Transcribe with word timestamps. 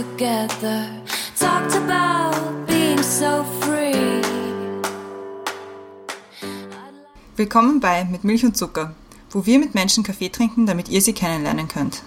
together. 0.00 0.88
Talked 1.38 1.76
about 1.76 2.66
being 2.66 3.02
so 3.02 3.44
free. 3.60 4.22
Willkommen 7.36 7.80
bei 7.80 8.04
Mit 8.04 8.24
Milch 8.24 8.44
und 8.44 8.56
Zucker, 8.56 8.94
wo 9.30 9.44
wir 9.44 9.58
mit 9.58 9.74
Menschen 9.74 10.02
Kaffee 10.02 10.30
trinken, 10.30 10.64
damit 10.66 10.88
ihr 10.88 11.02
sie 11.02 11.12
kennenlernen 11.12 11.68
könnt. 11.68 12.02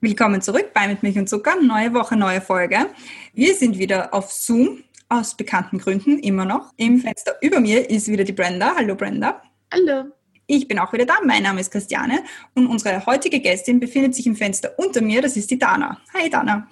Willkommen 0.00 0.40
zurück 0.40 0.70
bei 0.72 0.86
Mit 0.86 1.02
Milch 1.02 1.18
und 1.18 1.28
Zucker. 1.28 1.60
Neue 1.60 1.94
Woche, 1.94 2.16
neue 2.16 2.40
Folge. 2.40 2.86
Wir 3.34 3.54
sind 3.54 3.76
wieder 3.78 4.14
auf 4.14 4.30
Zoom, 4.30 4.84
aus 5.08 5.36
bekannten 5.36 5.78
Gründen, 5.78 6.20
immer 6.20 6.44
noch. 6.44 6.72
Im 6.76 7.00
Fenster 7.00 7.34
über 7.40 7.58
mir 7.58 7.90
ist 7.90 8.06
wieder 8.06 8.22
die 8.22 8.32
Brenda. 8.32 8.74
Hallo 8.76 8.94
Brenda. 8.94 9.42
Hallo. 9.72 10.15
Ich 10.48 10.68
bin 10.68 10.78
auch 10.78 10.92
wieder 10.92 11.06
da. 11.06 11.14
Mein 11.24 11.42
Name 11.42 11.60
ist 11.60 11.72
Christiane 11.72 12.22
und 12.54 12.68
unsere 12.68 13.04
heutige 13.04 13.40
Gästin 13.40 13.80
befindet 13.80 14.14
sich 14.14 14.26
im 14.26 14.36
Fenster 14.36 14.74
unter 14.76 15.00
mir. 15.00 15.20
Das 15.20 15.36
ist 15.36 15.50
die 15.50 15.58
Dana. 15.58 16.00
Hi 16.14 16.30
Dana. 16.30 16.68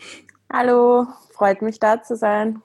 Hallo, 0.52 1.08
freut 1.32 1.60
mich 1.60 1.80
da 1.80 2.00
zu 2.00 2.16
sein. 2.16 2.62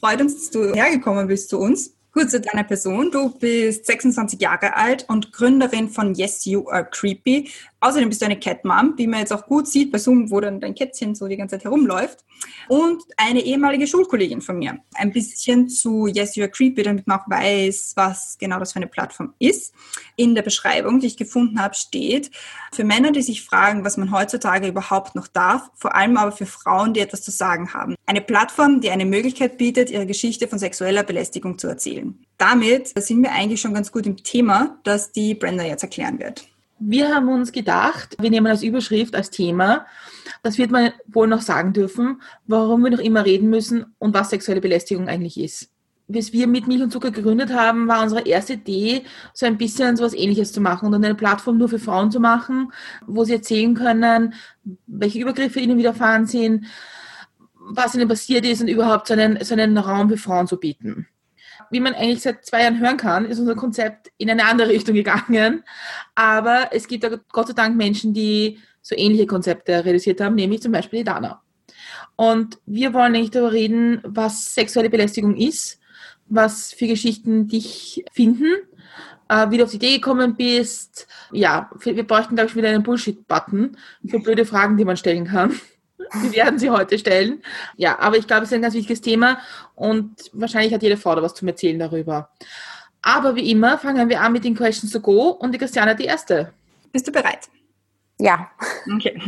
Freut 0.00 0.20
uns, 0.20 0.34
dass 0.34 0.50
du 0.50 0.74
hergekommen 0.74 1.28
bist 1.28 1.48
zu 1.48 1.60
uns. 1.60 1.94
Kurz 2.12 2.32
zu 2.32 2.40
deiner 2.40 2.64
Person. 2.64 3.12
Du 3.12 3.30
bist 3.30 3.86
26 3.86 4.40
Jahre 4.40 4.74
alt 4.74 5.06
und 5.08 5.32
Gründerin 5.32 5.88
von 5.88 6.12
Yes 6.14 6.44
You 6.44 6.68
Are 6.68 6.84
Creepy. 6.90 7.48
Außerdem 7.78 8.08
bist 8.08 8.20
du 8.20 8.26
eine 8.26 8.38
Cat 8.38 8.64
Mom, 8.64 8.94
wie 8.96 9.06
man 9.06 9.20
jetzt 9.20 9.32
auch 9.32 9.46
gut 9.46 9.68
sieht 9.68 9.92
bei 9.92 9.98
Zoom, 9.98 10.28
wo 10.32 10.40
dann 10.40 10.60
dein 10.60 10.74
Kätzchen 10.74 11.14
so 11.14 11.28
die 11.28 11.36
ganze 11.36 11.56
Zeit 11.56 11.64
herumläuft. 11.64 12.24
Und 12.68 13.02
eine 13.16 13.40
ehemalige 13.40 13.86
Schulkollegin 13.86 14.40
von 14.40 14.58
mir. 14.58 14.78
Ein 14.94 15.12
bisschen 15.12 15.68
zu 15.68 16.06
Yes 16.06 16.36
You 16.36 16.44
Are 16.44 16.50
Creepy, 16.50 16.82
damit 16.82 17.06
man 17.06 17.20
auch 17.20 17.28
weiß, 17.28 17.92
was 17.96 18.36
genau 18.38 18.58
das 18.58 18.72
für 18.72 18.76
eine 18.76 18.86
Plattform 18.86 19.34
ist. 19.38 19.74
In 20.16 20.34
der 20.34 20.42
Beschreibung, 20.42 21.00
die 21.00 21.06
ich 21.06 21.16
gefunden 21.16 21.60
habe, 21.60 21.74
steht, 21.74 22.30
für 22.72 22.84
Männer, 22.84 23.12
die 23.12 23.22
sich 23.22 23.42
fragen, 23.42 23.84
was 23.84 23.96
man 23.96 24.12
heutzutage 24.12 24.68
überhaupt 24.68 25.14
noch 25.14 25.28
darf, 25.28 25.70
vor 25.74 25.94
allem 25.94 26.16
aber 26.16 26.32
für 26.32 26.46
Frauen, 26.46 26.94
die 26.94 27.00
etwas 27.00 27.22
zu 27.22 27.30
sagen 27.30 27.74
haben. 27.74 27.94
Eine 28.06 28.20
Plattform, 28.20 28.80
die 28.80 28.90
eine 28.90 29.06
Möglichkeit 29.06 29.58
bietet, 29.58 29.90
ihre 29.90 30.06
Geschichte 30.06 30.48
von 30.48 30.58
sexueller 30.58 31.02
Belästigung 31.02 31.58
zu 31.58 31.68
erzählen. 31.68 32.18
Damit 32.38 32.88
sind 32.98 33.22
wir 33.22 33.32
eigentlich 33.32 33.60
schon 33.60 33.74
ganz 33.74 33.92
gut 33.92 34.06
im 34.06 34.16
Thema, 34.16 34.78
das 34.84 35.12
die 35.12 35.34
Brenda 35.34 35.64
jetzt 35.64 35.82
erklären 35.82 36.18
wird. 36.18 36.51
Wir 36.84 37.14
haben 37.14 37.28
uns 37.28 37.52
gedacht, 37.52 38.16
wir 38.20 38.30
nehmen 38.30 38.48
als 38.48 38.64
Überschrift, 38.64 39.14
als 39.14 39.30
Thema, 39.30 39.86
das 40.42 40.58
wird 40.58 40.72
man 40.72 40.90
wohl 41.06 41.28
noch 41.28 41.40
sagen 41.40 41.72
dürfen, 41.72 42.20
warum 42.46 42.82
wir 42.82 42.90
noch 42.90 42.98
immer 42.98 43.24
reden 43.24 43.50
müssen 43.50 43.94
und 43.98 44.14
was 44.14 44.30
sexuelle 44.30 44.60
Belästigung 44.60 45.08
eigentlich 45.08 45.38
ist. 45.38 45.70
Bis 46.08 46.32
wir 46.32 46.48
mit 46.48 46.66
Milch 46.66 46.82
und 46.82 46.92
Zucker 46.92 47.12
gegründet 47.12 47.52
haben, 47.52 47.86
war 47.86 48.02
unsere 48.02 48.26
erste 48.26 48.54
Idee, 48.54 49.04
so 49.32 49.46
ein 49.46 49.58
bisschen 49.58 49.96
so 49.96 50.04
etwas 50.04 50.18
Ähnliches 50.18 50.52
zu 50.52 50.60
machen 50.60 50.92
und 50.92 51.04
eine 51.04 51.14
Plattform 51.14 51.56
nur 51.56 51.68
für 51.68 51.78
Frauen 51.78 52.10
zu 52.10 52.18
machen, 52.18 52.72
wo 53.06 53.22
sie 53.22 53.34
erzählen 53.34 53.74
können, 53.74 54.34
welche 54.88 55.20
Übergriffe 55.20 55.60
ihnen 55.60 55.78
widerfahren 55.78 56.26
sind, 56.26 56.66
was 57.54 57.94
ihnen 57.94 58.08
passiert 58.08 58.44
ist 58.44 58.60
und 58.60 58.68
überhaupt 58.68 59.06
so 59.06 59.14
einen, 59.14 59.42
so 59.44 59.54
einen 59.54 59.78
Raum 59.78 60.08
für 60.08 60.18
Frauen 60.18 60.48
zu 60.48 60.58
bieten 60.58 61.06
wie 61.72 61.80
man 61.80 61.94
eigentlich 61.94 62.22
seit 62.22 62.44
zwei 62.44 62.62
Jahren 62.62 62.78
hören 62.78 62.96
kann, 62.96 63.24
ist 63.24 63.38
unser 63.38 63.54
Konzept 63.54 64.12
in 64.18 64.30
eine 64.30 64.44
andere 64.44 64.68
Richtung 64.68 64.94
gegangen. 64.94 65.64
Aber 66.14 66.68
es 66.72 66.86
gibt 66.86 67.06
Gott 67.32 67.48
sei 67.48 67.54
Dank 67.54 67.76
Menschen, 67.76 68.14
die 68.14 68.58
so 68.82 68.94
ähnliche 68.96 69.26
Konzepte 69.26 69.84
realisiert 69.84 70.20
haben, 70.20 70.34
nämlich 70.34 70.62
zum 70.62 70.72
Beispiel 70.72 71.00
die 71.00 71.04
Dana. 71.04 71.42
Und 72.16 72.58
wir 72.66 72.92
wollen 72.92 73.14
eigentlich 73.14 73.30
darüber 73.30 73.52
reden, 73.52 74.00
was 74.04 74.54
sexuelle 74.54 74.90
Belästigung 74.90 75.36
ist, 75.36 75.80
was 76.26 76.72
für 76.72 76.86
Geschichten 76.86 77.48
dich 77.48 78.04
finden, 78.12 78.52
äh, 79.28 79.50
wie 79.50 79.58
du 79.58 79.64
auf 79.64 79.70
die 79.70 79.76
Idee 79.76 79.94
gekommen 79.94 80.36
bist. 80.36 81.06
Ja, 81.32 81.70
wir 81.80 82.06
bräuchten, 82.06 82.34
glaube 82.34 82.50
ich, 82.50 82.56
wieder 82.56 82.68
einen 82.68 82.82
Bullshit-Button 82.82 83.76
für 84.06 84.18
blöde 84.20 84.44
Fragen, 84.44 84.76
die 84.76 84.84
man 84.84 84.96
stellen 84.96 85.26
kann. 85.26 85.58
Wir 86.20 86.32
werden 86.32 86.58
sie 86.58 86.70
heute 86.70 86.98
stellen. 86.98 87.42
Ja, 87.76 87.98
aber 87.98 88.16
ich 88.16 88.26
glaube, 88.26 88.42
es 88.42 88.50
ist 88.50 88.54
ein 88.54 88.62
ganz 88.62 88.74
wichtiges 88.74 89.00
Thema 89.00 89.38
und 89.74 90.30
wahrscheinlich 90.32 90.72
hat 90.74 90.82
jede 90.82 90.96
Frau 90.96 91.14
da 91.14 91.22
was 91.22 91.34
zu 91.34 91.46
erzählen 91.46 91.78
darüber. 91.78 92.30
Aber 93.02 93.34
wie 93.34 93.50
immer 93.50 93.78
fangen 93.78 94.08
wir 94.08 94.20
an 94.20 94.32
mit 94.32 94.44
den 94.44 94.54
Questions 94.54 94.92
to 94.92 95.00
go 95.00 95.30
und 95.30 95.52
die 95.52 95.58
Christiane 95.58 95.96
die 95.96 96.04
erste. 96.04 96.52
Bist 96.92 97.08
du 97.08 97.12
bereit? 97.12 97.48
Ja. 98.18 98.50
Okay. 98.94 99.20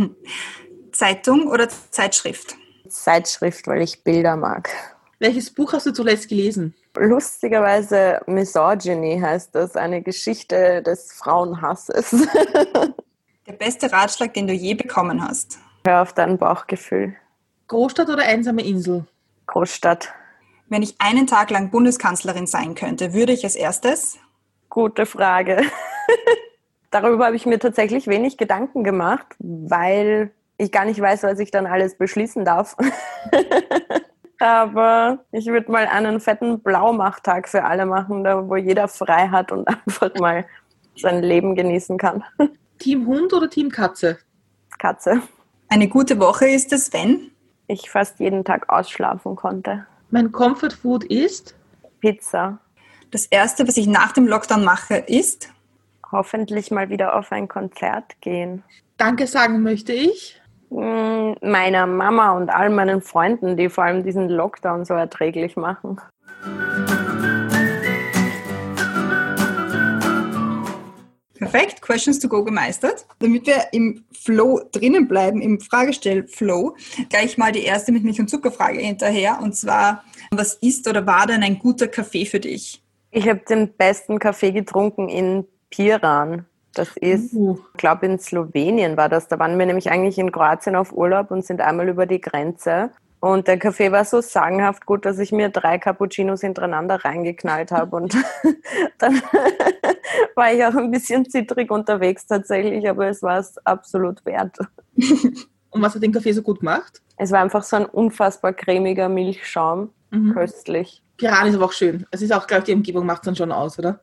Zeitung 0.92 1.48
oder 1.48 1.68
Zeitschrift? 1.68 2.54
Zeitschrift, 2.88 3.66
weil 3.66 3.82
ich 3.82 4.04
Bilder 4.04 4.36
mag. 4.36 4.70
Welches 5.18 5.50
Buch 5.50 5.72
hast 5.72 5.86
du 5.86 5.92
zuletzt 5.92 6.28
gelesen? 6.28 6.74
Lustigerweise 6.96 8.20
Misogyny 8.26 9.18
heißt 9.20 9.54
das, 9.54 9.74
eine 9.74 10.02
Geschichte 10.02 10.82
des 10.82 11.12
Frauenhasses. 11.12 12.10
Der 13.46 13.52
beste 13.52 13.90
Ratschlag, 13.90 14.32
den 14.34 14.46
du 14.46 14.52
je 14.52 14.74
bekommen 14.74 15.22
hast? 15.22 15.58
Hör 15.86 16.00
auf 16.00 16.14
dein 16.14 16.38
Bauchgefühl. 16.38 17.14
Großstadt 17.68 18.08
oder 18.08 18.22
einsame 18.22 18.64
Insel? 18.64 19.04
Großstadt. 19.46 20.14
Wenn 20.70 20.80
ich 20.80 20.94
einen 20.98 21.26
Tag 21.26 21.50
lang 21.50 21.70
Bundeskanzlerin 21.70 22.46
sein 22.46 22.74
könnte, 22.74 23.12
würde 23.12 23.32
ich 23.32 23.44
als 23.44 23.54
erstes? 23.54 24.18
Gute 24.70 25.04
Frage. 25.04 25.60
Darüber 26.90 27.26
habe 27.26 27.36
ich 27.36 27.44
mir 27.44 27.58
tatsächlich 27.58 28.06
wenig 28.06 28.38
Gedanken 28.38 28.82
gemacht, 28.82 29.26
weil 29.38 30.30
ich 30.56 30.72
gar 30.72 30.86
nicht 30.86 30.98
weiß, 30.98 31.22
was 31.24 31.38
ich 31.38 31.50
dann 31.50 31.66
alles 31.66 31.98
beschließen 31.98 32.46
darf. 32.46 32.76
Aber 34.38 35.18
ich 35.32 35.46
würde 35.46 35.70
mal 35.70 35.86
einen 35.86 36.18
fetten 36.18 36.60
Blaumachtag 36.60 37.46
für 37.46 37.64
alle 37.64 37.84
machen, 37.84 38.24
da 38.24 38.48
wo 38.48 38.56
jeder 38.56 38.88
frei 38.88 39.28
hat 39.28 39.52
und 39.52 39.68
einfach 39.86 40.14
mal 40.14 40.46
sein 40.96 41.22
Leben 41.22 41.54
genießen 41.54 41.98
kann. 41.98 42.24
Team 42.78 43.06
Hund 43.06 43.34
oder 43.34 43.50
Team 43.50 43.70
Katze? 43.70 44.16
Katze. 44.78 45.20
Eine 45.74 45.88
gute 45.88 46.20
Woche 46.20 46.46
ist 46.46 46.72
es, 46.72 46.92
wenn 46.92 47.32
ich 47.66 47.90
fast 47.90 48.20
jeden 48.20 48.44
Tag 48.44 48.68
ausschlafen 48.68 49.34
konnte. 49.34 49.84
Mein 50.10 50.30
Comfort 50.30 50.70
Food 50.70 51.02
ist 51.02 51.56
Pizza. 51.98 52.60
Das 53.10 53.26
erste, 53.26 53.66
was 53.66 53.76
ich 53.76 53.88
nach 53.88 54.12
dem 54.12 54.28
Lockdown 54.28 54.62
mache, 54.62 54.98
ist 54.98 55.52
hoffentlich 56.12 56.70
mal 56.70 56.90
wieder 56.90 57.18
auf 57.18 57.32
ein 57.32 57.48
Konzert 57.48 58.20
gehen. 58.20 58.62
Danke 58.98 59.26
sagen 59.26 59.64
möchte 59.64 59.92
ich 59.92 60.40
mm, 60.70 61.32
meiner 61.42 61.88
Mama 61.88 62.36
und 62.36 62.50
all 62.50 62.70
meinen 62.70 63.02
Freunden, 63.02 63.56
die 63.56 63.68
vor 63.68 63.82
allem 63.82 64.04
diesen 64.04 64.28
Lockdown 64.28 64.84
so 64.84 64.94
erträglich 64.94 65.56
machen. 65.56 66.00
Perfekt, 71.50 71.82
Questions 71.82 72.18
to 72.18 72.28
go 72.28 72.44
gemeistert. 72.44 73.06
Damit 73.18 73.46
wir 73.46 73.64
im 73.72 74.04
Flow 74.12 74.60
drinnen 74.72 75.08
bleiben, 75.08 75.40
im 75.40 75.60
Fragestell-Flow, 75.60 76.76
gleich 77.08 77.38
mal 77.38 77.52
die 77.52 77.64
erste 77.64 77.92
mit 77.92 78.04
Milch- 78.04 78.20
und 78.20 78.28
Zuckerfrage 78.28 78.80
hinterher. 78.80 79.38
Und 79.40 79.54
zwar, 79.54 80.04
was 80.30 80.54
ist 80.54 80.88
oder 80.88 81.06
war 81.06 81.26
denn 81.26 81.42
ein 81.42 81.58
guter 81.58 81.88
Kaffee 81.88 82.26
für 82.26 82.40
dich? 82.40 82.82
Ich 83.10 83.28
habe 83.28 83.40
den 83.48 83.72
besten 83.72 84.18
Kaffee 84.18 84.52
getrunken 84.52 85.08
in 85.08 85.46
Piran. 85.70 86.46
Das 86.74 86.96
ist, 86.96 87.32
uh. 87.34 87.58
ich 87.72 87.78
glaube, 87.78 88.06
in 88.06 88.18
Slowenien 88.18 88.96
war 88.96 89.08
das. 89.08 89.28
Da 89.28 89.38
waren 89.38 89.58
wir 89.58 89.66
nämlich 89.66 89.90
eigentlich 89.90 90.18
in 90.18 90.32
Kroatien 90.32 90.74
auf 90.74 90.92
Urlaub 90.92 91.30
und 91.30 91.44
sind 91.44 91.60
einmal 91.60 91.88
über 91.88 92.06
die 92.06 92.20
Grenze. 92.20 92.90
Und 93.24 93.48
der 93.48 93.58
Kaffee 93.58 93.90
war 93.90 94.04
so 94.04 94.20
sagenhaft 94.20 94.84
gut, 94.84 95.06
dass 95.06 95.18
ich 95.18 95.32
mir 95.32 95.48
drei 95.48 95.78
Cappuccinos 95.78 96.42
hintereinander 96.42 97.06
reingeknallt 97.06 97.72
habe. 97.72 97.96
Und 97.96 98.14
dann 98.98 99.14
war 100.34 100.52
ich 100.52 100.62
auch 100.62 100.74
ein 100.74 100.90
bisschen 100.90 101.24
zittrig 101.30 101.70
unterwegs 101.70 102.26
tatsächlich, 102.26 102.86
aber 102.86 103.06
es 103.06 103.22
war 103.22 103.38
es 103.38 103.56
absolut 103.64 104.26
wert. 104.26 104.58
Und 105.70 105.80
was 105.80 105.94
hat 105.94 106.02
den 106.02 106.12
Kaffee 106.12 106.32
so 106.32 106.42
gut 106.42 106.60
gemacht? 106.60 107.00
Es 107.16 107.32
war 107.32 107.40
einfach 107.40 107.62
so 107.62 107.76
ein 107.76 107.86
unfassbar 107.86 108.52
cremiger 108.52 109.08
Milchschaum. 109.08 109.88
Mhm. 110.10 110.34
Köstlich. 110.34 111.02
Piran 111.16 111.46
ist 111.46 111.54
aber 111.54 111.64
auch 111.64 111.72
schön. 111.72 112.04
Es 112.10 112.20
ist 112.20 112.30
auch, 112.30 112.46
glaube 112.46 112.58
ich, 112.58 112.64
die 112.66 112.74
Umgebung 112.74 113.06
macht 113.06 113.22
es 113.22 113.24
dann 113.24 113.36
schon 113.36 113.52
aus, 113.52 113.78
oder? 113.78 114.00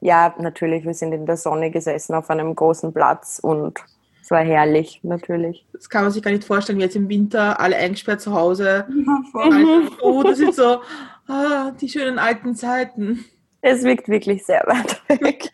Ja, 0.00 0.34
natürlich. 0.38 0.86
Wir 0.86 0.94
sind 0.94 1.12
in 1.12 1.26
der 1.26 1.36
Sonne 1.36 1.70
gesessen 1.70 2.14
auf 2.14 2.30
einem 2.30 2.54
großen 2.54 2.94
Platz 2.94 3.38
und 3.38 3.84
es 4.22 4.30
war 4.30 4.44
herrlich, 4.44 5.00
natürlich. 5.02 5.66
Das 5.72 5.90
kann 5.90 6.04
man 6.04 6.12
sich 6.12 6.22
gar 6.22 6.30
nicht 6.30 6.44
vorstellen, 6.44 6.78
wie 6.78 6.82
jetzt 6.82 6.94
im 6.94 7.08
Winter 7.08 7.58
alle 7.58 7.76
eingesperrt 7.76 8.20
zu 8.20 8.32
Hause. 8.32 8.86
Ja, 9.34 9.88
oh, 10.00 10.22
das 10.22 10.38
sind 10.38 10.54
so 10.54 10.80
ah, 11.26 11.72
die 11.80 11.88
schönen 11.88 12.18
alten 12.18 12.54
Zeiten. 12.54 13.24
Es 13.60 13.82
wirkt 13.82 14.08
wirklich 14.08 14.44
sehr 14.44 14.60
weit 14.66 15.02
weg. 15.20 15.50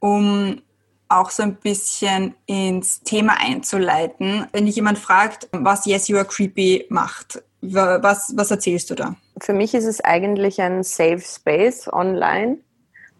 um 0.00 0.60
auch 1.08 1.30
so 1.30 1.42
ein 1.42 1.56
bisschen 1.56 2.34
ins 2.44 3.00
Thema 3.00 3.36
einzuleiten, 3.40 4.46
wenn 4.52 4.66
dich 4.66 4.76
jemand 4.76 4.98
fragt, 4.98 5.48
was 5.52 5.86
Yes 5.86 6.08
You 6.08 6.18
Are 6.18 6.26
Creepy 6.26 6.86
macht, 6.90 7.42
was, 7.62 8.34
was 8.36 8.50
erzählst 8.50 8.90
du 8.90 8.94
da? 8.94 9.16
Für 9.40 9.54
mich 9.54 9.72
ist 9.72 9.86
es 9.86 10.02
eigentlich 10.02 10.60
ein 10.60 10.82
Safe 10.82 11.20
Space 11.20 11.90
online 11.90 12.58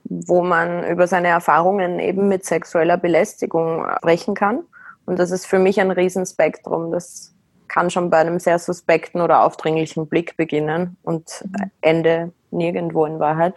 wo 0.08 0.42
man 0.42 0.84
über 0.88 1.06
seine 1.06 1.28
Erfahrungen 1.28 1.98
eben 1.98 2.28
mit 2.28 2.44
sexueller 2.44 2.96
Belästigung 2.96 3.86
sprechen 3.98 4.34
kann. 4.34 4.60
Und 5.06 5.18
das 5.18 5.30
ist 5.30 5.46
für 5.46 5.58
mich 5.58 5.80
ein 5.80 5.90
Riesenspektrum. 5.90 6.90
Das 6.90 7.34
kann 7.68 7.90
schon 7.90 8.10
bei 8.10 8.18
einem 8.18 8.38
sehr 8.38 8.58
suspekten 8.58 9.20
oder 9.20 9.42
aufdringlichen 9.42 10.06
Blick 10.06 10.36
beginnen 10.36 10.96
und 11.02 11.44
Ende 11.80 12.32
nirgendwo 12.50 13.04
in 13.04 13.18
Wahrheit. 13.18 13.54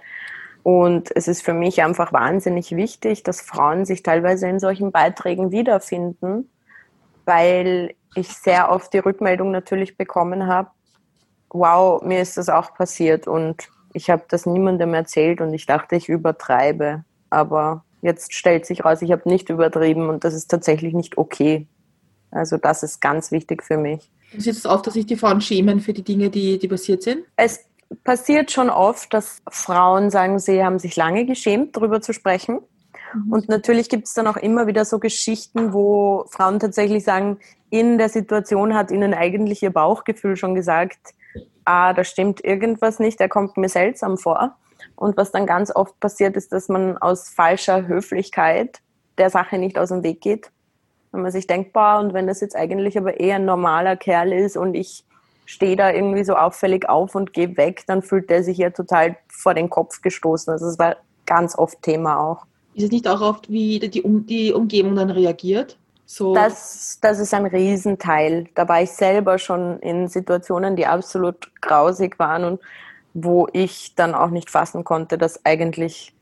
Und 0.64 1.10
es 1.16 1.28
ist 1.28 1.42
für 1.42 1.54
mich 1.54 1.82
einfach 1.82 2.14
wahnsinnig 2.14 2.76
wichtig, 2.76 3.24
dass 3.24 3.42
Frauen 3.42 3.86
sich 3.86 4.04
teilweise 4.04 4.48
in 4.48 4.60
solchen 4.60 4.92
Beiträgen 4.92 5.52
wiederfinden, 5.52 6.50
weil 7.26 7.96
ich 8.16 8.28
sehr 8.28 8.72
oft 8.72 8.94
die 8.94 9.00
Rückmeldung 9.00 9.52
natürlich 9.52 9.98
bekommen 9.98 10.48
habe, 10.48 10.70
wow, 11.50 12.02
mir 12.02 12.22
ist 12.22 12.38
das 12.38 12.50
auch 12.50 12.74
passiert 12.74 13.28
und 13.28 13.70
ich 13.94 14.10
habe 14.10 14.24
das 14.28 14.46
niemandem 14.46 14.94
erzählt 14.94 15.42
und 15.42 15.54
ich 15.54 15.66
dachte, 15.66 15.96
ich 15.96 16.10
übertreibe. 16.10 17.04
Aber 17.30 17.84
jetzt 18.02 18.34
stellt 18.34 18.66
sich 18.66 18.84
raus, 18.84 19.02
ich 19.02 19.12
habe 19.12 19.30
nicht 19.30 19.50
übertrieben 19.50 20.10
und 20.10 20.24
das 20.24 20.34
ist 20.34 20.50
tatsächlich 20.50 20.94
nicht 20.94 21.18
okay. 21.18 21.68
Also 22.32 22.58
das 22.58 22.84
ist 22.84 23.02
ganz 23.02 23.32
wichtig 23.32 23.64
für 23.64 23.78
mich. 23.78 24.10
Sieht 24.38 24.56
es 24.56 24.66
oft, 24.66 24.88
dass 24.88 24.94
sich 24.94 25.06
die 25.06 25.18
Frauen 25.18 25.42
schämen 25.42 25.82
für 25.82 25.94
die 25.94 26.04
Dinge, 26.04 26.30
die, 26.30 26.58
die 26.58 26.68
passiert 26.68 27.04
sind? 27.04 27.26
Es 27.36 27.66
passiert 28.04 28.52
schon 28.52 28.70
oft, 28.70 29.14
dass 29.14 29.42
Frauen 29.50 30.10
sagen, 30.10 30.40
sie 30.40 30.64
haben 30.64 30.80
sich 30.80 30.96
lange 30.96 31.26
geschämt, 31.26 31.76
darüber 31.76 32.02
zu 32.02 32.14
sprechen. 32.14 32.60
Mhm. 33.14 33.34
Und 33.34 33.50
natürlich 33.50 33.90
gibt 33.90 34.08
es 34.08 34.14
dann 34.14 34.28
auch 34.28 34.38
immer 34.38 34.68
wieder 34.68 34.86
so 34.86 35.00
Geschichten, 35.00 35.74
wo 35.74 36.26
Frauen 36.30 36.60
tatsächlich 36.60 37.04
sagen, 37.04 37.40
in 37.70 37.98
der 37.98 38.10
Situation 38.10 38.74
hat 38.74 38.92
ihnen 38.92 39.14
eigentlich 39.14 39.62
ihr 39.64 39.72
Bauchgefühl 39.72 40.38
schon 40.38 40.56
gesagt, 40.56 41.14
ah, 41.66 41.94
da 41.94 42.04
stimmt 42.04 42.44
irgendwas 42.44 43.00
nicht, 43.00 43.20
der 43.20 43.30
kommt 43.30 43.58
mir 43.58 43.70
seltsam 43.70 44.18
vor. 44.18 44.56
Und 44.96 45.18
was 45.18 45.32
dann 45.32 45.46
ganz 45.46 45.74
oft 45.76 46.00
passiert, 46.00 46.36
ist, 46.36 46.52
dass 46.52 46.70
man 46.70 46.98
aus 46.98 47.30
falscher 47.30 47.88
Höflichkeit 47.88 48.80
der 49.18 49.30
Sache 49.30 49.58
nicht 49.58 49.78
aus 49.78 49.90
dem 49.90 50.04
Weg 50.04 50.22
geht. 50.22 50.52
Wenn 51.12 51.22
man 51.22 51.32
sich 51.32 51.48
denkt, 51.48 51.74
boah, 51.74 52.00
und 52.00 52.14
wenn 52.14 52.28
das 52.28 52.42
jetzt 52.42 52.56
eigentlich 52.56 52.98
aber 52.98 53.20
eher 53.20 53.36
ein 53.36 53.46
normaler 53.46 53.96
Kerl 53.96 54.32
ist 54.32 54.58
und 54.58 54.76
ich 54.76 55.04
stehe 55.46 55.76
da 55.76 55.92
irgendwie 55.92 56.24
so 56.24 56.36
auffällig 56.36 56.88
auf 56.88 57.16
und 57.16 57.34
gehe 57.34 57.58
weg, 57.58 57.84
dann 57.88 58.02
fühlt 58.02 58.30
der 58.30 58.44
sich 58.44 58.58
ja 58.58 58.70
total 58.70 59.18
vor 59.28 59.54
den 59.54 59.70
Kopf 59.70 60.02
gestoßen. 60.02 60.52
Also 60.54 60.66
das 60.68 60.80
war 60.80 60.96
ganz 61.26 61.58
oft 61.58 61.82
Thema 61.82 62.20
auch. 62.20 62.46
Ist 62.74 62.86
es 62.86 62.92
nicht 62.92 63.08
auch 63.08 63.20
oft, 63.20 63.50
wie 63.50 63.80
die, 63.80 64.02
um 64.02 64.26
die 64.26 64.54
Umgebung 64.54 64.96
dann 64.96 65.10
reagiert? 65.10 65.78
So. 66.14 66.36
Das, 66.36 67.00
das 67.00 67.20
ist 67.20 67.34
ein 67.34 67.46
Riesenteil. 67.46 68.50
Da 68.54 68.68
war 68.68 68.82
ich 68.82 68.92
selber 68.92 69.38
schon 69.38 69.80
in 69.80 70.10
Situationen, 70.10 70.76
die 70.76 70.86
absolut 70.86 71.50
grausig 71.62 72.20
waren 72.20 72.44
und 72.44 72.60
wo 73.14 73.48
ich 73.54 73.96
dann 73.96 74.14
auch 74.14 74.30
nicht 74.30 74.50
fassen 74.50 74.84
konnte, 74.84 75.18
dass 75.18 75.46
eigentlich 75.46 76.14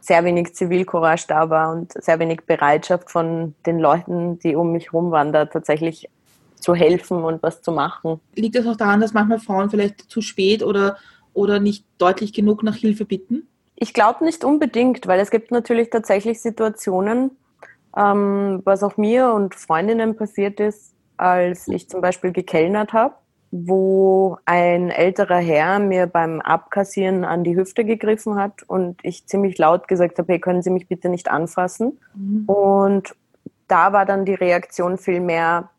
sehr 0.00 0.24
wenig 0.24 0.56
Zivilcourage 0.56 1.26
da 1.28 1.50
war 1.50 1.70
und 1.70 1.92
sehr 1.92 2.18
wenig 2.18 2.46
Bereitschaft 2.46 3.12
von 3.12 3.54
den 3.64 3.78
Leuten, 3.78 4.40
die 4.40 4.56
um 4.56 4.72
mich 4.72 4.86
herum 4.86 5.12
waren, 5.12 5.32
da 5.32 5.46
tatsächlich 5.46 6.10
zu 6.56 6.74
helfen 6.74 7.22
und 7.22 7.40
was 7.40 7.62
zu 7.62 7.70
machen. 7.70 8.20
Liegt 8.34 8.56
das 8.56 8.66
auch 8.66 8.76
daran, 8.76 9.00
dass 9.00 9.12
manchmal 9.12 9.38
Frauen 9.38 9.70
vielleicht 9.70 10.10
zu 10.10 10.20
spät 10.20 10.64
oder, 10.64 10.96
oder 11.32 11.60
nicht 11.60 11.84
deutlich 11.98 12.32
genug 12.32 12.64
nach 12.64 12.74
Hilfe 12.74 13.04
bitten? 13.04 13.46
Ich 13.76 13.94
glaube 13.94 14.24
nicht 14.24 14.42
unbedingt, 14.42 15.06
weil 15.06 15.20
es 15.20 15.30
gibt 15.30 15.52
natürlich 15.52 15.90
tatsächlich 15.90 16.40
Situationen, 16.42 17.36
ähm, 17.96 18.62
was 18.64 18.82
auch 18.82 18.96
mir 18.96 19.32
und 19.32 19.54
Freundinnen 19.54 20.16
passiert 20.16 20.60
ist, 20.60 20.94
als 21.16 21.68
ich 21.68 21.88
zum 21.88 22.00
Beispiel 22.00 22.32
gekellnert 22.32 22.92
habe, 22.92 23.14
wo 23.50 24.36
ein 24.44 24.90
älterer 24.90 25.38
Herr 25.38 25.78
mir 25.78 26.06
beim 26.06 26.40
Abkassieren 26.40 27.24
an 27.24 27.44
die 27.44 27.56
Hüfte 27.56 27.84
gegriffen 27.84 28.36
hat 28.36 28.62
und 28.62 28.98
ich 29.02 29.26
ziemlich 29.26 29.58
laut 29.58 29.88
gesagt 29.88 30.18
habe, 30.18 30.32
hey, 30.32 30.40
können 30.40 30.62
Sie 30.62 30.70
mich 30.70 30.86
bitte 30.86 31.08
nicht 31.08 31.30
anfassen? 31.30 31.98
Mhm. 32.14 32.44
Und 32.46 33.14
da 33.66 33.92
war 33.92 34.04
dann 34.04 34.24
die 34.24 34.34
Reaktion 34.34 34.98
viel 34.98 35.20
mehr, 35.20 35.70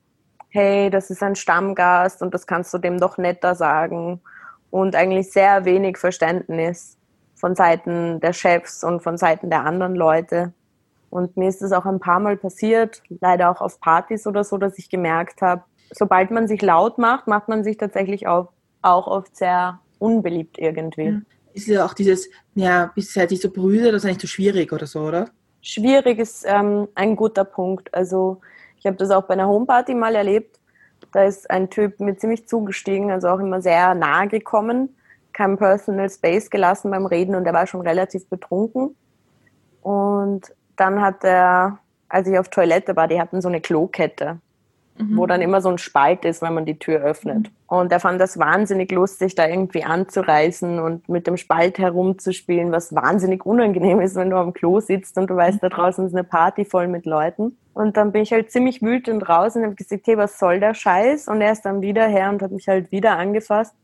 hey, 0.50 0.90
das 0.90 1.10
ist 1.12 1.22
ein 1.22 1.36
Stammgast 1.36 2.22
und 2.22 2.34
das 2.34 2.48
kannst 2.48 2.74
du 2.74 2.80
dem 2.80 3.00
doch 3.00 3.18
netter 3.18 3.56
sagen. 3.56 4.22
Und 4.72 4.96
eigentlich 4.96 5.32
sehr 5.32 5.66
wenig 5.66 5.98
Verständnis 5.98 6.98
von 7.36 7.56
Seiten 7.56 8.20
der 8.20 8.34
Chefs 8.34 8.84
und 8.84 9.02
von 9.02 9.18
Seiten 9.18 9.50
der 9.50 9.64
anderen 9.64 9.96
Leute. 9.96 10.54
Und 11.10 11.38
mir 11.38 11.50
ist 11.50 11.62
es 11.62 11.72
auch 11.72 11.86
ein 11.86 12.00
paar 12.00 12.20
Mal 12.20 12.38
passiert, 12.38 13.02
leider 13.22 13.50
auch 13.50 13.62
auf 13.62 13.80
Partys 13.80 14.28
oder 14.28 14.44
so, 14.44 14.58
dass 14.58 14.78
ich 14.78 14.90
gemerkt 14.90 15.42
habe, 15.42 15.64
sobald 15.92 16.32
man 16.32 16.48
sich 16.48 16.62
laut 16.62 16.98
macht, 16.98 17.28
macht 17.28 17.48
man 17.48 17.64
sich 17.64 17.78
tatsächlich 17.78 18.28
auch, 18.28 18.52
auch 18.82 19.08
oft 19.08 19.36
sehr 19.36 19.80
unbeliebt 19.98 20.58
irgendwie. 20.58 21.10
Ja. 21.10 21.22
Ist 21.54 21.68
ja 21.68 21.86
auch 21.86 21.94
dieses, 21.94 22.30
ja, 22.54 22.92
bis 22.94 23.14
seid 23.14 23.32
ihr 23.32 23.38
so 23.38 23.50
Brüder, 23.50 23.92
das 23.92 24.04
ist 24.04 24.10
eigentlich 24.10 24.22
so 24.22 24.28
schwierig 24.28 24.72
oder 24.72 24.86
so, 24.86 25.02
oder? 25.02 25.30
Schwierig 25.62 26.20
ist 26.20 26.46
ähm, 26.48 26.88
ein 26.96 27.16
guter 27.16 27.44
Punkt. 27.44 27.94
Also 27.94 28.40
ich 28.78 28.86
habe 28.86 28.96
das 28.98 29.10
auch 29.10 29.24
bei 29.24 29.34
einer 29.34 29.48
Homeparty 29.48 29.94
mal 29.94 30.16
erlebt. 30.16 30.60
Da 31.12 31.24
ist 31.24 31.50
ein 31.50 31.70
Typ 31.70 32.00
mir 32.00 32.16
ziemlich 32.18 32.48
zugestiegen, 32.48 33.12
also 33.12 33.30
auch 33.30 33.40
immer 33.40 33.62
sehr 33.62 33.96
nahe 33.96 34.28
gekommen, 34.28 34.96
kein 35.34 35.58
Personal 35.58 36.10
Space 36.10 36.50
gelassen 36.50 36.92
beim 36.92 37.06
Reden 37.06 37.36
und 37.36 37.46
er 37.46 37.54
war 37.54 37.66
schon 37.66 37.82
relativ 37.82 38.28
betrunken. 38.28 38.96
Und 39.82 40.54
dann 40.80 41.02
hat 41.02 41.24
er, 41.24 41.80
als 42.08 42.28
ich 42.28 42.38
auf 42.38 42.50
Toilette 42.50 42.96
war, 42.96 43.08
die 43.08 43.20
hatten 43.20 43.42
so 43.42 43.48
eine 43.48 43.62
Klokette, 43.62 44.40
mhm. 44.98 45.18
wo 45.18 45.26
dann 45.26 45.42
immer 45.42 45.62
so 45.62 45.70
ein 45.70 45.78
Spalt 45.78 46.26
ist, 46.26 46.42
wenn 46.42 46.54
man 46.54 46.66
die 46.66 46.80
Tür 46.80 47.02
öffnet. 47.02 47.50
Mhm. 47.50 47.78
Und 47.78 47.92
er 47.92 48.00
fand 48.00 48.20
das 48.20 48.40
wahnsinnig 48.40 48.92
lustig, 48.92 49.36
da 49.36 49.48
irgendwie 49.48 49.84
anzureißen 49.84 50.80
und 50.80 51.08
mit 51.08 51.28
dem 51.28 51.38
Spalt 51.38 51.78
herumzuspielen, 51.78 52.72
was 52.72 52.96
wahnsinnig 52.96 53.46
unangenehm 53.46 54.02
ist, 54.02 54.16
wenn 54.16 54.30
du 54.30 54.38
am 54.38 54.54
Klo 54.54 54.80
sitzt 54.80 55.18
und 55.18 55.30
du 55.30 55.36
weißt, 55.36 55.62
da 55.62 55.70
draußen 55.70 56.06
ist 56.08 56.14
eine 56.14 56.24
Party 56.24 56.66
voll 56.66 56.88
mit 56.88 57.06
Leuten. 57.06 57.58
Und 57.74 57.96
dann 57.96 58.12
bin 58.12 58.24
ich 58.24 58.34
halt 58.34 58.52
ziemlich 58.52 58.82
wütend 58.82 59.30
raus 59.30 59.56
und 59.56 59.64
habe 59.64 59.76
gesagt, 59.76 60.08
hey, 60.08 60.18
was 60.18 60.40
soll 60.40 60.60
der 60.60 60.74
Scheiß? 60.74 61.28
Und 61.28 61.42
er 61.42 61.52
ist 61.52 61.62
dann 61.62 61.82
wieder 61.82 62.08
her 62.08 62.30
und 62.30 62.42
hat 62.42 62.52
mich 62.52 62.68
halt 62.68 62.92
wieder 62.92 63.18
angefasst. 63.18 63.76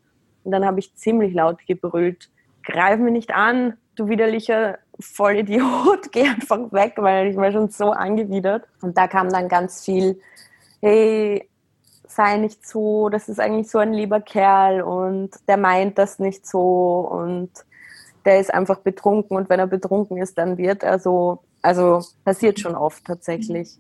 Und 0.43 0.51
dann 0.51 0.65
habe 0.65 0.79
ich 0.79 0.95
ziemlich 0.95 1.33
laut 1.33 1.65
gebrüllt, 1.67 2.29
greif 2.63 2.99
mich 2.99 3.13
nicht 3.13 3.33
an, 3.33 3.77
du 3.95 4.07
widerlicher 4.07 4.79
Vollidiot, 4.99 6.09
geh 6.11 6.27
einfach 6.27 6.71
weg, 6.71 6.93
weil 6.97 7.27
ich 7.27 7.37
war 7.37 7.51
schon 7.51 7.69
so 7.69 7.91
angewidert. 7.91 8.63
Und 8.81 8.97
da 8.97 9.07
kam 9.07 9.29
dann 9.29 9.47
ganz 9.47 9.83
viel, 9.83 10.19
hey, 10.81 11.49
sei 12.07 12.37
nicht 12.37 12.65
so, 12.65 13.09
das 13.09 13.27
ist 13.29 13.39
eigentlich 13.39 13.69
so 13.69 13.79
ein 13.79 13.93
lieber 13.93 14.21
Kerl 14.21 14.81
und 14.81 15.31
der 15.47 15.57
meint 15.57 15.97
das 15.97 16.19
nicht 16.19 16.47
so 16.47 16.99
und 17.11 17.49
der 18.23 18.39
ist 18.39 18.53
einfach 18.53 18.79
betrunken 18.79 19.37
und 19.37 19.49
wenn 19.49 19.59
er 19.59 19.67
betrunken 19.67 20.17
ist, 20.17 20.37
dann 20.37 20.57
wird 20.57 20.83
er 20.83 20.99
so, 20.99 21.43
also 21.61 22.03
passiert 22.23 22.59
schon 22.59 22.75
oft 22.75 23.03
tatsächlich. 23.05 23.77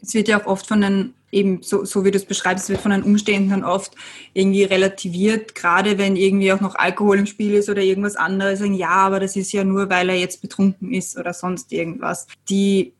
Es 0.00 0.14
wird 0.14 0.28
ja 0.28 0.40
auch 0.40 0.46
oft 0.46 0.66
von 0.66 0.80
den, 0.80 1.14
eben 1.32 1.62
so, 1.62 1.84
so 1.84 2.04
wie 2.04 2.10
du 2.10 2.18
es 2.18 2.26
beschreibst, 2.26 2.68
wird 2.68 2.80
von 2.80 2.92
den 2.92 3.02
Umständen 3.02 3.64
oft 3.64 3.94
irgendwie 4.34 4.64
relativiert, 4.64 5.54
gerade 5.54 5.98
wenn 5.98 6.14
irgendwie 6.14 6.52
auch 6.52 6.60
noch 6.60 6.74
Alkohol 6.74 7.18
im 7.18 7.26
Spiel 7.26 7.54
ist 7.54 7.68
oder 7.68 7.82
irgendwas 7.82 8.16
anderes, 8.16 8.60
sagen, 8.60 8.74
ja, 8.74 8.90
aber 8.90 9.18
das 9.18 9.34
ist 9.34 9.52
ja 9.52 9.64
nur, 9.64 9.90
weil 9.90 10.10
er 10.10 10.16
jetzt 10.16 10.42
betrunken 10.42 10.92
ist 10.92 11.18
oder 11.18 11.32
sonst 11.32 11.72
irgendwas. 11.72 12.26
Die 12.48 12.92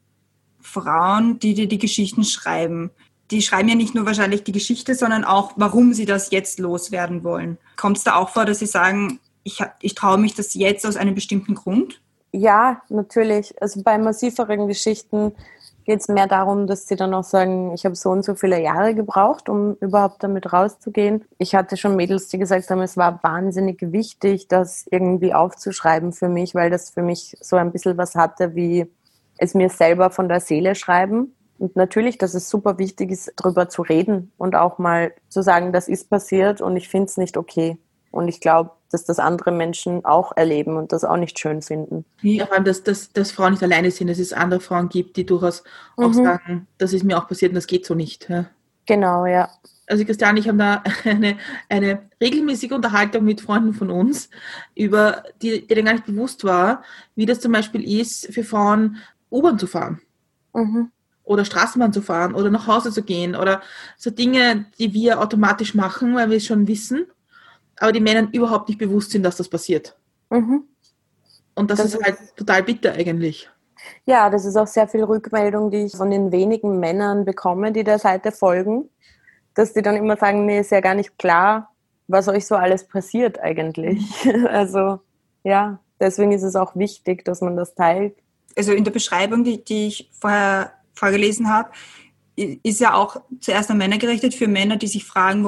Frauen, 0.61 1.38
die 1.38 1.54
dir 1.54 1.68
die 1.68 1.78
Geschichten 1.78 2.25
schreiben, 2.25 2.90
die 3.30 3.42
schreiben 3.42 3.68
ja 3.68 3.75
nicht 3.75 3.95
nur 3.95 4.07
wahrscheinlich 4.07 4.45
die 4.45 4.52
Geschichte, 4.52 4.95
sondern 4.95 5.25
auch, 5.25 5.52
warum 5.57 5.92
sie 5.95 6.07
das 6.07 6.30
jetzt 6.30 6.59
loswerden 6.59 7.25
wollen. 7.25 7.59
Kommt 7.76 7.99
es 7.99 8.04
da 8.04 8.16
auch 8.16 8.30
vor, 8.30 8.45
dass 8.45 8.59
sie 8.59 8.66
sagen, 8.66 9.21
ich, 9.42 9.61
ich 9.80 9.95
traue 9.95 10.18
mich 10.18 10.35
das 10.35 10.54
jetzt 10.54 10.87
aus 10.87 10.97
einem 10.97 11.14
bestimmten 11.14 11.54
Grund? 11.54 12.00
Ja, 12.33 12.83
natürlich. 12.88 13.54
Also 13.61 13.83
bei 13.83 13.99
massiveren 13.99 14.68
Geschichten 14.68 15.33
geht 15.85 16.01
es 16.01 16.09
mehr 16.09 16.27
darum, 16.27 16.67
dass 16.67 16.87
sie 16.87 16.97
dann 16.97 17.15
auch 17.15 17.25
sagen, 17.25 17.73
ich 17.75 17.85
habe 17.85 17.95
so 17.95 18.11
und 18.11 18.25
so 18.25 18.35
viele 18.35 18.61
Jahre 18.61 18.95
gebraucht, 18.95 19.49
um 19.49 19.75
überhaupt 19.81 20.23
damit 20.23 20.53
rauszugehen. 20.53 21.25
Ich 21.39 21.55
hatte 21.55 21.77
schon 21.77 21.97
Mädels, 21.97 22.29
die 22.29 22.39
gesagt 22.39 22.71
haben, 22.71 22.81
es 22.81 22.97
war 22.97 23.23
wahnsinnig 23.23 23.79
wichtig, 23.81 24.49
das 24.49 24.87
irgendwie 24.91 25.35
aufzuschreiben 25.35 26.12
für 26.12 26.29
mich, 26.29 26.55
weil 26.55 26.71
das 26.71 26.91
für 26.91 27.03
mich 27.03 27.37
so 27.41 27.57
ein 27.57 27.73
bisschen 27.73 27.99
was 27.99 28.15
hatte, 28.15 28.55
wie 28.55 28.87
es 29.39 29.55
mir 29.55 29.71
selber 29.71 30.11
von 30.11 30.29
der 30.29 30.41
Seele 30.41 30.75
schreiben. 30.75 31.35
Und 31.59 31.77
natürlich, 31.77 32.19
dass 32.19 32.35
es 32.35 32.49
super 32.49 32.79
wichtig 32.79 33.11
ist, 33.11 33.33
darüber 33.37 33.69
zu 33.69 33.83
reden 33.83 34.33
und 34.37 34.57
auch 34.57 34.79
mal 34.79 35.12
zu 35.29 35.43
sagen, 35.43 35.73
das 35.73 35.89
ist 35.89 36.11
passiert 36.11 36.61
und 36.61 36.77
ich 36.77 36.89
finde 36.89 37.07
es 37.07 37.17
nicht 37.17 37.37
okay. 37.37 37.79
Und 38.11 38.29
ich 38.29 38.41
glaube, 38.41 38.73
dass 38.92 39.04
das 39.04 39.18
andere 39.18 39.50
Menschen 39.50 40.04
auch 40.04 40.37
erleben 40.37 40.76
und 40.76 40.92
das 40.92 41.04
auch 41.04 41.16
nicht 41.16 41.38
schön 41.38 41.62
finden. 41.62 42.04
Ja, 42.20 42.46
vor 42.46 42.56
allem, 42.56 42.64
dass, 42.64 42.82
dass, 42.82 43.12
dass 43.12 43.32
Frauen 43.32 43.52
nicht 43.52 43.62
alleine 43.62 43.90
sind, 43.90 44.08
dass 44.08 44.18
es 44.18 44.32
andere 44.32 44.61
Frauen 44.61 44.88
gibt, 44.88 45.16
die 45.16 45.26
durchaus 45.26 45.64
mhm. 45.96 46.04
auch 46.04 46.12
sagen, 46.12 46.66
das 46.78 46.92
ist 46.92 47.04
mir 47.04 47.18
auch 47.18 47.28
passiert 47.28 47.50
und 47.50 47.56
das 47.56 47.66
geht 47.66 47.87
so 47.87 47.94
nicht. 47.94 48.28
Ja. 48.28 48.46
Genau, 48.87 49.26
ja. 49.26 49.49
Also 49.87 50.04
Christian, 50.04 50.37
ich 50.37 50.49
habe 50.49 50.58
da 50.58 50.82
eine, 51.04 51.37
eine 51.68 52.02
regelmäßige 52.20 52.72
Unterhaltung 52.72 53.25
mit 53.25 53.40
Freunden 53.40 53.75
von 53.75 53.90
uns, 53.90 54.30
über 54.75 55.25
die, 55.40 55.66
denen 55.66 55.84
gar 55.84 55.92
nicht 55.94 56.06
bewusst 56.06 56.44
war, 56.44 56.82
wie 57.14 57.26
das 57.26 57.40
zum 57.40 57.52
Beispiel 57.52 58.00
ist, 58.00 58.32
für 58.32 58.44
Frauen 58.44 58.99
U-Bahn 59.30 59.58
zu 59.58 59.66
fahren. 59.66 60.00
Mhm. 60.54 60.90
Oder 61.25 61.44
Straßenbahn 61.44 61.92
zu 61.92 62.02
fahren 62.02 62.34
oder 62.34 62.50
nach 62.50 62.66
Hause 62.66 62.90
zu 62.90 63.02
gehen 63.02 63.37
oder 63.37 63.62
so 63.96 64.11
Dinge, 64.11 64.66
die 64.78 64.92
wir 64.92 65.20
automatisch 65.20 65.75
machen, 65.75 66.16
weil 66.16 66.30
wir 66.30 66.37
es 66.38 66.46
schon 66.46 66.66
wissen 66.66 67.06
aber 67.79 67.93
die 67.93 68.00
Männern 68.00 68.31
überhaupt 68.33 68.69
nicht 68.69 68.79
bewusst 68.79 69.11
sind, 69.11 69.23
dass 69.23 69.37
das 69.37 69.49
passiert. 69.49 69.97
Mhm. 70.31 70.64
Und 71.55 71.71
das, 71.71 71.79
das 71.79 71.95
ist 71.95 72.05
halt 72.05 72.17
total 72.37 72.62
bitter 72.62 72.93
eigentlich. 72.93 73.49
Ja, 74.05 74.31
das 74.31 74.45
ist 74.45 74.57
auch 74.57 74.67
sehr 74.67 74.88
viel 74.88 75.05
Rückmeldung, 75.05 75.71
die 75.71 75.85
ich 75.85 75.97
von 75.97 76.11
den 76.11 76.33
wenigen 76.33 76.79
Männern 76.79 77.25
bekomme, 77.25 77.73
die 77.73 77.85
der 77.85 77.99
Seite 77.99 78.33
folgen, 78.33 78.88
dass 79.55 79.73
die 79.73 79.83
dann 79.83 79.97
immer 79.97 80.17
sagen, 80.17 80.47
mir 80.47 80.61
ist 80.61 80.71
ja 80.71 80.81
gar 80.81 80.95
nicht 80.95 81.19
klar, 81.19 81.71
was 82.09 82.29
euch 82.29 82.47
so 82.47 82.55
alles 82.55 82.87
passiert 82.87 83.41
eigentlich. 83.41 84.02
also 84.49 85.00
ja, 85.45 85.81
deswegen 86.00 86.33
ist 86.33 86.43
es 86.43 86.57
auch 86.57 86.76
wichtig, 86.76 87.25
dass 87.25 87.41
man 87.41 87.57
das 87.57 87.75
teilt. 87.75 88.14
Also 88.57 88.73
in 88.73 88.85
der 88.85 88.91
Beschreibung, 88.91 89.45
die, 89.45 89.64
die 89.64 89.88
ich 89.88 90.11
vorher 90.21 90.73
vorgelesen 90.95 91.52
habe, 91.52 91.71
ist 92.37 92.81
ja 92.81 92.95
auch 92.95 93.21
zuerst 93.41 93.71
an 93.71 93.79
Männer 93.79 93.99
gerichtet, 93.99 94.35
für 94.35 94.49
Männer, 94.49 94.77
die 94.77 94.87
sich 94.87 95.05
fragen, 95.05 95.45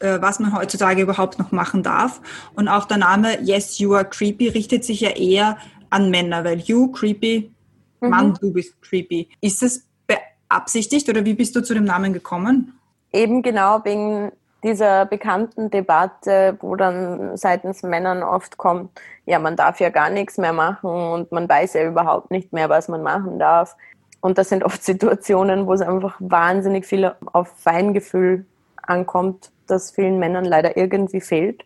äh, 0.00 0.20
was 0.20 0.40
man 0.40 0.56
heutzutage 0.56 1.02
überhaupt 1.02 1.38
noch 1.38 1.52
machen 1.52 1.82
darf. 1.82 2.20
Und 2.54 2.68
auch 2.68 2.86
der 2.86 2.98
Name 2.98 3.40
Yes, 3.42 3.78
You 3.78 3.94
Are 3.94 4.04
Creepy 4.04 4.48
richtet 4.48 4.84
sich 4.84 5.00
ja 5.00 5.10
eher 5.10 5.58
an 5.90 6.10
Männer, 6.10 6.44
weil 6.44 6.58
You, 6.58 6.90
Creepy, 6.90 7.52
mhm. 8.00 8.08
Mann, 8.08 8.34
du 8.40 8.52
bist 8.52 8.80
creepy. 8.82 9.28
Ist 9.40 9.62
das 9.62 9.86
beabsichtigt 10.06 11.08
oder 11.08 11.24
wie 11.24 11.34
bist 11.34 11.54
du 11.54 11.62
zu 11.62 11.74
dem 11.74 11.84
Namen 11.84 12.12
gekommen? 12.12 12.78
Eben 13.12 13.42
genau 13.42 13.84
wegen 13.84 14.32
dieser 14.64 15.04
bekannten 15.04 15.70
Debatte, 15.70 16.56
wo 16.60 16.74
dann 16.74 17.36
seitens 17.36 17.82
Männern 17.82 18.22
oft 18.22 18.56
kommt, 18.56 18.90
ja, 19.26 19.38
man 19.38 19.56
darf 19.56 19.78
ja 19.78 19.90
gar 19.90 20.10
nichts 20.10 20.38
mehr 20.38 20.52
machen 20.52 20.90
und 20.90 21.32
man 21.32 21.48
weiß 21.48 21.74
ja 21.74 21.86
überhaupt 21.86 22.30
nicht 22.30 22.52
mehr, 22.52 22.68
was 22.68 22.88
man 22.88 23.02
machen 23.02 23.38
darf. 23.38 23.76
Und 24.24 24.38
das 24.38 24.48
sind 24.48 24.64
oft 24.64 24.82
Situationen, 24.82 25.66
wo 25.66 25.74
es 25.74 25.82
einfach 25.82 26.16
wahnsinnig 26.18 26.86
viel 26.86 27.12
auf 27.34 27.48
Feingefühl 27.58 28.46
ankommt, 28.82 29.50
das 29.66 29.90
vielen 29.90 30.18
Männern 30.18 30.46
leider 30.46 30.78
irgendwie 30.78 31.20
fehlt. 31.20 31.62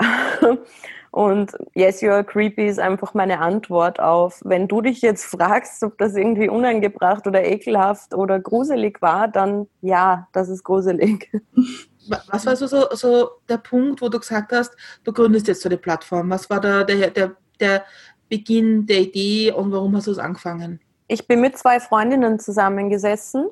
Und 1.10 1.52
Yes, 1.74 2.00
you 2.00 2.10
are 2.10 2.24
creepy 2.24 2.68
ist 2.68 2.78
einfach 2.78 3.12
meine 3.12 3.40
Antwort 3.40 4.00
auf, 4.00 4.40
wenn 4.46 4.66
du 4.66 4.80
dich 4.80 5.02
jetzt 5.02 5.26
fragst, 5.26 5.82
ob 5.82 5.98
das 5.98 6.16
irgendwie 6.16 6.48
unangebracht 6.48 7.26
oder 7.26 7.44
ekelhaft 7.44 8.14
oder 8.14 8.40
gruselig 8.40 9.02
war, 9.02 9.28
dann 9.28 9.66
ja, 9.82 10.26
das 10.32 10.48
ist 10.48 10.64
gruselig. 10.64 11.30
Was 12.30 12.46
war 12.46 12.56
so, 12.56 12.66
so, 12.66 12.86
so 12.92 13.28
der 13.46 13.58
Punkt, 13.58 14.00
wo 14.00 14.08
du 14.08 14.18
gesagt 14.18 14.52
hast, 14.52 14.74
du 15.04 15.12
gründest 15.12 15.48
jetzt 15.48 15.60
so 15.60 15.68
eine 15.68 15.76
Plattform? 15.76 16.30
Was 16.30 16.48
war 16.48 16.62
da 16.62 16.82
der, 16.84 17.10
der, 17.10 17.36
der 17.60 17.84
Beginn 18.30 18.86
der 18.86 19.00
Idee 19.00 19.52
und 19.52 19.70
warum 19.70 19.94
hast 19.94 20.06
du 20.06 20.12
es 20.12 20.18
angefangen? 20.18 20.80
Ich 21.08 21.26
bin 21.26 21.40
mit 21.40 21.58
zwei 21.58 21.80
Freundinnen 21.80 22.38
zusammengesessen 22.38 23.48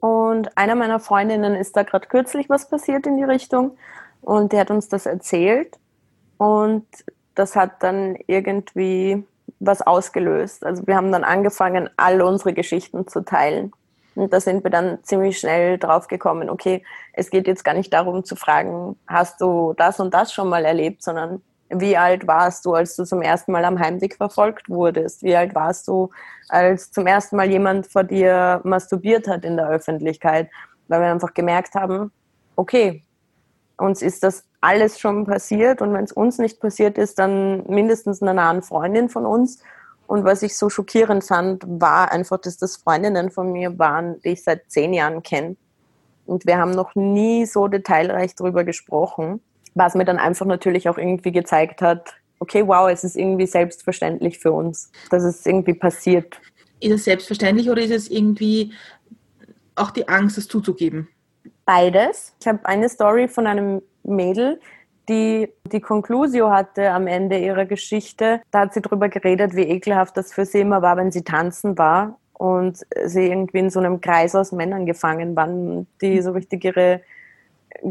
und 0.00 0.56
einer 0.56 0.76
meiner 0.76 1.00
Freundinnen 1.00 1.54
ist 1.54 1.76
da 1.76 1.82
gerade 1.82 2.06
kürzlich 2.06 2.48
was 2.48 2.68
passiert 2.68 3.06
in 3.06 3.16
die 3.16 3.24
Richtung 3.24 3.76
und 4.22 4.52
die 4.52 4.58
hat 4.58 4.70
uns 4.70 4.88
das 4.88 5.04
erzählt 5.04 5.76
und 6.38 6.86
das 7.34 7.56
hat 7.56 7.82
dann 7.82 8.16
irgendwie 8.26 9.24
was 9.58 9.82
ausgelöst. 9.82 10.64
Also 10.64 10.86
wir 10.86 10.96
haben 10.96 11.12
dann 11.12 11.24
angefangen, 11.24 11.90
all 11.96 12.22
unsere 12.22 12.52
Geschichten 12.52 13.06
zu 13.06 13.24
teilen. 13.24 13.72
Und 14.14 14.32
da 14.32 14.40
sind 14.40 14.64
wir 14.64 14.70
dann 14.70 14.98
ziemlich 15.02 15.38
schnell 15.38 15.78
drauf 15.78 16.08
gekommen, 16.08 16.48
okay, 16.48 16.82
es 17.12 17.30
geht 17.30 17.46
jetzt 17.46 17.64
gar 17.64 17.74
nicht 17.74 17.92
darum 17.92 18.24
zu 18.24 18.34
fragen, 18.34 18.98
hast 19.06 19.40
du 19.42 19.74
das 19.76 20.00
und 20.00 20.14
das 20.14 20.32
schon 20.32 20.48
mal 20.48 20.64
erlebt, 20.64 21.02
sondern 21.02 21.42
wie 21.68 21.96
alt 21.96 22.26
warst 22.26 22.64
du, 22.64 22.74
als 22.74 22.96
du 22.96 23.04
zum 23.04 23.22
ersten 23.22 23.52
Mal 23.52 23.64
am 23.64 23.78
Heimweg 23.78 24.16
verfolgt 24.16 24.68
wurdest? 24.68 25.22
Wie 25.22 25.36
alt 25.36 25.54
warst 25.54 25.88
du, 25.88 26.10
als 26.48 26.92
zum 26.92 27.06
ersten 27.06 27.36
Mal 27.36 27.50
jemand 27.50 27.86
vor 27.86 28.04
dir 28.04 28.60
masturbiert 28.64 29.26
hat 29.26 29.44
in 29.44 29.56
der 29.56 29.68
Öffentlichkeit? 29.68 30.48
Weil 30.88 31.00
wir 31.00 31.10
einfach 31.10 31.34
gemerkt 31.34 31.74
haben, 31.74 32.12
okay, 32.54 33.02
uns 33.76 34.00
ist 34.00 34.22
das 34.22 34.44
alles 34.60 35.00
schon 35.00 35.26
passiert 35.26 35.82
und 35.82 35.92
wenn 35.92 36.04
es 36.04 36.12
uns 36.12 36.38
nicht 36.38 36.60
passiert 36.60 36.98
ist, 36.98 37.18
dann 37.18 37.64
mindestens 37.66 38.22
einer 38.22 38.34
nahen 38.34 38.62
Freundin 38.62 39.08
von 39.08 39.26
uns. 39.26 39.60
Und 40.06 40.24
was 40.24 40.42
ich 40.42 40.56
so 40.56 40.70
schockierend 40.70 41.24
fand, 41.24 41.64
war 41.66 42.12
einfach, 42.12 42.38
dass 42.38 42.56
das 42.56 42.76
Freundinnen 42.76 43.30
von 43.30 43.52
mir 43.52 43.76
waren, 43.78 44.20
die 44.20 44.30
ich 44.30 44.44
seit 44.44 44.70
zehn 44.70 44.94
Jahren 44.94 45.22
kenne. 45.22 45.56
Und 46.26 46.46
wir 46.46 46.58
haben 46.58 46.70
noch 46.70 46.94
nie 46.94 47.44
so 47.44 47.66
detailreich 47.66 48.34
darüber 48.36 48.64
gesprochen 48.64 49.40
was 49.76 49.94
mir 49.94 50.04
dann 50.04 50.18
einfach 50.18 50.46
natürlich 50.46 50.88
auch 50.88 50.98
irgendwie 50.98 51.32
gezeigt 51.32 51.82
hat, 51.82 52.14
okay, 52.38 52.66
wow, 52.66 52.90
es 52.90 53.04
ist 53.04 53.16
irgendwie 53.16 53.46
selbstverständlich 53.46 54.38
für 54.38 54.52
uns, 54.52 54.90
dass 55.10 55.22
es 55.22 55.46
irgendwie 55.46 55.74
passiert. 55.74 56.40
Ist 56.80 56.92
es 56.92 57.04
selbstverständlich 57.04 57.70
oder 57.70 57.82
ist 57.82 57.90
es 57.90 58.10
irgendwie 58.10 58.72
auch 59.74 59.90
die 59.90 60.08
Angst, 60.08 60.38
es 60.38 60.48
zuzugeben? 60.48 61.08
Beides. 61.64 62.34
Ich 62.40 62.46
habe 62.46 62.64
eine 62.64 62.88
Story 62.88 63.28
von 63.28 63.46
einem 63.46 63.82
Mädel, 64.02 64.60
die 65.08 65.48
die 65.70 65.80
Conclusio 65.80 66.50
hatte 66.50 66.90
am 66.90 67.06
Ende 67.06 67.38
ihrer 67.38 67.66
Geschichte. 67.66 68.40
Da 68.50 68.60
hat 68.60 68.74
sie 68.74 68.80
darüber 68.80 69.08
geredet, 69.08 69.54
wie 69.54 69.62
ekelhaft 69.62 70.16
das 70.16 70.32
für 70.32 70.46
sie 70.46 70.60
immer 70.60 70.82
war, 70.82 70.96
wenn 70.96 71.12
sie 71.12 71.22
tanzen 71.22 71.76
war 71.76 72.18
und 72.32 72.78
sie 73.04 73.26
irgendwie 73.26 73.58
in 73.58 73.70
so 73.70 73.80
einem 73.80 74.00
Kreis 74.00 74.34
aus 74.34 74.52
Männern 74.52 74.86
gefangen 74.86 75.36
waren, 75.36 75.86
die 76.00 76.22
so 76.22 76.32
richtig 76.32 76.64
ihre 76.64 77.02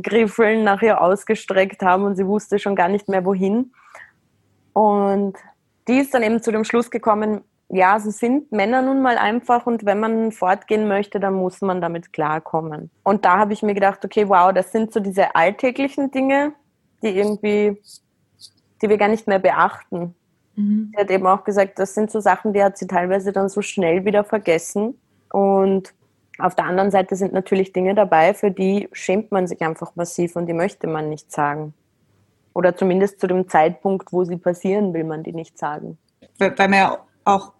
Griffeln 0.01 0.63
nach 0.63 0.81
ihr 0.81 1.01
ausgestreckt 1.01 1.81
haben 1.81 2.03
und 2.03 2.15
sie 2.15 2.27
wusste 2.27 2.59
schon 2.59 2.75
gar 2.75 2.89
nicht 2.89 3.07
mehr 3.07 3.25
wohin. 3.25 3.71
Und 4.73 5.35
die 5.87 5.99
ist 5.99 6.13
dann 6.13 6.23
eben 6.23 6.41
zu 6.41 6.51
dem 6.51 6.63
Schluss 6.63 6.91
gekommen, 6.91 7.41
ja, 7.69 7.99
so 7.99 8.11
sind 8.11 8.51
Männer 8.51 8.81
nun 8.81 9.01
mal 9.01 9.17
einfach 9.17 9.65
und 9.65 9.85
wenn 9.85 9.99
man 9.99 10.31
fortgehen 10.31 10.87
möchte, 10.87 11.19
dann 11.19 11.33
muss 11.33 11.61
man 11.61 11.81
damit 11.81 12.13
klarkommen. 12.13 12.91
Und 13.03 13.25
da 13.25 13.37
habe 13.37 13.53
ich 13.53 13.63
mir 13.63 13.73
gedacht, 13.73 14.05
okay, 14.05 14.29
wow, 14.29 14.53
das 14.53 14.71
sind 14.71 14.93
so 14.93 14.99
diese 14.99 15.35
alltäglichen 15.35 16.11
Dinge, 16.11 16.53
die 17.01 17.09
irgendwie, 17.09 17.81
die 18.81 18.89
wir 18.89 18.97
gar 18.97 19.07
nicht 19.07 19.27
mehr 19.27 19.39
beachten. 19.39 20.15
Mhm. 20.55 20.91
Sie 20.93 21.01
hat 21.01 21.09
eben 21.09 21.25
auch 21.25 21.43
gesagt, 21.43 21.79
das 21.79 21.95
sind 21.95 22.11
so 22.11 22.19
Sachen, 22.19 22.53
die 22.53 22.63
hat 22.63 22.77
sie 22.77 22.87
teilweise 22.87 23.31
dann 23.31 23.49
so 23.49 23.61
schnell 23.61 24.05
wieder 24.05 24.23
vergessen. 24.23 24.99
Und 25.31 25.93
auf 26.37 26.55
der 26.55 26.65
anderen 26.65 26.91
Seite 26.91 27.15
sind 27.15 27.33
natürlich 27.33 27.73
Dinge 27.73 27.95
dabei, 27.95 28.33
für 28.33 28.51
die 28.51 28.89
schämt 28.91 29.31
man 29.31 29.47
sich 29.47 29.61
einfach 29.61 29.95
massiv 29.95 30.35
und 30.35 30.47
die 30.47 30.53
möchte 30.53 30.87
man 30.87 31.09
nicht 31.09 31.31
sagen. 31.31 31.73
Oder 32.53 32.75
zumindest 32.75 33.19
zu 33.19 33.27
dem 33.27 33.49
Zeitpunkt, 33.49 34.11
wo 34.11 34.23
sie 34.23 34.37
passieren, 34.37 34.93
will 34.93 35.03
man 35.03 35.23
die 35.23 35.33
nicht 35.33 35.57
sagen. 35.57 35.97
Weil, 36.37 36.53
man 36.57 36.73
ja 36.73 36.99
auch 37.25 37.53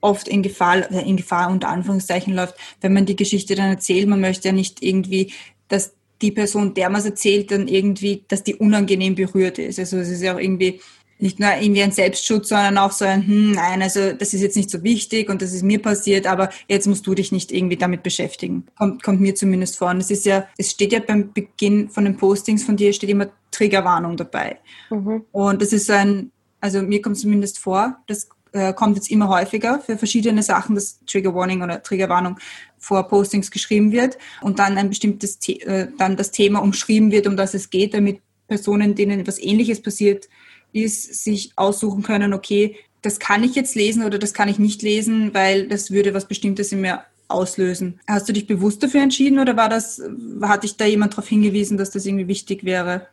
oft 0.00 0.28
in 0.28 0.42
Gefahr, 0.42 0.90
in 0.90 1.16
Gefahr 1.16 1.50
unter 1.50 1.68
Anführungszeichen 1.68 2.34
läuft, 2.34 2.54
wenn 2.80 2.92
man 2.92 3.06
die 3.06 3.16
Geschichte 3.16 3.54
dann 3.54 3.70
erzählt. 3.70 4.08
Man 4.08 4.20
möchte 4.20 4.48
ja 4.48 4.52
nicht 4.52 4.82
irgendwie, 4.82 5.32
dass 5.68 5.94
die 6.20 6.32
Person, 6.32 6.74
der 6.74 6.88
man 6.88 7.00
es 7.00 7.06
erzählt, 7.06 7.50
dann 7.50 7.68
irgendwie, 7.68 8.24
dass 8.28 8.42
die 8.42 8.54
unangenehm 8.54 9.14
berührt 9.14 9.58
ist. 9.58 9.78
Also 9.78 9.98
es 9.98 10.08
ist 10.08 10.22
ja 10.22 10.34
auch 10.34 10.40
irgendwie 10.40 10.80
nicht 11.22 11.38
nur 11.38 11.50
irgendwie 11.54 11.82
ein 11.82 11.92
Selbstschutz, 11.92 12.48
sondern 12.48 12.76
auch 12.78 12.90
so 12.90 13.04
ein, 13.04 13.26
hm, 13.26 13.52
nein, 13.52 13.80
also 13.80 14.12
das 14.12 14.34
ist 14.34 14.42
jetzt 14.42 14.56
nicht 14.56 14.70
so 14.70 14.82
wichtig 14.82 15.30
und 15.30 15.40
das 15.40 15.52
ist 15.52 15.62
mir 15.62 15.80
passiert, 15.80 16.26
aber 16.26 16.50
jetzt 16.68 16.88
musst 16.88 17.06
du 17.06 17.14
dich 17.14 17.30
nicht 17.30 17.52
irgendwie 17.52 17.76
damit 17.76 18.02
beschäftigen. 18.02 18.66
Kommt, 18.76 19.02
kommt 19.02 19.20
mir 19.20 19.34
zumindest 19.34 19.78
vor. 19.78 19.90
Und 19.90 20.00
es 20.00 20.10
ist 20.10 20.26
ja, 20.26 20.46
es 20.58 20.72
steht 20.72 20.92
ja 20.92 20.98
beim 20.98 21.32
Beginn 21.32 21.88
von 21.88 22.04
den 22.04 22.16
Postings 22.16 22.64
von 22.64 22.76
dir, 22.76 22.92
steht 22.92 23.08
immer 23.08 23.28
Triggerwarnung 23.52 24.16
dabei. 24.16 24.58
Mhm. 24.90 25.24
Und 25.30 25.62
das 25.62 25.72
ist 25.72 25.86
so 25.86 25.92
ein, 25.92 26.32
also 26.60 26.82
mir 26.82 27.00
kommt 27.00 27.16
zumindest 27.16 27.60
vor, 27.60 27.96
das 28.08 28.28
äh, 28.50 28.72
kommt 28.72 28.96
jetzt 28.96 29.10
immer 29.10 29.28
häufiger 29.28 29.80
für 29.80 29.96
verschiedene 29.96 30.42
Sachen, 30.42 30.74
dass 30.74 30.98
Trigger 31.06 31.34
Warning 31.34 31.62
oder 31.62 31.82
Triggerwarnung 31.82 32.38
vor 32.78 33.06
Postings 33.08 33.52
geschrieben 33.52 33.92
wird 33.92 34.18
und 34.40 34.58
dann 34.58 34.76
ein 34.76 34.88
bestimmtes, 34.88 35.38
The 35.40 35.60
äh, 35.62 35.88
dann 35.98 36.16
das 36.16 36.32
Thema 36.32 36.58
umschrieben 36.58 37.12
wird, 37.12 37.28
um 37.28 37.36
das 37.36 37.54
es 37.54 37.70
geht, 37.70 37.94
damit 37.94 38.20
Personen, 38.48 38.96
denen 38.96 39.20
etwas 39.20 39.38
Ähnliches 39.38 39.80
passiert, 39.80 40.28
ist, 40.72 41.24
sich 41.24 41.52
aussuchen 41.56 42.02
können, 42.02 42.34
okay, 42.34 42.76
das 43.02 43.18
kann 43.18 43.42
ich 43.42 43.54
jetzt 43.54 43.74
lesen 43.74 44.04
oder 44.04 44.18
das 44.18 44.32
kann 44.32 44.48
ich 44.48 44.58
nicht 44.58 44.82
lesen, 44.82 45.34
weil 45.34 45.68
das 45.68 45.90
würde 45.90 46.14
was 46.14 46.26
Bestimmtes 46.26 46.72
in 46.72 46.80
mir 46.80 47.02
auslösen. 47.28 48.00
Hast 48.06 48.28
du 48.28 48.32
dich 48.32 48.46
bewusst 48.46 48.82
dafür 48.82 49.02
entschieden 49.02 49.38
oder 49.38 49.56
war 49.56 49.68
das, 49.68 50.00
hat 50.42 50.62
dich 50.62 50.76
da 50.76 50.84
jemand 50.84 51.14
darauf 51.14 51.28
hingewiesen, 51.28 51.78
dass 51.78 51.90
das 51.90 52.06
irgendwie 52.06 52.28
wichtig 52.28 52.64
wäre? 52.64 53.08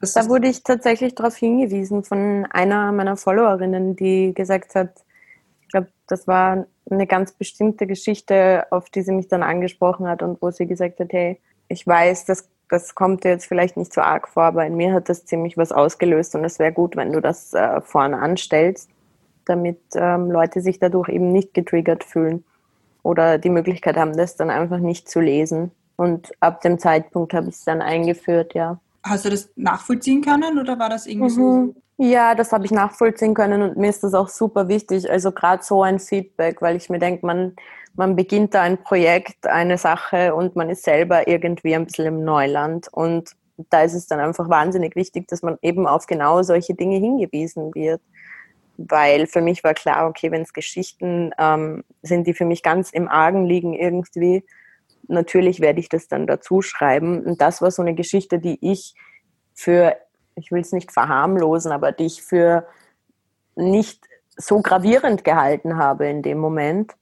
Da 0.00 0.28
wurde 0.28 0.48
ich 0.48 0.64
tatsächlich 0.64 1.14
darauf 1.14 1.36
hingewiesen 1.36 2.02
von 2.02 2.46
einer 2.50 2.90
meiner 2.90 3.16
Followerinnen, 3.16 3.94
die 3.94 4.34
gesagt 4.34 4.74
hat, 4.74 4.90
ich 5.62 5.68
glaube, 5.68 5.88
das 6.08 6.26
war 6.26 6.66
eine 6.90 7.06
ganz 7.06 7.32
bestimmte 7.32 7.86
Geschichte, 7.86 8.66
auf 8.70 8.90
die 8.90 9.02
sie 9.02 9.12
mich 9.12 9.28
dann 9.28 9.44
angesprochen 9.44 10.08
hat 10.08 10.22
und 10.22 10.42
wo 10.42 10.50
sie 10.50 10.66
gesagt 10.66 10.98
hat, 10.98 11.12
hey, 11.12 11.40
ich 11.68 11.86
weiß, 11.86 12.26
das 12.26 12.48
das 12.72 12.94
kommt 12.94 13.24
dir 13.24 13.28
jetzt 13.28 13.44
vielleicht 13.44 13.76
nicht 13.76 13.92
so 13.92 14.00
arg 14.00 14.28
vor, 14.28 14.44
aber 14.44 14.66
in 14.66 14.76
mir 14.76 14.94
hat 14.94 15.10
das 15.10 15.26
ziemlich 15.26 15.58
was 15.58 15.72
ausgelöst 15.72 16.34
und 16.34 16.44
es 16.44 16.58
wäre 16.58 16.72
gut, 16.72 16.96
wenn 16.96 17.12
du 17.12 17.20
das 17.20 17.52
äh, 17.52 17.82
vorne 17.82 18.18
anstellst, 18.18 18.88
damit 19.44 19.78
ähm, 19.94 20.30
Leute 20.30 20.62
sich 20.62 20.78
dadurch 20.78 21.10
eben 21.10 21.32
nicht 21.32 21.52
getriggert 21.52 22.02
fühlen 22.02 22.44
oder 23.02 23.36
die 23.36 23.50
Möglichkeit 23.50 23.96
haben, 23.96 24.16
das 24.16 24.36
dann 24.36 24.48
einfach 24.48 24.78
nicht 24.78 25.08
zu 25.08 25.20
lesen. 25.20 25.70
Und 25.96 26.32
ab 26.40 26.62
dem 26.62 26.78
Zeitpunkt 26.78 27.34
habe 27.34 27.48
ich 27.48 27.56
es 27.56 27.64
dann 27.64 27.82
eingeführt, 27.82 28.54
ja. 28.54 28.80
Hast 29.02 29.26
du 29.26 29.30
das 29.30 29.50
nachvollziehen 29.56 30.22
können 30.22 30.58
oder 30.58 30.78
war 30.78 30.88
das 30.88 31.06
irgendwie 31.06 31.32
mhm. 31.38 31.74
so? 31.74 31.74
Ja, 31.98 32.34
das 32.34 32.52
habe 32.52 32.64
ich 32.64 32.70
nachvollziehen 32.70 33.34
können 33.34 33.60
und 33.60 33.76
mir 33.76 33.90
ist 33.90 34.02
das 34.02 34.14
auch 34.14 34.28
super 34.28 34.68
wichtig. 34.68 35.10
Also 35.10 35.30
gerade 35.30 35.62
so 35.62 35.82
ein 35.82 35.98
Feedback, 35.98 36.62
weil 36.62 36.76
ich 36.76 36.88
mir 36.88 36.98
denke, 36.98 37.26
man 37.26 37.54
man 37.94 38.16
beginnt 38.16 38.54
da 38.54 38.62
ein 38.62 38.82
Projekt, 38.82 39.46
eine 39.46 39.78
Sache 39.78 40.34
und 40.34 40.56
man 40.56 40.70
ist 40.70 40.84
selber 40.84 41.28
irgendwie 41.28 41.74
ein 41.74 41.86
bisschen 41.86 42.06
im 42.06 42.24
Neuland. 42.24 42.88
Und 42.90 43.32
da 43.70 43.82
ist 43.82 43.94
es 43.94 44.06
dann 44.06 44.20
einfach 44.20 44.48
wahnsinnig 44.48 44.96
wichtig, 44.96 45.28
dass 45.28 45.42
man 45.42 45.58
eben 45.62 45.86
auf 45.86 46.06
genau 46.06 46.42
solche 46.42 46.74
Dinge 46.74 46.96
hingewiesen 46.96 47.74
wird. 47.74 48.00
Weil 48.78 49.26
für 49.26 49.42
mich 49.42 49.62
war 49.62 49.74
klar, 49.74 50.08
okay, 50.08 50.30
wenn 50.30 50.42
es 50.42 50.54
Geschichten 50.54 51.32
ähm, 51.38 51.84
sind, 52.02 52.26
die 52.26 52.34
für 52.34 52.46
mich 52.46 52.62
ganz 52.62 52.90
im 52.90 53.08
Argen 53.08 53.44
liegen 53.44 53.74
irgendwie, 53.74 54.44
natürlich 55.08 55.60
werde 55.60 55.80
ich 55.80 55.88
das 55.88 56.08
dann 56.08 56.26
dazu 56.26 56.62
schreiben. 56.62 57.22
Und 57.22 57.40
das 57.40 57.60
war 57.60 57.70
so 57.70 57.82
eine 57.82 57.94
Geschichte, 57.94 58.38
die 58.38 58.58
ich 58.60 58.94
für, 59.54 59.96
ich 60.34 60.50
will 60.50 60.62
es 60.62 60.72
nicht 60.72 60.92
verharmlosen, 60.92 61.72
aber 61.72 61.92
die 61.92 62.06
ich 62.06 62.22
für 62.22 62.66
nicht 63.54 64.06
so 64.36 64.62
gravierend 64.62 65.24
gehalten 65.24 65.76
habe 65.76 66.06
in 66.06 66.22
dem 66.22 66.38
Moment. 66.38 66.94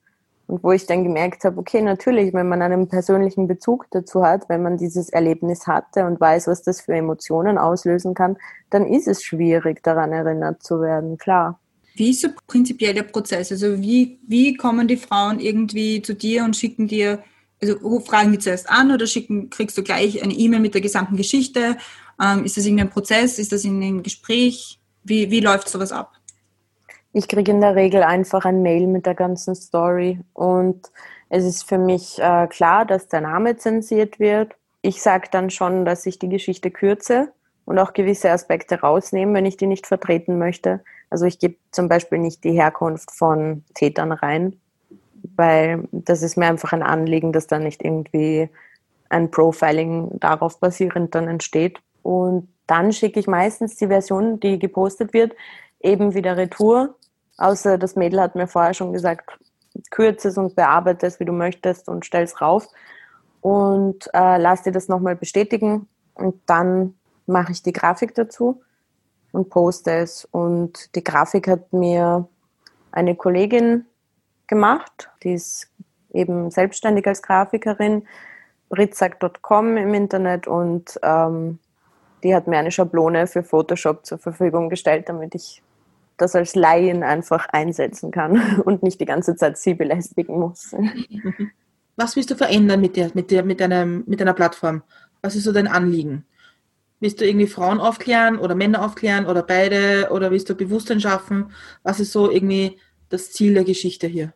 Und 0.50 0.64
wo 0.64 0.72
ich 0.72 0.84
dann 0.84 1.04
gemerkt 1.04 1.44
habe, 1.44 1.58
okay, 1.60 1.80
natürlich, 1.80 2.34
wenn 2.34 2.48
man 2.48 2.60
einen 2.60 2.88
persönlichen 2.88 3.46
Bezug 3.46 3.86
dazu 3.92 4.24
hat, 4.24 4.48
wenn 4.48 4.64
man 4.64 4.78
dieses 4.78 5.08
Erlebnis 5.08 5.68
hatte 5.68 6.04
und 6.06 6.20
weiß, 6.20 6.48
was 6.48 6.62
das 6.62 6.80
für 6.80 6.92
Emotionen 6.92 7.56
auslösen 7.56 8.14
kann, 8.14 8.36
dann 8.68 8.84
ist 8.84 9.06
es 9.06 9.22
schwierig, 9.22 9.80
daran 9.84 10.10
erinnert 10.10 10.60
zu 10.60 10.80
werden, 10.80 11.18
klar. 11.18 11.60
Wie 11.94 12.10
ist 12.10 12.22
so 12.22 12.30
prinzipiell 12.48 12.94
der 12.94 13.04
Prozess? 13.04 13.52
Also 13.52 13.80
wie, 13.80 14.18
wie 14.26 14.56
kommen 14.56 14.88
die 14.88 14.96
Frauen 14.96 15.38
irgendwie 15.38 16.02
zu 16.02 16.14
dir 16.14 16.42
und 16.42 16.56
schicken 16.56 16.88
dir, 16.88 17.22
also 17.62 18.00
fragen 18.00 18.32
die 18.32 18.40
zuerst 18.40 18.68
an 18.68 18.90
oder 18.90 19.06
schicken, 19.06 19.50
kriegst 19.50 19.78
du 19.78 19.84
gleich 19.84 20.20
eine 20.20 20.34
E-Mail 20.34 20.58
mit 20.58 20.74
der 20.74 20.80
gesamten 20.80 21.16
Geschichte? 21.16 21.76
Ähm, 22.20 22.44
ist 22.44 22.56
das 22.56 22.64
irgendein 22.64 22.90
Prozess? 22.90 23.38
Ist 23.38 23.52
das 23.52 23.64
in 23.64 23.80
einem 23.80 24.02
Gespräch? 24.02 24.80
Wie, 25.04 25.30
wie 25.30 25.40
läuft 25.40 25.68
sowas 25.68 25.92
ab? 25.92 26.10
Ich 27.12 27.26
kriege 27.26 27.50
in 27.50 27.60
der 27.60 27.74
Regel 27.74 28.04
einfach 28.04 28.44
ein 28.44 28.62
Mail 28.62 28.86
mit 28.86 29.04
der 29.04 29.16
ganzen 29.16 29.56
Story 29.56 30.20
und 30.32 30.92
es 31.28 31.44
ist 31.44 31.68
für 31.68 31.78
mich 31.78 32.20
äh, 32.20 32.46
klar, 32.46 32.84
dass 32.84 33.08
der 33.08 33.20
Name 33.20 33.56
zensiert 33.56 34.20
wird. 34.20 34.54
Ich 34.80 35.02
sage 35.02 35.28
dann 35.30 35.50
schon, 35.50 35.84
dass 35.84 36.06
ich 36.06 36.20
die 36.20 36.28
Geschichte 36.28 36.70
kürze 36.70 37.32
und 37.64 37.80
auch 37.80 37.94
gewisse 37.94 38.30
Aspekte 38.30 38.80
rausnehme, 38.80 39.34
wenn 39.34 39.46
ich 39.46 39.56
die 39.56 39.66
nicht 39.66 39.88
vertreten 39.88 40.38
möchte. 40.38 40.84
Also 41.10 41.26
ich 41.26 41.40
gebe 41.40 41.56
zum 41.72 41.88
Beispiel 41.88 42.18
nicht 42.18 42.44
die 42.44 42.52
Herkunft 42.52 43.10
von 43.10 43.64
Tätern 43.74 44.12
rein, 44.12 44.60
weil 45.34 45.88
das 45.90 46.22
ist 46.22 46.36
mir 46.36 46.46
einfach 46.46 46.72
ein 46.72 46.84
Anliegen, 46.84 47.32
dass 47.32 47.48
da 47.48 47.58
nicht 47.58 47.84
irgendwie 47.84 48.48
ein 49.08 49.32
Profiling 49.32 50.20
darauf 50.20 50.60
basierend 50.60 51.12
dann 51.16 51.26
entsteht. 51.26 51.80
Und 52.02 52.48
dann 52.68 52.92
schicke 52.92 53.18
ich 53.18 53.26
meistens 53.26 53.74
die 53.74 53.88
Version, 53.88 54.38
die 54.38 54.60
gepostet 54.60 55.12
wird, 55.12 55.34
eben 55.80 56.14
wieder 56.14 56.36
retour 56.36 56.94
Außer 57.40 57.78
das 57.78 57.96
Mädel 57.96 58.20
hat 58.20 58.34
mir 58.34 58.46
vorher 58.46 58.74
schon 58.74 58.92
gesagt, 58.92 59.38
kürze 59.90 60.28
es 60.28 60.36
und 60.36 60.54
bearbeite 60.54 61.06
es, 61.06 61.18
wie 61.20 61.24
du 61.24 61.32
möchtest 61.32 61.88
und 61.88 62.04
stell 62.04 62.22
es 62.22 62.40
rauf. 62.42 62.66
Und 63.40 64.08
äh, 64.12 64.36
lass 64.36 64.62
dir 64.62 64.72
das 64.72 64.88
nochmal 64.88 65.16
bestätigen. 65.16 65.88
Und 66.14 66.38
dann 66.44 66.94
mache 67.26 67.52
ich 67.52 67.62
die 67.62 67.72
Grafik 67.72 68.14
dazu 68.14 68.60
und 69.32 69.48
poste 69.48 69.90
es. 69.92 70.26
Und 70.26 70.94
die 70.94 71.02
Grafik 71.02 71.48
hat 71.48 71.72
mir 71.72 72.28
eine 72.92 73.14
Kollegin 73.16 73.86
gemacht, 74.46 75.08
die 75.22 75.32
ist 75.32 75.70
eben 76.12 76.50
selbstständig 76.50 77.06
als 77.06 77.22
Grafikerin, 77.22 78.06
ritzak.com 78.70 79.78
im 79.78 79.94
Internet 79.94 80.46
und 80.46 80.98
ähm, 81.02 81.58
die 82.22 82.34
hat 82.34 82.48
mir 82.48 82.58
eine 82.58 82.70
Schablone 82.70 83.26
für 83.26 83.42
Photoshop 83.42 84.04
zur 84.04 84.18
Verfügung 84.18 84.68
gestellt, 84.68 85.08
damit 85.08 85.34
ich 85.34 85.62
das 86.20 86.34
als 86.34 86.54
Laien 86.54 87.02
einfach 87.02 87.48
einsetzen 87.48 88.10
kann 88.10 88.60
und 88.64 88.82
nicht 88.82 89.00
die 89.00 89.06
ganze 89.06 89.36
Zeit 89.36 89.58
sie 89.58 89.74
belästigen 89.74 90.38
muss. 90.38 90.74
Was 91.96 92.16
willst 92.16 92.30
du 92.30 92.34
verändern 92.34 92.80
mit, 92.80 92.96
der, 92.96 93.10
mit, 93.14 93.30
der, 93.30 93.44
mit, 93.44 93.60
deinem, 93.60 94.04
mit 94.06 94.20
deiner 94.20 94.34
Plattform? 94.34 94.82
Was 95.22 95.36
ist 95.36 95.44
so 95.44 95.52
dein 95.52 95.68
Anliegen? 95.68 96.24
Willst 97.00 97.20
du 97.20 97.26
irgendwie 97.26 97.46
Frauen 97.46 97.80
aufklären 97.80 98.38
oder 98.38 98.54
Männer 98.54 98.84
aufklären 98.84 99.26
oder 99.26 99.42
beide? 99.42 100.08
Oder 100.10 100.30
willst 100.30 100.50
du 100.50 100.54
Bewusstsein 100.54 101.00
schaffen? 101.00 101.50
Was 101.82 101.98
ist 101.98 102.12
so 102.12 102.30
irgendwie 102.30 102.78
das 103.08 103.32
Ziel 103.32 103.54
der 103.54 103.64
Geschichte 103.64 104.06
hier? 104.06 104.34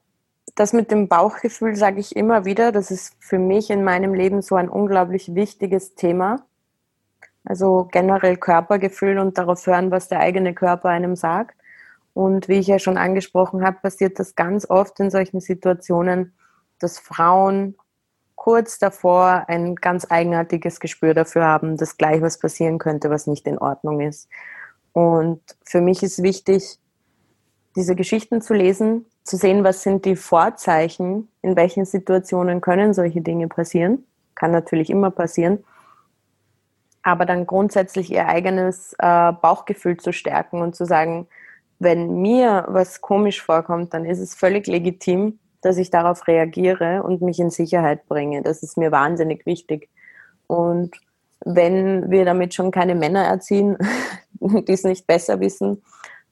Das 0.55 0.73
mit 0.73 0.91
dem 0.91 1.09
Bauchgefühl 1.09 1.77
sage 1.77 2.01
ich 2.01 2.17
immer 2.17 2.45
wieder. 2.45 2.73
Das 2.73 2.91
ist 2.91 3.15
für 3.19 3.39
mich 3.39 3.71
in 3.71 3.85
meinem 3.85 4.15
Leben 4.15 4.41
so 4.41 4.55
ein 4.55 4.69
unglaublich 4.69 5.35
wichtiges 5.35 5.95
Thema. 5.95 6.47
Also 7.45 7.89
generell 7.93 8.39
Körpergefühl 8.39 9.19
und 9.19 9.37
darauf 9.37 9.67
hören, 9.67 9.91
was 9.91 10.09
der 10.09 10.21
eigene 10.21 10.55
Körper 10.55 10.89
einem 10.89 11.17
sagt. 11.17 11.57
Und 12.15 12.49
wie 12.49 12.61
ich 12.61 12.69
ja 12.69 12.79
schon 12.79 12.97
angesprochen 12.97 13.65
habe, 13.65 13.79
passiert 13.83 14.19
das 14.19 14.37
ganz 14.37 14.69
oft 14.71 14.99
in 15.01 15.11
solchen 15.11 15.41
Situationen, 15.41 16.33
dass 16.79 16.99
Frauen 16.99 17.77
kurz 18.37 18.79
davor 18.79 19.45
ein 19.49 19.75
ganz 19.75 20.07
eigenartiges 20.09 20.81
Gespür 20.81 21.15
dafür 21.15 21.45
haben, 21.45 21.77
dass 21.77 21.97
gleich 21.97 22.23
was 22.23 22.39
passieren 22.39 22.79
könnte, 22.79 23.11
was 23.11 23.27
nicht 23.27 23.47
in 23.47 23.59
Ordnung 23.59 24.01
ist. 24.01 24.29
Und 24.93 25.41
für 25.65 25.81
mich 25.81 26.03
ist 26.03 26.23
wichtig, 26.23 26.79
diese 27.75 27.97
Geschichten 27.97 28.41
zu 28.41 28.55
lesen, 28.55 29.07
zu 29.25 29.37
sehen, 29.37 29.65
was 29.65 29.83
sind 29.83 30.05
die 30.05 30.15
Vorzeichen, 30.15 31.29
in 31.43 31.57
welchen 31.57 31.85
Situationen 31.85 32.61
können 32.61 32.95
solche 32.95 33.21
Dinge 33.21 33.49
passieren. 33.49 34.07
Kann 34.35 34.53
natürlich 34.53 34.91
immer 34.91 35.11
passieren. 35.11 35.65
Aber 37.03 37.27
dann 37.27 37.47
grundsätzlich 37.47 38.11
ihr 38.13 38.29
eigenes 38.29 38.95
äh, 38.99 39.33
Bauchgefühl 39.33 39.97
zu 39.97 40.13
stärken 40.13 40.63
und 40.63 40.77
zu 40.77 40.85
sagen, 40.85 41.27
wenn 41.85 42.21
mir 42.21 42.65
was 42.69 43.01
komisch 43.01 43.41
vorkommt, 43.41 43.95
dann 43.95 44.05
ist 44.05 44.19
es 44.19 44.35
völlig 44.35 44.67
legitim, 44.67 45.39
dass 45.61 45.79
ich 45.79 45.91
darauf 45.91 46.27
reagiere 46.27 47.03
und 47.03 47.23
mich 47.23 47.39
in 47.39 47.51
Sicherheit 47.51 48.07
bringe. 48.07 48.43
Das 48.43 48.63
ist 48.63 48.77
mir 48.77 48.91
wahnsinnig 48.91 49.47
wichtig. 49.47 49.89
Und 50.47 50.91
wenn 51.45 52.11
wir 52.11 52.25
damit 52.25 52.55
schon 52.55 52.71
keine 52.71 52.95
Männer 52.95 53.25
erziehen, 53.25 53.77
die 54.41 54.73
es 54.73 54.85
nicht 54.85 55.07
besser 55.07 55.41
wissen, 55.41 55.83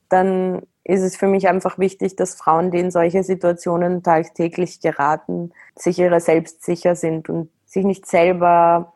dann 0.09 0.62
ist 0.85 1.03
es 1.03 1.17
für 1.17 1.29
mich 1.29 1.49
einfach 1.49 1.79
wichtig, 1.79 2.17
dass 2.17 2.35
Frauen, 2.35 2.71
die 2.71 2.81
in 2.81 2.91
solche 2.91 3.23
Situationen 3.23 4.03
tagtäglich 4.03 4.81
geraten, 4.81 5.53
sich 5.77 5.99
ihrer 5.99 6.21
selbst 6.21 6.65
sicher 6.65 6.97
sind 6.97 7.29
und 7.29 7.51
sich 7.65 7.85
nicht 7.85 8.07
selber 8.07 8.93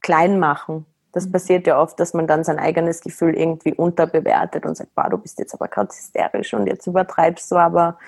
klein 0.00 0.38
machen 0.38 0.84
das 1.12 1.26
mhm. 1.26 1.32
passiert 1.32 1.66
ja 1.66 1.80
oft, 1.80 1.98
dass 2.00 2.14
man 2.14 2.26
dann 2.26 2.44
sein 2.44 2.58
eigenes 2.58 3.00
Gefühl 3.00 3.34
irgendwie 3.34 3.74
unterbewertet 3.74 4.66
und 4.66 4.76
sagt, 4.76 4.90
du 5.10 5.18
bist 5.18 5.38
jetzt 5.38 5.54
aber 5.54 5.68
gerade 5.68 5.94
hysterisch 5.94 6.54
und 6.54 6.66
jetzt 6.66 6.86
übertreibst 6.86 7.50
du 7.50 7.56
aber. 7.56 7.98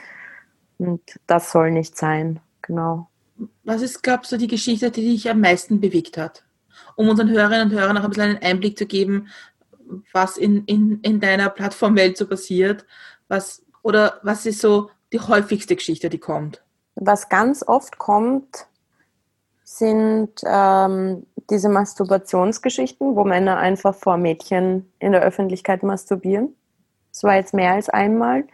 Und 0.79 1.01
das 1.27 1.53
soll 1.53 1.71
nicht 1.71 1.97
sein, 1.97 2.41
genau. 2.63 3.09
Was 3.65 3.83
ist, 3.83 4.03
glaubst 4.03 4.33
du, 4.33 4.37
die 4.37 4.49
Geschichte, 4.49 4.91
die 4.91 5.13
dich 5.13 5.31
am 5.31 5.41
meisten 5.41 5.81
bewegt 5.81 6.19
hat? 6.19 6.45
Um 6.97 7.09
unseren 7.09 7.31
Hörerinnen 7.31 7.71
und 7.71 7.79
Hörern 7.79 7.95
noch 7.95 8.05
ein 8.05 8.11
bisschen 8.11 8.37
einen 8.37 8.43
Einblick 8.43 8.77
zu 8.77 8.87
geben, 8.87 9.29
was 10.13 10.37
in, 10.37 10.65
in, 10.65 11.01
in 11.01 11.21
deiner 11.21 11.49
Plattformwelt 11.49 12.17
so 12.17 12.27
passiert. 12.27 12.85
Was, 13.29 13.63
oder 13.83 14.21
was 14.23 14.47
ist 14.47 14.61
so 14.61 14.91
die 15.13 15.21
häufigste 15.21 15.77
Geschichte, 15.77 16.11
die 16.11 16.19
kommt? 16.19 16.63
Was 16.95 17.29
ganz 17.29 17.65
oft 17.67 17.99
kommt, 17.99 18.67
sind 19.65 20.31
ähm, 20.45 21.27
diese 21.51 21.69
Masturbationsgeschichten, 21.69 23.17
wo 23.17 23.25
Männer 23.25 23.59
einfach 23.59 23.95
vor 23.95 24.17
Mädchen 24.17 24.91
in 24.99 25.13
der 25.13 25.23
Öffentlichkeit 25.23 25.83
masturbieren. 25.83 26.55
Das 27.13 27.25
war 27.25 27.35
jetzt 27.35 27.55
mehr 27.55 27.73
als 27.73 27.89
einmal. 27.89 28.45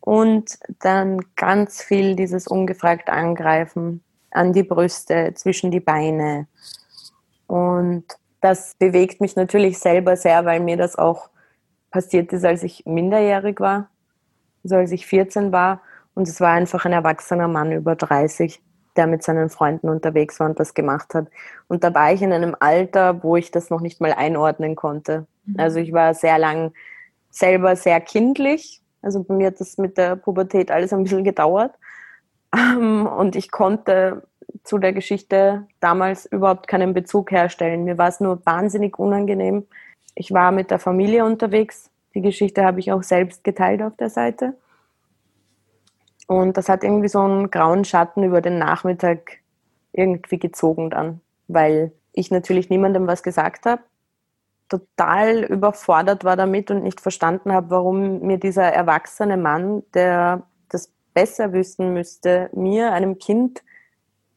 Und 0.00 0.58
dann 0.80 1.20
ganz 1.36 1.82
viel 1.82 2.16
dieses 2.16 2.46
ungefragt 2.46 3.10
Angreifen 3.10 4.02
an 4.30 4.52
die 4.52 4.62
Brüste, 4.62 5.34
zwischen 5.34 5.70
die 5.70 5.80
Beine. 5.80 6.46
Und 7.46 8.04
das 8.40 8.74
bewegt 8.78 9.20
mich 9.20 9.36
natürlich 9.36 9.78
selber 9.78 10.16
sehr, 10.16 10.44
weil 10.44 10.60
mir 10.60 10.76
das 10.76 10.96
auch 10.96 11.28
passiert 11.90 12.32
ist, 12.32 12.44
als 12.44 12.62
ich 12.62 12.86
minderjährig 12.86 13.60
war, 13.60 13.90
also 14.64 14.76
als 14.76 14.92
ich 14.92 15.06
14 15.06 15.52
war. 15.52 15.82
Und 16.14 16.28
es 16.28 16.40
war 16.40 16.52
einfach 16.52 16.84
ein 16.86 16.92
erwachsener 16.92 17.48
Mann 17.48 17.72
über 17.72 17.96
30, 17.96 18.62
der 19.00 19.06
mit 19.06 19.22
seinen 19.22 19.48
Freunden 19.48 19.88
unterwegs 19.88 20.38
war 20.40 20.46
und 20.50 20.60
das 20.60 20.74
gemacht 20.74 21.14
hat. 21.14 21.28
Und 21.68 21.84
da 21.84 21.94
war 21.94 22.12
ich 22.12 22.20
in 22.20 22.34
einem 22.34 22.54
Alter, 22.60 23.22
wo 23.22 23.34
ich 23.36 23.50
das 23.50 23.70
noch 23.70 23.80
nicht 23.80 23.98
mal 24.02 24.12
einordnen 24.12 24.76
konnte. 24.76 25.26
Mhm. 25.46 25.54
Also 25.58 25.78
ich 25.78 25.94
war 25.94 26.12
sehr 26.12 26.38
lang 26.38 26.72
selber 27.30 27.76
sehr 27.76 27.98
kindlich. 28.02 28.82
Also 29.00 29.24
bei 29.24 29.32
mir 29.32 29.46
hat 29.46 29.58
das 29.58 29.78
mit 29.78 29.96
der 29.96 30.16
Pubertät 30.16 30.70
alles 30.70 30.92
ein 30.92 31.02
bisschen 31.02 31.24
gedauert. 31.24 31.72
Ähm, 32.54 33.06
und 33.06 33.36
ich 33.36 33.50
konnte 33.50 34.22
zu 34.64 34.76
der 34.76 34.92
Geschichte 34.92 35.66
damals 35.80 36.26
überhaupt 36.26 36.68
keinen 36.68 36.92
Bezug 36.92 37.30
herstellen. 37.30 37.84
Mir 37.84 37.96
war 37.96 38.08
es 38.08 38.20
nur 38.20 38.44
wahnsinnig 38.44 38.98
unangenehm. 38.98 39.66
Ich 40.14 40.30
war 40.30 40.52
mit 40.52 40.70
der 40.70 40.78
Familie 40.78 41.24
unterwegs. 41.24 41.88
Die 42.14 42.20
Geschichte 42.20 42.66
habe 42.66 42.80
ich 42.80 42.92
auch 42.92 43.02
selbst 43.02 43.44
geteilt 43.44 43.80
auf 43.80 43.96
der 43.96 44.10
Seite. 44.10 44.58
Und 46.30 46.56
das 46.56 46.68
hat 46.68 46.84
irgendwie 46.84 47.08
so 47.08 47.18
einen 47.18 47.50
grauen 47.50 47.84
Schatten 47.84 48.22
über 48.22 48.40
den 48.40 48.56
Nachmittag 48.56 49.38
irgendwie 49.90 50.38
gezogen 50.38 50.88
dann, 50.88 51.20
weil 51.48 51.90
ich 52.12 52.30
natürlich 52.30 52.70
niemandem 52.70 53.08
was 53.08 53.24
gesagt 53.24 53.66
habe, 53.66 53.82
total 54.68 55.42
überfordert 55.42 56.22
war 56.22 56.36
damit 56.36 56.70
und 56.70 56.84
nicht 56.84 57.00
verstanden 57.00 57.52
habe, 57.52 57.70
warum 57.70 58.20
mir 58.20 58.38
dieser 58.38 58.62
erwachsene 58.62 59.36
Mann, 59.36 59.82
der 59.92 60.44
das 60.68 60.92
besser 61.14 61.52
wissen 61.52 61.94
müsste, 61.94 62.48
mir, 62.52 62.92
einem 62.92 63.18
Kind, 63.18 63.64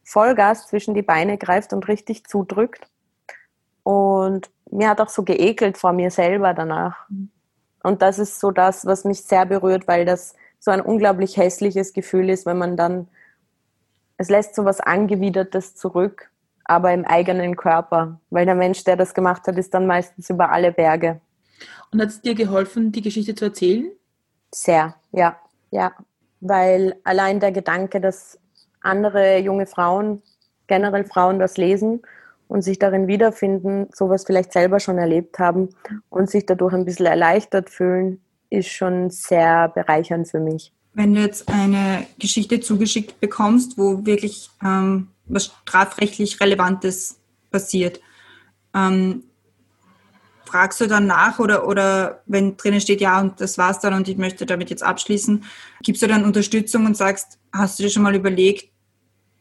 Vollgas 0.02 0.66
zwischen 0.66 0.94
die 0.94 1.02
Beine 1.02 1.38
greift 1.38 1.72
und 1.72 1.86
richtig 1.86 2.26
zudrückt. 2.26 2.88
Und 3.84 4.50
mir 4.68 4.88
hat 4.88 5.00
auch 5.00 5.10
so 5.10 5.22
geekelt 5.22 5.78
vor 5.78 5.92
mir 5.92 6.10
selber 6.10 6.54
danach. 6.54 7.06
Und 7.84 8.02
das 8.02 8.18
ist 8.18 8.40
so 8.40 8.50
das, 8.50 8.84
was 8.84 9.04
mich 9.04 9.22
sehr 9.22 9.46
berührt, 9.46 9.86
weil 9.86 10.04
das 10.04 10.34
so 10.64 10.70
ein 10.70 10.80
unglaublich 10.80 11.36
hässliches 11.36 11.92
Gefühl 11.92 12.30
ist, 12.30 12.46
wenn 12.46 12.56
man 12.56 12.74
dann, 12.74 13.06
es 14.16 14.30
lässt 14.30 14.54
so 14.54 14.64
was 14.64 14.80
Angewidertes 14.80 15.76
zurück, 15.76 16.30
aber 16.64 16.94
im 16.94 17.04
eigenen 17.04 17.54
Körper, 17.54 18.18
weil 18.30 18.46
der 18.46 18.54
Mensch, 18.54 18.82
der 18.84 18.96
das 18.96 19.12
gemacht 19.12 19.46
hat, 19.46 19.58
ist 19.58 19.74
dann 19.74 19.86
meistens 19.86 20.30
über 20.30 20.50
alle 20.50 20.72
Berge. 20.72 21.20
Und 21.92 22.00
hat 22.00 22.08
es 22.08 22.22
dir 22.22 22.34
geholfen, 22.34 22.92
die 22.92 23.02
Geschichte 23.02 23.34
zu 23.34 23.44
erzählen? 23.44 23.92
Sehr, 24.54 24.94
ja, 25.12 25.38
ja. 25.70 25.92
Weil 26.40 26.96
allein 27.04 27.40
der 27.40 27.52
Gedanke, 27.52 28.00
dass 28.00 28.38
andere 28.80 29.40
junge 29.40 29.66
Frauen, 29.66 30.22
generell 30.66 31.04
Frauen 31.04 31.38
das 31.38 31.58
lesen 31.58 32.00
und 32.48 32.62
sich 32.62 32.78
darin 32.78 33.06
wiederfinden, 33.06 33.88
sowas 33.92 34.24
vielleicht 34.24 34.54
selber 34.54 34.80
schon 34.80 34.96
erlebt 34.96 35.38
haben 35.38 35.68
und 36.08 36.30
sich 36.30 36.46
dadurch 36.46 36.72
ein 36.72 36.86
bisschen 36.86 37.06
erleichtert 37.06 37.68
fühlen, 37.68 38.23
ist 38.54 38.68
schon 38.68 39.10
sehr 39.10 39.68
bereichernd 39.68 40.28
für 40.28 40.40
mich. 40.40 40.72
Wenn 40.92 41.14
du 41.14 41.20
jetzt 41.20 41.48
eine 41.48 42.06
Geschichte 42.18 42.60
zugeschickt 42.60 43.20
bekommst, 43.20 43.76
wo 43.76 44.06
wirklich 44.06 44.48
ähm, 44.64 45.08
was 45.26 45.46
strafrechtlich 45.46 46.40
Relevantes 46.40 47.18
passiert, 47.50 48.00
ähm, 48.74 49.24
fragst 50.44 50.80
du 50.80 50.86
dann 50.86 51.06
nach 51.06 51.40
oder, 51.40 51.66
oder 51.66 52.22
wenn 52.26 52.56
drinnen 52.56 52.80
steht, 52.80 53.00
ja, 53.00 53.20
und 53.20 53.40
das 53.40 53.58
war's 53.58 53.80
dann 53.80 53.94
und 53.94 54.06
ich 54.08 54.16
möchte 54.16 54.46
damit 54.46 54.70
jetzt 54.70 54.84
abschließen, 54.84 55.44
gibst 55.82 56.00
du 56.00 56.06
dann 56.06 56.24
Unterstützung 56.24 56.86
und 56.86 56.96
sagst, 56.96 57.38
hast 57.52 57.78
du 57.78 57.82
dir 57.82 57.90
schon 57.90 58.04
mal 58.04 58.14
überlegt, 58.14 58.70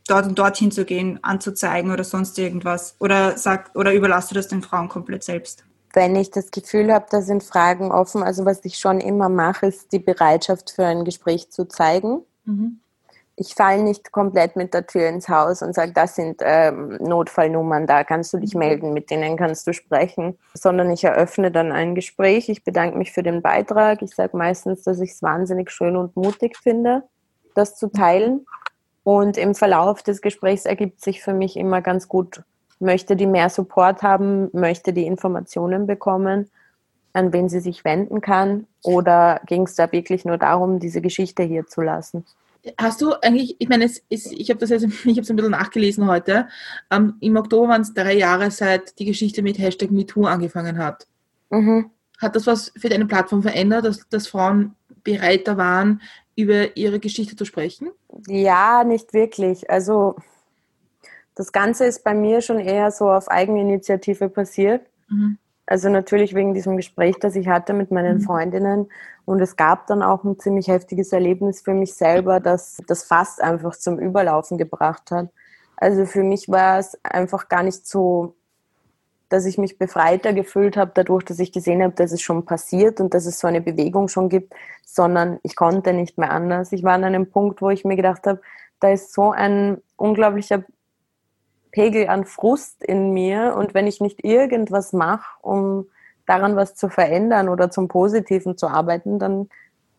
dort 0.07 0.25
und 0.25 0.39
dorthin 0.39 0.71
zu 0.71 0.85
gehen, 0.85 1.19
anzuzeigen 1.23 1.91
oder 1.91 2.03
sonst 2.03 2.37
irgendwas? 2.39 2.95
Oder, 2.99 3.37
sag, 3.37 3.71
oder 3.75 3.93
überlasst 3.93 4.31
du 4.31 4.35
das 4.35 4.47
den 4.47 4.63
Frauen 4.63 4.89
komplett 4.89 5.23
selbst? 5.23 5.65
Wenn 5.93 6.15
ich 6.15 6.31
das 6.31 6.49
Gefühl 6.49 6.91
habe, 6.91 7.05
da 7.09 7.21
sind 7.21 7.43
Fragen 7.43 7.91
offen, 7.91 8.23
also 8.23 8.45
was 8.45 8.65
ich 8.65 8.77
schon 8.79 8.99
immer 8.99 9.29
mache, 9.29 9.67
ist 9.67 9.91
die 9.91 9.99
Bereitschaft 9.99 10.71
für 10.71 10.85
ein 10.85 11.05
Gespräch 11.05 11.51
zu 11.51 11.65
zeigen. 11.65 12.21
Mhm. 12.45 12.79
Ich 13.35 13.55
falle 13.55 13.81
nicht 13.81 14.11
komplett 14.11 14.55
mit 14.55 14.73
der 14.73 14.85
Tür 14.85 15.07
ins 15.07 15.27
Haus 15.27 15.61
und 15.61 15.73
sage, 15.73 15.91
das 15.91 16.15
sind 16.15 16.41
ähm, 16.41 16.97
Notfallnummern, 16.99 17.87
da 17.87 18.03
kannst 18.03 18.33
du 18.33 18.37
dich 18.37 18.53
mhm. 18.53 18.59
melden, 18.59 18.93
mit 18.93 19.11
denen 19.11 19.37
kannst 19.37 19.65
du 19.67 19.73
sprechen, 19.73 20.37
sondern 20.53 20.89
ich 20.91 21.03
eröffne 21.03 21.51
dann 21.51 21.71
ein 21.71 21.95
Gespräch. 21.95 22.49
Ich 22.49 22.63
bedanke 22.63 22.97
mich 22.97 23.11
für 23.11 23.23
den 23.23 23.41
Beitrag. 23.41 24.01
Ich 24.01 24.15
sage 24.15 24.35
meistens, 24.35 24.83
dass 24.83 24.99
ich 24.99 25.11
es 25.11 25.21
wahnsinnig 25.21 25.71
schön 25.71 25.95
und 25.95 26.15
mutig 26.15 26.57
finde, 26.57 27.03
das 27.53 27.75
zu 27.75 27.87
teilen. 27.87 28.45
Und 29.03 29.37
im 29.37 29.53
Verlauf 29.53 30.01
des 30.01 30.21
Gesprächs 30.21 30.65
ergibt 30.65 31.01
sich 31.01 31.21
für 31.21 31.33
mich 31.33 31.57
immer 31.57 31.81
ganz 31.81 32.07
gut, 32.07 32.43
möchte 32.83 33.15
die 33.15 33.25
mehr 33.25 33.49
Support 33.49 34.03
haben, 34.03 34.49
möchte 34.53 34.93
die 34.93 35.07
Informationen 35.07 35.87
bekommen, 35.87 36.49
an 37.13 37.33
wen 37.33 37.49
sie 37.49 37.59
sich 37.59 37.83
wenden 37.85 38.21
kann, 38.21 38.67
oder 38.83 39.41
ging 39.45 39.63
es 39.63 39.75
da 39.75 39.91
wirklich 39.91 40.25
nur 40.25 40.37
darum, 40.37 40.79
diese 40.79 41.01
Geschichte 41.01 41.43
hier 41.43 41.65
zu 41.65 41.81
lassen? 41.81 42.25
Hast 42.77 43.01
du 43.01 43.13
eigentlich, 43.21 43.55
ich 43.59 43.67
meine, 43.67 43.85
ist, 43.85 44.03
ich 44.09 44.49
habe 44.49 44.59
das 44.59 44.69
jetzt, 44.69 44.83
ich 45.05 45.11
habe 45.11 45.21
es 45.21 45.29
ein 45.29 45.35
bisschen 45.35 45.51
nachgelesen 45.51 46.07
heute. 46.07 46.47
Ähm, 46.91 47.15
Im 47.19 47.35
Oktober 47.37 47.69
waren 47.69 47.81
es 47.81 47.93
drei 47.93 48.15
Jahre, 48.15 48.51
seit 48.51 48.99
die 48.99 49.05
Geschichte 49.05 49.41
mit 49.41 49.57
Hashtag 49.57 49.91
MeToo 49.91 50.25
angefangen 50.25 50.77
hat. 50.77 51.07
Mhm. 51.49 51.91
Hat 52.19 52.35
das 52.35 52.47
was 52.47 52.71
für 52.77 52.89
deine 52.89 53.05
Plattform 53.05 53.41
verändert, 53.41 53.85
dass, 53.85 54.07
dass 54.09 54.27
Frauen 54.27 54.75
bereiter 55.03 55.57
waren, 55.57 56.01
über 56.35 56.75
ihre 56.77 56.99
Geschichte 56.99 57.35
zu 57.35 57.45
sprechen? 57.45 57.91
Ja, 58.27 58.83
nicht 58.83 59.13
wirklich. 59.13 59.69
Also 59.69 60.15
das 61.35 61.51
Ganze 61.51 61.85
ist 61.85 62.03
bei 62.03 62.13
mir 62.13 62.41
schon 62.41 62.59
eher 62.59 62.91
so 62.91 63.11
auf 63.11 63.29
Eigeninitiative 63.29 64.29
passiert. 64.29 64.85
Mhm. 65.09 65.37
Also 65.65 65.89
natürlich 65.89 66.35
wegen 66.35 66.53
diesem 66.53 66.75
Gespräch, 66.75 67.15
das 67.19 67.35
ich 67.35 67.47
hatte 67.47 67.73
mit 67.73 67.91
meinen 67.91 68.17
mhm. 68.17 68.21
Freundinnen. 68.21 68.89
Und 69.25 69.39
es 69.41 69.55
gab 69.55 69.87
dann 69.87 70.03
auch 70.03 70.23
ein 70.23 70.37
ziemlich 70.39 70.67
heftiges 70.67 71.13
Erlebnis 71.13 71.61
für 71.61 71.73
mich 71.73 71.93
selber, 71.93 72.39
das 72.39 72.81
das 72.87 73.03
fast 73.03 73.41
einfach 73.41 73.75
zum 73.75 73.97
Überlaufen 73.99 74.57
gebracht 74.57 75.11
hat. 75.11 75.29
Also 75.77 76.05
für 76.05 76.23
mich 76.23 76.49
war 76.49 76.79
es 76.79 76.97
einfach 77.03 77.47
gar 77.47 77.63
nicht 77.63 77.87
so 77.87 78.35
dass 79.33 79.47
ich 79.47 79.57
mich 79.57 79.79
befreiter 79.79 80.31
gefühlt 80.31 80.77
habe, 80.77 80.91
dadurch, 80.93 81.23
dass 81.23 81.39
ich 81.39 81.51
gesehen 81.51 81.81
habe, 81.81 81.95
dass 81.95 82.11
es 82.11 82.21
schon 82.21 82.45
passiert 82.45 83.01
und 83.01 83.15
dass 83.15 83.25
es 83.25 83.39
so 83.39 83.47
eine 83.47 83.61
Bewegung 83.61 84.07
schon 84.07 84.29
gibt, 84.29 84.53
sondern 84.85 85.39
ich 85.41 85.55
konnte 85.55 85.91
nicht 85.91 86.19
mehr 86.19 86.29
anders. 86.29 86.71
Ich 86.71 86.83
war 86.83 86.93
an 86.93 87.03
einem 87.03 87.31
Punkt, 87.31 87.59
wo 87.59 87.71
ich 87.71 87.83
mir 87.83 87.95
gedacht 87.95 88.27
habe, 88.27 88.41
da 88.79 88.89
ist 88.89 89.11
so 89.11 89.31
ein 89.31 89.81
unglaublicher 89.95 90.63
Pegel 91.73 92.07
an 92.07 92.23
Frust 92.25 92.83
in 92.83 93.11
mir 93.11 93.55
und 93.57 93.73
wenn 93.73 93.87
ich 93.87 93.99
nicht 93.99 94.23
irgendwas 94.23 94.93
mache, 94.93 95.25
um 95.41 95.87
daran 96.25 96.55
was 96.55 96.75
zu 96.75 96.87
verändern 96.87 97.49
oder 97.49 97.69
zum 97.71 97.87
Positiven 97.89 98.57
zu 98.57 98.67
arbeiten, 98.67 99.19
dann 99.19 99.49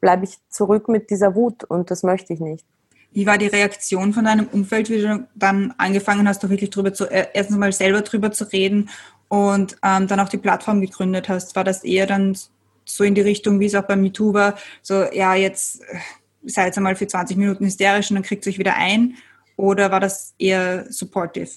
bleibe 0.00 0.24
ich 0.24 0.38
zurück 0.48 0.88
mit 0.88 1.10
dieser 1.10 1.34
Wut 1.34 1.64
und 1.64 1.90
das 1.90 2.02
möchte 2.02 2.32
ich 2.32 2.40
nicht. 2.40 2.64
Wie 3.12 3.26
war 3.26 3.38
die 3.38 3.48
Reaktion 3.48 4.12
von 4.12 4.24
deinem 4.24 4.46
Umfeld, 4.46 4.88
wie 4.88 5.00
du 5.00 5.28
dann 5.34 5.74
angefangen 5.76 6.26
hast, 6.28 6.42
doch 6.42 6.48
wirklich 6.48 6.70
drüber 6.70 6.94
zu, 6.94 7.10
äh, 7.10 7.26
erstens 7.32 7.56
mal 7.56 7.72
selber 7.72 8.02
drüber 8.02 8.32
zu 8.32 8.44
reden 8.44 8.88
und 9.28 9.76
ähm, 9.82 10.06
dann 10.06 10.20
auch 10.20 10.28
die 10.28 10.38
Plattform 10.38 10.80
gegründet 10.80 11.28
hast, 11.28 11.56
war 11.56 11.64
das 11.64 11.84
eher 11.84 12.06
dann 12.06 12.36
so 12.84 13.02
in 13.02 13.14
die 13.14 13.20
Richtung, 13.20 13.60
wie 13.60 13.66
es 13.66 13.74
auch 13.74 13.82
bei 13.82 13.96
MeToo 13.96 14.32
war, 14.32 14.56
so, 14.82 15.04
ja, 15.12 15.34
jetzt 15.34 15.80
äh, 15.82 15.98
seid 16.44 16.66
jetzt 16.66 16.76
einmal 16.76 16.96
für 16.96 17.06
20 17.06 17.36
Minuten 17.36 17.64
hysterisch 17.64 18.10
und 18.10 18.16
dann 18.16 18.24
kriegt 18.24 18.46
es 18.46 18.52
euch 18.52 18.58
wieder 18.58 18.76
ein? 18.76 19.16
Oder 19.56 19.90
war 19.90 20.00
das 20.00 20.34
eher 20.38 20.86
supportive? 20.90 21.50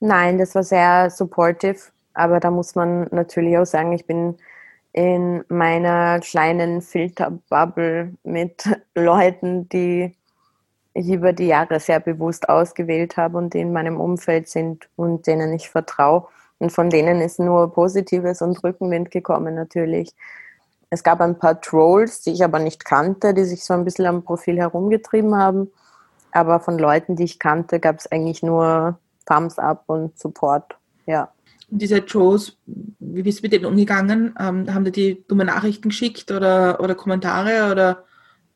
Nein, 0.00 0.38
das 0.38 0.54
war 0.54 0.62
sehr 0.62 1.10
supportive, 1.10 1.78
aber 2.14 2.38
da 2.40 2.50
muss 2.50 2.74
man 2.74 3.08
natürlich 3.10 3.58
auch 3.58 3.66
sagen, 3.66 3.92
ich 3.92 4.06
bin 4.06 4.36
in 4.92 5.44
meiner 5.48 6.20
kleinen 6.20 6.82
Filterbubble 6.82 8.14
mit 8.22 8.64
Leuten, 8.94 9.68
die 9.68 10.14
ich 10.94 11.08
über 11.08 11.32
die 11.32 11.46
Jahre 11.46 11.80
sehr 11.80 12.00
bewusst 12.00 12.48
ausgewählt 12.48 13.16
habe 13.16 13.38
und 13.38 13.54
die 13.54 13.60
in 13.60 13.72
meinem 13.72 14.00
Umfeld 14.00 14.48
sind 14.48 14.88
und 14.96 15.26
denen 15.26 15.52
ich 15.52 15.68
vertraue. 15.70 16.26
Und 16.58 16.72
von 16.72 16.90
denen 16.90 17.20
ist 17.20 17.38
nur 17.38 17.72
Positives 17.72 18.42
und 18.42 18.62
Rückenwind 18.64 19.10
gekommen 19.10 19.54
natürlich. 19.54 20.14
Es 20.90 21.04
gab 21.04 21.20
ein 21.20 21.38
paar 21.38 21.60
Trolls, 21.60 22.22
die 22.22 22.32
ich 22.32 22.42
aber 22.42 22.58
nicht 22.58 22.84
kannte, 22.84 23.34
die 23.34 23.44
sich 23.44 23.64
so 23.64 23.74
ein 23.74 23.84
bisschen 23.84 24.06
am 24.06 24.24
Profil 24.24 24.58
herumgetrieben 24.58 25.36
haben. 25.36 25.70
Aber 26.32 26.60
von 26.60 26.78
Leuten, 26.78 27.14
die 27.14 27.24
ich 27.24 27.38
kannte, 27.38 27.78
gab 27.78 27.98
es 27.98 28.10
eigentlich 28.10 28.42
nur 28.42 28.98
Thumbs 29.28 29.58
up 29.58 29.84
und 29.86 30.18
Support. 30.18 30.76
Ja. 31.06 31.32
Und 31.70 31.82
diese 31.82 32.04
Trolls, 32.04 32.56
wie 32.66 33.22
bist 33.22 33.40
du 33.40 33.42
mit 33.42 33.52
denen 33.52 33.66
umgegangen? 33.66 34.34
Ähm, 34.40 34.72
haben 34.72 34.84
die 34.84 34.92
die 34.92 35.24
dumme 35.28 35.44
Nachrichten 35.44 35.90
geschickt 35.90 36.30
oder, 36.30 36.80
oder 36.80 36.94
Kommentare 36.94 37.70
oder 37.70 38.04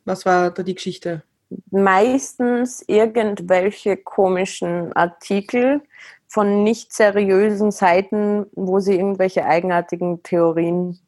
was 0.05 0.25
war 0.25 0.51
da 0.51 0.63
die 0.63 0.75
Geschichte? 0.75 1.23
Meistens 1.71 2.83
irgendwelche 2.87 3.99
komischen 3.99 4.93
Artikel, 4.95 5.83
von 6.33 6.63
nicht 6.63 6.95
seriösen 6.95 7.71
Seiten, 7.73 8.47
wo 8.53 8.81
sie 8.81 8.95
irgendwelche 8.95 9.45
eigenartigen 9.45 10.23
Theorien 10.23 10.99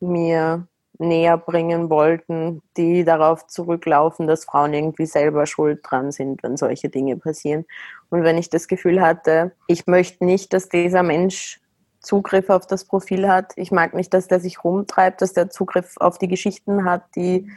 mir 0.00 0.66
näher 0.98 1.36
bringen 1.36 1.90
wollten, 1.90 2.62
die 2.76 3.04
darauf 3.04 3.46
zurücklaufen, 3.46 4.26
dass 4.26 4.44
Frauen 4.44 4.74
irgendwie 4.74 5.06
selber 5.06 5.46
schuld 5.46 5.80
dran 5.82 6.12
sind, 6.12 6.42
wenn 6.42 6.56
solche 6.56 6.88
Dinge 6.88 7.16
passieren. 7.16 7.64
Und 8.10 8.22
wenn 8.22 8.38
ich 8.38 8.50
das 8.50 8.68
Gefühl 8.68 9.00
hatte, 9.00 9.52
ich 9.66 9.86
möchte 9.86 10.24
nicht, 10.24 10.52
dass 10.52 10.68
dieser 10.68 11.02
Mensch 11.02 11.60
Zugriff 12.00 12.50
auf 12.50 12.66
das 12.66 12.84
Profil 12.84 13.28
hat, 13.28 13.52
ich 13.56 13.72
mag 13.72 13.94
nicht, 13.94 14.12
dass 14.14 14.28
der 14.28 14.38
sich 14.38 14.62
rumtreibt, 14.62 15.22
dass 15.22 15.32
der 15.32 15.50
Zugriff 15.50 15.96
auf 15.98 16.18
die 16.18 16.28
Geschichten 16.28 16.84
hat, 16.84 17.02
die 17.16 17.50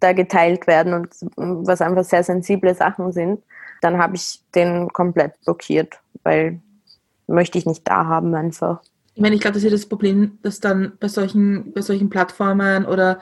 da 0.00 0.12
geteilt 0.12 0.66
werden 0.66 0.94
und 0.94 1.66
was 1.66 1.80
einfach 1.80 2.04
sehr 2.04 2.22
sensible 2.22 2.74
Sachen 2.74 3.12
sind, 3.12 3.42
dann 3.80 3.98
habe 3.98 4.16
ich 4.16 4.42
den 4.54 4.92
komplett 4.92 5.40
blockiert, 5.44 6.00
weil 6.22 6.60
möchte 7.26 7.58
ich 7.58 7.66
nicht 7.66 7.88
da 7.88 8.06
haben 8.06 8.34
einfach. 8.34 8.82
Ich 9.16 9.22
meine, 9.22 9.34
ich 9.34 9.40
glaube, 9.40 9.54
das 9.54 9.64
ist 9.64 9.72
das 9.72 9.86
Problem, 9.86 10.38
dass 10.42 10.60
dann 10.60 10.92
bei 11.00 11.08
solchen, 11.08 11.72
bei 11.72 11.80
solchen 11.80 12.10
Plattformen 12.10 12.84
oder 12.84 13.18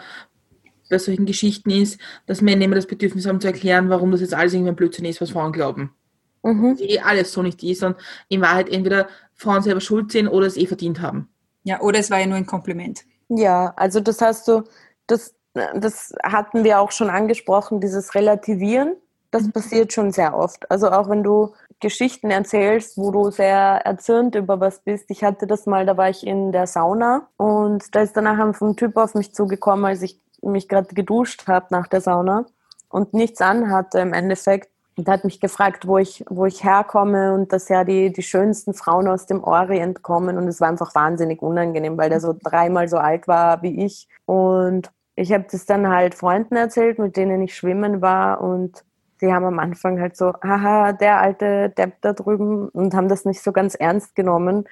bei 0.90 0.98
solchen 0.98 1.24
Geschichten 1.24 1.70
ist, 1.70 2.00
dass 2.26 2.40
Männer 2.40 2.64
immer 2.64 2.74
das 2.74 2.88
Bedürfnis 2.88 3.26
haben 3.26 3.40
zu 3.40 3.46
erklären, 3.46 3.90
warum 3.90 4.10
das 4.10 4.20
jetzt 4.20 4.34
alles 4.34 4.54
irgendwie 4.54 4.72
ein 4.72 4.76
Blödsinn 4.76 5.04
ist, 5.04 5.20
was 5.20 5.30
Frauen 5.30 5.52
glauben. 5.52 5.94
Mhm. 6.42 6.74
Die 6.76 7.00
alles 7.00 7.30
so 7.30 7.42
nicht 7.42 7.62
ist 7.62 7.84
und 7.84 7.94
in 8.28 8.40
Wahrheit 8.40 8.68
entweder 8.68 9.06
Frauen 9.34 9.62
selber 9.62 9.80
schuld 9.80 10.10
sind 10.10 10.26
oder 10.26 10.48
es 10.48 10.56
eh 10.56 10.66
verdient 10.66 11.00
haben. 11.00 11.28
Ja, 11.62 11.80
oder 11.80 12.00
es 12.00 12.10
war 12.10 12.18
ja 12.18 12.26
nur 12.26 12.38
ein 12.38 12.46
Kompliment. 12.46 13.04
Ja, 13.28 13.72
also 13.76 14.00
das 14.00 14.20
hast 14.20 14.48
du, 14.48 14.64
das, 15.06 15.36
das 15.54 16.12
hatten 16.24 16.64
wir 16.64 16.80
auch 16.80 16.90
schon 16.90 17.08
angesprochen, 17.08 17.80
dieses 17.80 18.16
Relativieren 18.16 18.96
das 19.34 19.42
mhm. 19.42 19.52
passiert 19.52 19.92
schon 19.92 20.12
sehr 20.12 20.36
oft. 20.36 20.70
Also 20.70 20.90
auch 20.90 21.10
wenn 21.10 21.24
du 21.24 21.52
Geschichten 21.80 22.30
erzählst, 22.30 22.96
wo 22.96 23.10
du 23.10 23.30
sehr 23.30 23.80
erzürnt 23.84 24.34
über 24.34 24.60
was 24.60 24.80
bist. 24.80 25.10
Ich 25.10 25.24
hatte 25.24 25.46
das 25.46 25.66
mal, 25.66 25.86
da 25.86 25.96
war 25.96 26.08
ich 26.08 26.26
in 26.26 26.52
der 26.52 26.66
Sauna 26.66 27.28
und 27.36 27.94
da 27.94 28.00
ist 28.00 28.16
danach 28.16 28.38
ein 28.38 28.76
Typ 28.76 28.96
auf 28.96 29.14
mich 29.14 29.34
zugekommen, 29.34 29.84
als 29.84 30.02
ich 30.02 30.20
mich 30.42 30.68
gerade 30.68 30.94
geduscht 30.94 31.46
habe 31.48 31.66
nach 31.70 31.88
der 31.88 32.00
Sauna 32.00 32.46
und 32.88 33.14
nichts 33.14 33.40
anhatte 33.40 33.98
im 33.98 34.12
Endeffekt. 34.12 34.70
Und 34.96 35.08
hat 35.08 35.24
mich 35.24 35.40
gefragt, 35.40 35.88
wo 35.88 35.98
ich, 35.98 36.24
wo 36.28 36.46
ich 36.46 36.62
herkomme 36.62 37.34
und 37.34 37.52
dass 37.52 37.68
ja 37.68 37.82
die, 37.82 38.12
die 38.12 38.22
schönsten 38.22 38.74
Frauen 38.74 39.08
aus 39.08 39.26
dem 39.26 39.42
Orient 39.42 40.02
kommen. 40.02 40.38
Und 40.38 40.46
es 40.46 40.60
war 40.60 40.68
einfach 40.68 40.94
wahnsinnig 40.94 41.42
unangenehm, 41.42 41.98
weil 41.98 42.10
der 42.10 42.20
so 42.20 42.32
dreimal 42.40 42.86
so 42.86 42.98
alt 42.98 43.26
war 43.26 43.60
wie 43.62 43.84
ich. 43.84 44.08
Und 44.24 44.92
ich 45.16 45.32
habe 45.32 45.46
das 45.50 45.66
dann 45.66 45.88
halt 45.88 46.14
Freunden 46.14 46.54
erzählt, 46.54 47.00
mit 47.00 47.16
denen 47.16 47.42
ich 47.42 47.56
schwimmen 47.56 48.02
war. 48.02 48.40
Und 48.40 48.84
die 49.24 49.32
haben 49.32 49.44
am 49.44 49.58
Anfang 49.58 50.00
halt 50.00 50.16
so, 50.16 50.34
haha, 50.42 50.92
der 50.92 51.20
alte 51.20 51.70
Depp 51.70 51.94
da 52.02 52.12
drüben 52.12 52.68
und 52.68 52.94
haben 52.94 53.08
das 53.08 53.24
nicht 53.24 53.42
so 53.42 53.52
ganz 53.52 53.74
ernst 53.74 54.14
genommen, 54.14 54.66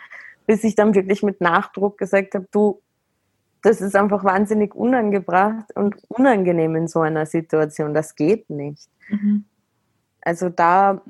bis 0.46 0.64
ich 0.64 0.74
dann 0.74 0.94
wirklich 0.94 1.22
mit 1.22 1.40
Nachdruck 1.40 1.98
gesagt 1.98 2.34
habe, 2.34 2.46
du, 2.52 2.80
das 3.62 3.80
ist 3.80 3.96
einfach 3.96 4.24
wahnsinnig 4.24 4.74
unangebracht 4.74 5.74
und 5.74 5.96
unangenehm 6.08 6.76
in 6.76 6.88
so 6.88 7.00
einer 7.00 7.26
Situation. 7.26 7.94
Das 7.94 8.16
geht 8.16 8.50
nicht. 8.50 8.88
Mhm. 9.08 9.44
Also 10.20 10.48
da 10.48 11.00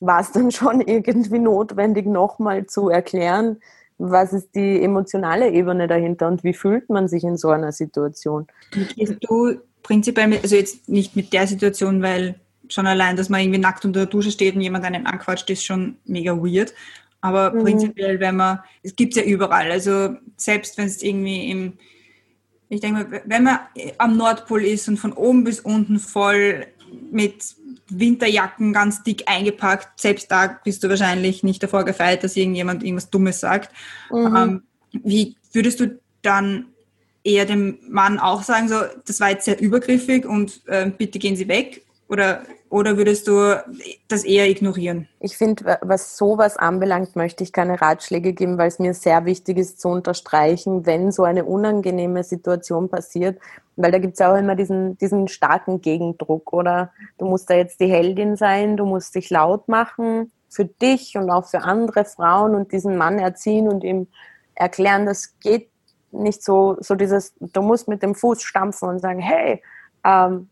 war 0.00 0.20
es 0.20 0.32
dann 0.32 0.50
schon 0.52 0.80
irgendwie 0.80 1.38
notwendig, 1.38 2.06
nochmal 2.06 2.66
zu 2.66 2.88
erklären, 2.88 3.60
was 3.96 4.32
ist 4.32 4.54
die 4.54 4.82
emotionale 4.82 5.50
Ebene 5.50 5.88
dahinter 5.88 6.28
und 6.28 6.44
wie 6.44 6.54
fühlt 6.54 6.88
man 6.88 7.08
sich 7.08 7.24
in 7.24 7.36
so 7.36 7.48
einer 7.48 7.72
Situation. 7.72 8.46
Gehst 8.70 9.16
du 9.22 9.56
prinzipiell, 9.82 10.28
mit, 10.28 10.42
also 10.42 10.54
jetzt 10.54 10.88
nicht 10.88 11.16
mit 11.16 11.32
der 11.32 11.46
Situation, 11.46 12.00
weil 12.02 12.38
schon 12.68 12.86
allein, 12.86 13.16
dass 13.16 13.28
man 13.28 13.40
irgendwie 13.40 13.58
nackt 13.58 13.84
unter 13.84 14.00
der 14.00 14.06
Dusche 14.06 14.30
steht 14.30 14.54
und 14.54 14.60
jemand 14.60 14.84
einen 14.84 15.06
anquatscht, 15.06 15.48
ist 15.50 15.64
schon 15.64 15.96
mega 16.04 16.36
weird. 16.36 16.74
Aber 17.20 17.52
mhm. 17.52 17.62
prinzipiell, 17.62 18.20
wenn 18.20 18.36
man, 18.36 18.60
es 18.82 18.94
gibt 18.94 19.16
es 19.16 19.22
ja 19.22 19.28
überall, 19.28 19.70
also 19.70 20.16
selbst 20.36 20.78
wenn 20.78 20.86
es 20.86 21.02
irgendwie 21.02 21.50
im, 21.50 21.72
ich 22.68 22.80
denke 22.80 23.04
mal, 23.04 23.22
wenn 23.24 23.44
man 23.44 23.58
am 23.98 24.16
Nordpol 24.16 24.64
ist 24.64 24.88
und 24.88 24.98
von 24.98 25.12
oben 25.12 25.44
bis 25.44 25.60
unten 25.60 25.98
voll 25.98 26.66
mit 27.10 27.56
Winterjacken 27.88 28.72
ganz 28.72 29.02
dick 29.02 29.24
eingepackt, 29.26 30.00
selbst 30.00 30.30
da 30.30 30.58
bist 30.62 30.84
du 30.84 30.88
wahrscheinlich 30.88 31.42
nicht 31.42 31.62
davor 31.62 31.84
gefeit, 31.84 32.22
dass 32.22 32.36
irgendjemand 32.36 32.82
irgendwas 32.82 33.10
Dummes 33.10 33.40
sagt. 33.40 33.70
Mhm. 34.10 34.36
Ähm, 34.36 34.62
wie 34.92 35.36
würdest 35.52 35.80
du 35.80 35.98
dann 36.22 36.66
eher 37.24 37.46
dem 37.46 37.78
Mann 37.88 38.18
auch 38.18 38.42
sagen, 38.42 38.68
so, 38.68 38.76
das 39.06 39.20
war 39.20 39.30
jetzt 39.30 39.44
sehr 39.44 39.60
übergriffig 39.60 40.24
und 40.24 40.62
äh, 40.66 40.90
bitte 40.90 41.18
gehen 41.18 41.36
Sie 41.36 41.48
weg? 41.48 41.82
Oder, 42.08 42.42
oder 42.70 42.96
würdest 42.96 43.28
du 43.28 43.62
das 44.08 44.24
eher 44.24 44.48
ignorieren? 44.48 45.08
Ich 45.20 45.36
finde, 45.36 45.78
was 45.82 46.16
sowas 46.16 46.56
anbelangt, 46.56 47.16
möchte 47.16 47.42
ich 47.42 47.52
keine 47.52 47.80
Ratschläge 47.80 48.32
geben, 48.32 48.58
weil 48.58 48.68
es 48.68 48.78
mir 48.78 48.94
sehr 48.94 49.24
wichtig 49.24 49.58
ist 49.58 49.80
zu 49.80 49.88
unterstreichen, 49.88 50.84
wenn 50.84 51.10
so 51.10 51.24
eine 51.24 51.44
unangenehme 51.44 52.24
Situation 52.24 52.88
passiert, 52.88 53.38
weil 53.76 53.92
da 53.92 53.98
gibt 53.98 54.14
es 54.14 54.20
auch 54.20 54.36
immer 54.36 54.54
diesen, 54.54 54.98
diesen 54.98 55.28
starken 55.28 55.80
Gegendruck, 55.80 56.52
oder? 56.52 56.92
Du 57.16 57.26
musst 57.26 57.48
da 57.48 57.54
jetzt 57.54 57.80
die 57.80 57.86
Heldin 57.86 58.36
sein, 58.36 58.76
du 58.76 58.84
musst 58.84 59.14
dich 59.14 59.30
laut 59.30 59.68
machen 59.68 60.30
für 60.50 60.64
dich 60.64 61.16
und 61.16 61.30
auch 61.30 61.46
für 61.46 61.62
andere 61.62 62.04
Frauen 62.04 62.54
und 62.54 62.72
diesen 62.72 62.96
Mann 62.96 63.18
erziehen 63.18 63.68
und 63.68 63.84
ihm 63.84 64.08
erklären, 64.54 65.06
das 65.06 65.38
geht 65.40 65.70
nicht 66.10 66.42
so, 66.42 66.76
so 66.80 66.94
dieses, 66.94 67.34
du 67.38 67.62
musst 67.62 67.88
mit 67.88 68.02
dem 68.02 68.14
Fuß 68.14 68.42
stampfen 68.42 68.88
und 68.88 68.98
sagen, 68.98 69.20
hey, 69.20 69.62
ähm, 70.04 70.48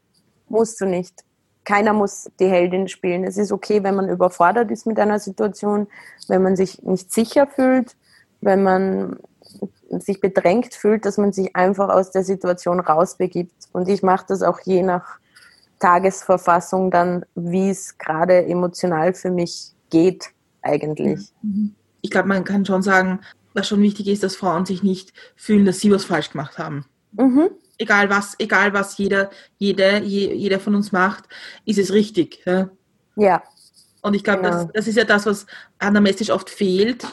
musst 0.48 0.80
du 0.80 0.86
nicht 0.86 1.25
keiner 1.66 1.92
muss 1.92 2.30
die 2.38 2.46
Heldin 2.46 2.88
spielen. 2.88 3.24
Es 3.24 3.36
ist 3.36 3.52
okay, 3.52 3.82
wenn 3.82 3.96
man 3.96 4.08
überfordert 4.08 4.70
ist 4.70 4.86
mit 4.86 4.98
einer 4.98 5.18
Situation, 5.18 5.88
wenn 6.28 6.42
man 6.42 6.56
sich 6.56 6.82
nicht 6.82 7.12
sicher 7.12 7.46
fühlt, 7.48 7.96
wenn 8.40 8.62
man 8.62 9.16
sich 9.90 10.20
bedrängt 10.20 10.74
fühlt, 10.74 11.04
dass 11.04 11.18
man 11.18 11.32
sich 11.32 11.54
einfach 11.56 11.88
aus 11.88 12.12
der 12.12 12.22
Situation 12.22 12.78
rausbegibt. 12.80 13.68
Und 13.72 13.88
ich 13.88 14.02
mache 14.02 14.26
das 14.28 14.42
auch 14.42 14.60
je 14.60 14.82
nach 14.82 15.18
Tagesverfassung 15.80 16.90
dann, 16.90 17.26
wie 17.34 17.68
es 17.68 17.98
gerade 17.98 18.46
emotional 18.46 19.12
für 19.12 19.30
mich 19.30 19.72
geht 19.90 20.30
eigentlich. 20.62 21.32
Mhm. 21.42 21.74
Ich 22.00 22.10
glaube, 22.10 22.28
man 22.28 22.44
kann 22.44 22.64
schon 22.64 22.82
sagen, 22.82 23.20
was 23.54 23.66
schon 23.66 23.82
wichtig 23.82 24.06
ist, 24.06 24.22
dass 24.22 24.36
Frauen 24.36 24.66
sich 24.66 24.84
nicht 24.84 25.12
fühlen, 25.34 25.64
dass 25.64 25.80
sie 25.80 25.90
was 25.90 26.04
falsch 26.04 26.30
gemacht 26.30 26.58
haben. 26.58 26.86
Mhm 27.12 27.50
egal 27.78 28.10
was, 28.10 28.34
egal 28.38 28.72
was 28.72 28.98
jeder, 28.98 29.30
jede, 29.58 29.98
jeder 29.98 30.60
von 30.60 30.74
uns 30.74 30.92
macht, 30.92 31.24
ist 31.64 31.78
es 31.78 31.92
richtig. 31.92 32.42
Ja. 32.44 32.70
ja. 33.16 33.42
Und 34.02 34.14
ich 34.14 34.24
glaube, 34.24 34.42
genau. 34.42 34.64
das, 34.64 34.72
das 34.72 34.88
ist 34.88 34.96
ja 34.96 35.04
das, 35.04 35.26
was 35.26 35.46
anamnestisch 35.78 36.30
oft 36.30 36.48
fehlt, 36.50 37.06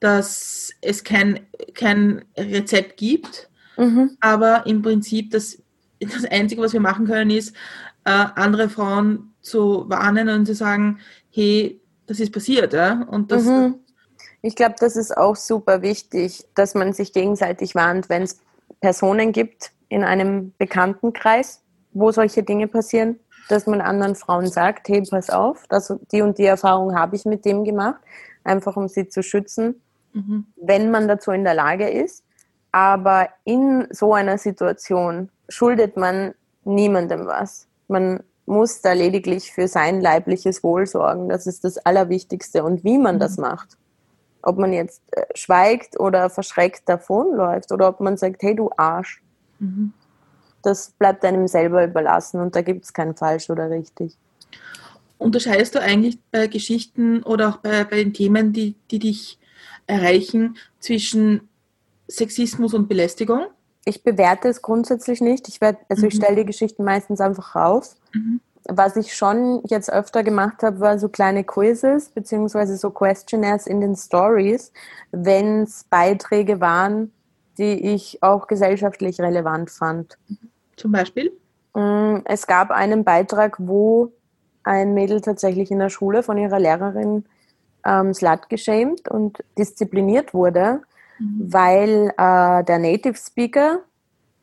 dass 0.00 0.72
es 0.80 1.04
kein, 1.04 1.40
kein 1.74 2.24
Rezept 2.36 2.96
gibt, 2.96 3.48
mhm. 3.76 4.16
aber 4.20 4.66
im 4.66 4.82
Prinzip 4.82 5.30
das, 5.30 5.58
das 6.00 6.24
Einzige, 6.24 6.62
was 6.62 6.72
wir 6.72 6.80
machen 6.80 7.06
können, 7.06 7.30
ist, 7.30 7.54
äh, 8.04 8.26
andere 8.34 8.68
Frauen 8.68 9.34
zu 9.42 9.84
warnen 9.88 10.28
und 10.28 10.46
zu 10.46 10.54
sagen, 10.54 10.98
hey, 11.30 11.80
das 12.06 12.18
ist 12.18 12.32
passiert. 12.32 12.72
Ja? 12.72 13.06
Und 13.10 13.30
das, 13.30 13.44
mhm. 13.44 13.76
Ich 14.42 14.54
glaube, 14.54 14.76
das 14.78 14.96
ist 14.96 15.16
auch 15.16 15.36
super 15.36 15.82
wichtig, 15.82 16.46
dass 16.54 16.74
man 16.74 16.92
sich 16.92 17.12
gegenseitig 17.12 17.74
warnt, 17.74 18.08
wenn 18.08 18.22
es 18.22 18.40
Personen 18.80 19.32
gibt, 19.32 19.72
in 19.90 20.04
einem 20.04 20.54
Bekanntenkreis, 20.56 21.62
wo 21.92 22.10
solche 22.12 22.42
Dinge 22.42 22.68
passieren, 22.68 23.20
dass 23.50 23.66
man 23.66 23.80
anderen 23.80 24.14
Frauen 24.14 24.46
sagt, 24.46 24.88
hey, 24.88 25.02
pass 25.02 25.28
auf, 25.28 25.66
das, 25.68 25.92
die 26.12 26.22
und 26.22 26.38
die 26.38 26.46
Erfahrung 26.46 26.96
habe 26.96 27.16
ich 27.16 27.26
mit 27.26 27.44
dem 27.44 27.64
gemacht, 27.64 28.00
einfach 28.44 28.76
um 28.76 28.88
sie 28.88 29.08
zu 29.08 29.22
schützen, 29.22 29.82
mhm. 30.12 30.46
wenn 30.56 30.90
man 30.90 31.08
dazu 31.08 31.32
in 31.32 31.44
der 31.44 31.54
Lage 31.54 31.88
ist. 31.88 32.24
Aber 32.72 33.28
in 33.44 33.88
so 33.90 34.14
einer 34.14 34.38
Situation 34.38 35.30
schuldet 35.48 35.96
man 35.96 36.34
niemandem 36.64 37.26
was. 37.26 37.66
Man 37.88 38.22
muss 38.46 38.80
da 38.80 38.92
lediglich 38.92 39.52
für 39.52 39.66
sein 39.66 40.00
leibliches 40.00 40.62
Wohl 40.62 40.86
sorgen. 40.86 41.28
Das 41.28 41.48
ist 41.48 41.64
das 41.64 41.78
Allerwichtigste. 41.78 42.62
Und 42.62 42.84
wie 42.84 42.98
man 42.98 43.16
mhm. 43.16 43.20
das 43.20 43.36
macht, 43.38 43.76
ob 44.42 44.58
man 44.58 44.72
jetzt 44.72 45.02
äh, 45.10 45.24
schweigt 45.34 45.98
oder 45.98 46.30
verschreckt 46.30 46.88
davonläuft 46.88 47.72
oder 47.72 47.88
ob 47.88 47.98
man 47.98 48.16
sagt, 48.16 48.42
hey 48.42 48.54
du 48.54 48.70
Arsch, 48.76 49.22
Mhm. 49.60 49.92
Das 50.62 50.90
bleibt 50.90 51.24
einem 51.24 51.46
selber 51.46 51.84
überlassen 51.84 52.40
und 52.40 52.54
da 52.54 52.62
gibt 52.62 52.84
es 52.84 52.92
kein 52.92 53.14
falsch 53.14 53.48
oder 53.48 53.70
richtig. 53.70 54.16
Unterscheidest 55.16 55.74
du 55.74 55.80
eigentlich 55.80 56.18
bei 56.30 56.46
Geschichten 56.46 57.22
oder 57.22 57.50
auch 57.50 57.56
bei, 57.58 57.84
bei 57.84 57.96
den 57.96 58.12
Themen, 58.12 58.52
die, 58.52 58.74
die 58.90 58.98
dich 58.98 59.38
erreichen, 59.86 60.56
zwischen 60.80 61.48
Sexismus 62.08 62.74
und 62.74 62.88
Belästigung? 62.88 63.46
Ich 63.84 64.02
bewerte 64.02 64.48
es 64.48 64.62
grundsätzlich 64.62 65.20
nicht. 65.20 65.48
Ich 65.48 65.60
werd, 65.60 65.78
also 65.88 66.02
mhm. 66.02 66.08
ich 66.08 66.14
stelle 66.14 66.36
die 66.36 66.44
Geschichten 66.46 66.84
meistens 66.84 67.20
einfach 67.20 67.54
raus. 67.54 67.96
Mhm. 68.14 68.40
Was 68.64 68.96
ich 68.96 69.14
schon 69.14 69.62
jetzt 69.66 69.90
öfter 69.90 70.22
gemacht 70.22 70.62
habe, 70.62 70.80
war 70.80 70.98
so 70.98 71.08
kleine 71.08 71.44
Quizzes 71.44 72.10
beziehungsweise 72.10 72.76
so 72.76 72.90
Questionnaires 72.90 73.66
in 73.66 73.80
den 73.80 73.96
Stories, 73.96 74.72
wenn 75.12 75.62
es 75.62 75.84
Beiträge 75.84 76.60
waren, 76.60 77.12
die 77.60 77.92
ich 77.92 78.22
auch 78.22 78.46
gesellschaftlich 78.46 79.20
relevant 79.20 79.70
fand. 79.70 80.18
Zum 80.76 80.92
Beispiel? 80.92 81.30
Mm, 81.74 82.16
es 82.24 82.46
gab 82.46 82.70
einen 82.70 83.04
Beitrag, 83.04 83.56
wo 83.58 84.12
ein 84.64 84.94
Mädel 84.94 85.20
tatsächlich 85.20 85.70
in 85.70 85.78
der 85.78 85.90
Schule 85.90 86.22
von 86.22 86.38
ihrer 86.38 86.58
Lehrerin 86.58 87.24
ähm, 87.84 88.14
slut 88.14 88.48
geschämt 88.48 89.08
und 89.08 89.44
diszipliniert 89.58 90.34
wurde, 90.34 90.80
mhm. 91.18 91.52
weil 91.52 92.12
äh, 92.16 92.64
der 92.64 92.78
Native 92.78 93.16
Speaker, 93.16 93.80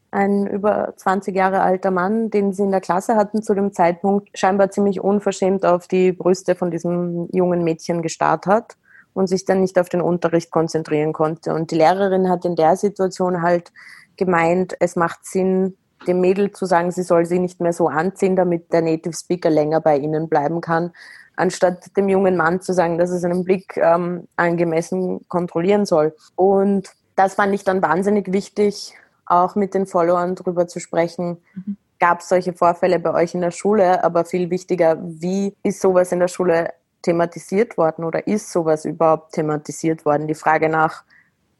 ein 0.09 0.47
über 0.47 0.93
20 0.95 1.35
Jahre 1.35 1.61
alter 1.61 1.91
Mann, 1.91 2.29
den 2.29 2.53
sie 2.53 2.63
in 2.63 2.71
der 2.71 2.81
Klasse 2.81 3.15
hatten 3.15 3.43
zu 3.43 3.53
dem 3.53 3.73
Zeitpunkt, 3.73 4.29
scheinbar 4.37 4.71
ziemlich 4.71 5.01
unverschämt 5.01 5.65
auf 5.65 5.87
die 5.87 6.13
Brüste 6.13 6.55
von 6.55 6.71
diesem 6.71 7.27
jungen 7.33 7.63
Mädchen 7.63 8.01
gestarrt 8.01 8.45
hat 8.45 8.77
und 9.17 9.25
sich 9.25 9.45
dann 9.45 9.61
nicht 9.61 9.79
auf 9.79 9.89
den 9.89 9.99
Unterricht 10.01 10.51
konzentrieren 10.51 11.11
konnte. 11.11 11.51
Und 11.51 11.71
die 11.71 11.75
Lehrerin 11.75 12.29
hat 12.29 12.45
in 12.45 12.55
der 12.55 12.75
Situation 12.75 13.41
halt 13.41 13.71
gemeint, 14.15 14.75
es 14.79 14.95
macht 14.95 15.25
Sinn, 15.25 15.75
dem 16.05 16.21
Mädel 16.21 16.51
zu 16.51 16.67
sagen, 16.67 16.91
sie 16.91 17.01
soll 17.01 17.25
sie 17.25 17.39
nicht 17.39 17.59
mehr 17.59 17.73
so 17.73 17.87
anziehen, 17.87 18.35
damit 18.35 18.71
der 18.71 18.83
Native 18.83 19.15
Speaker 19.15 19.49
länger 19.49 19.81
bei 19.81 19.97
ihnen 19.97 20.29
bleiben 20.29 20.61
kann, 20.61 20.91
anstatt 21.35 21.97
dem 21.97 22.09
jungen 22.09 22.37
Mann 22.37 22.61
zu 22.61 22.73
sagen, 22.73 22.99
dass 22.99 23.09
er 23.09 23.17
seinen 23.17 23.43
Blick 23.43 23.75
ähm, 23.77 24.27
angemessen 24.35 25.27
kontrollieren 25.27 25.87
soll. 25.87 26.15
Und 26.35 26.87
das 27.15 27.33
fand 27.33 27.55
ich 27.55 27.63
dann 27.63 27.81
wahnsinnig 27.81 28.31
wichtig, 28.31 28.93
auch 29.25 29.55
mit 29.55 29.73
den 29.73 29.87
Followern 29.87 30.35
darüber 30.35 30.67
zu 30.67 30.79
sprechen. 30.79 31.41
Mhm. 31.55 31.77
Gab 31.99 32.19
es 32.19 32.29
solche 32.29 32.53
Vorfälle 32.53 32.99
bei 32.99 33.11
euch 33.15 33.33
in 33.33 33.41
der 33.41 33.49
Schule? 33.49 34.03
Aber 34.03 34.25
viel 34.25 34.51
wichtiger, 34.51 34.99
wie 35.01 35.55
ist 35.63 35.81
sowas 35.81 36.11
in 36.11 36.19
der 36.19 36.27
Schule 36.27 36.69
thematisiert 37.07 37.77
worden 37.77 38.03
oder 38.03 38.27
ist 38.27 38.51
sowas 38.51 38.83
überhaupt 38.83 39.31
thematisiert 39.31 40.03
worden? 40.05 40.27
Die 40.27 40.35
Frage 40.35 40.67
nach 40.67 41.05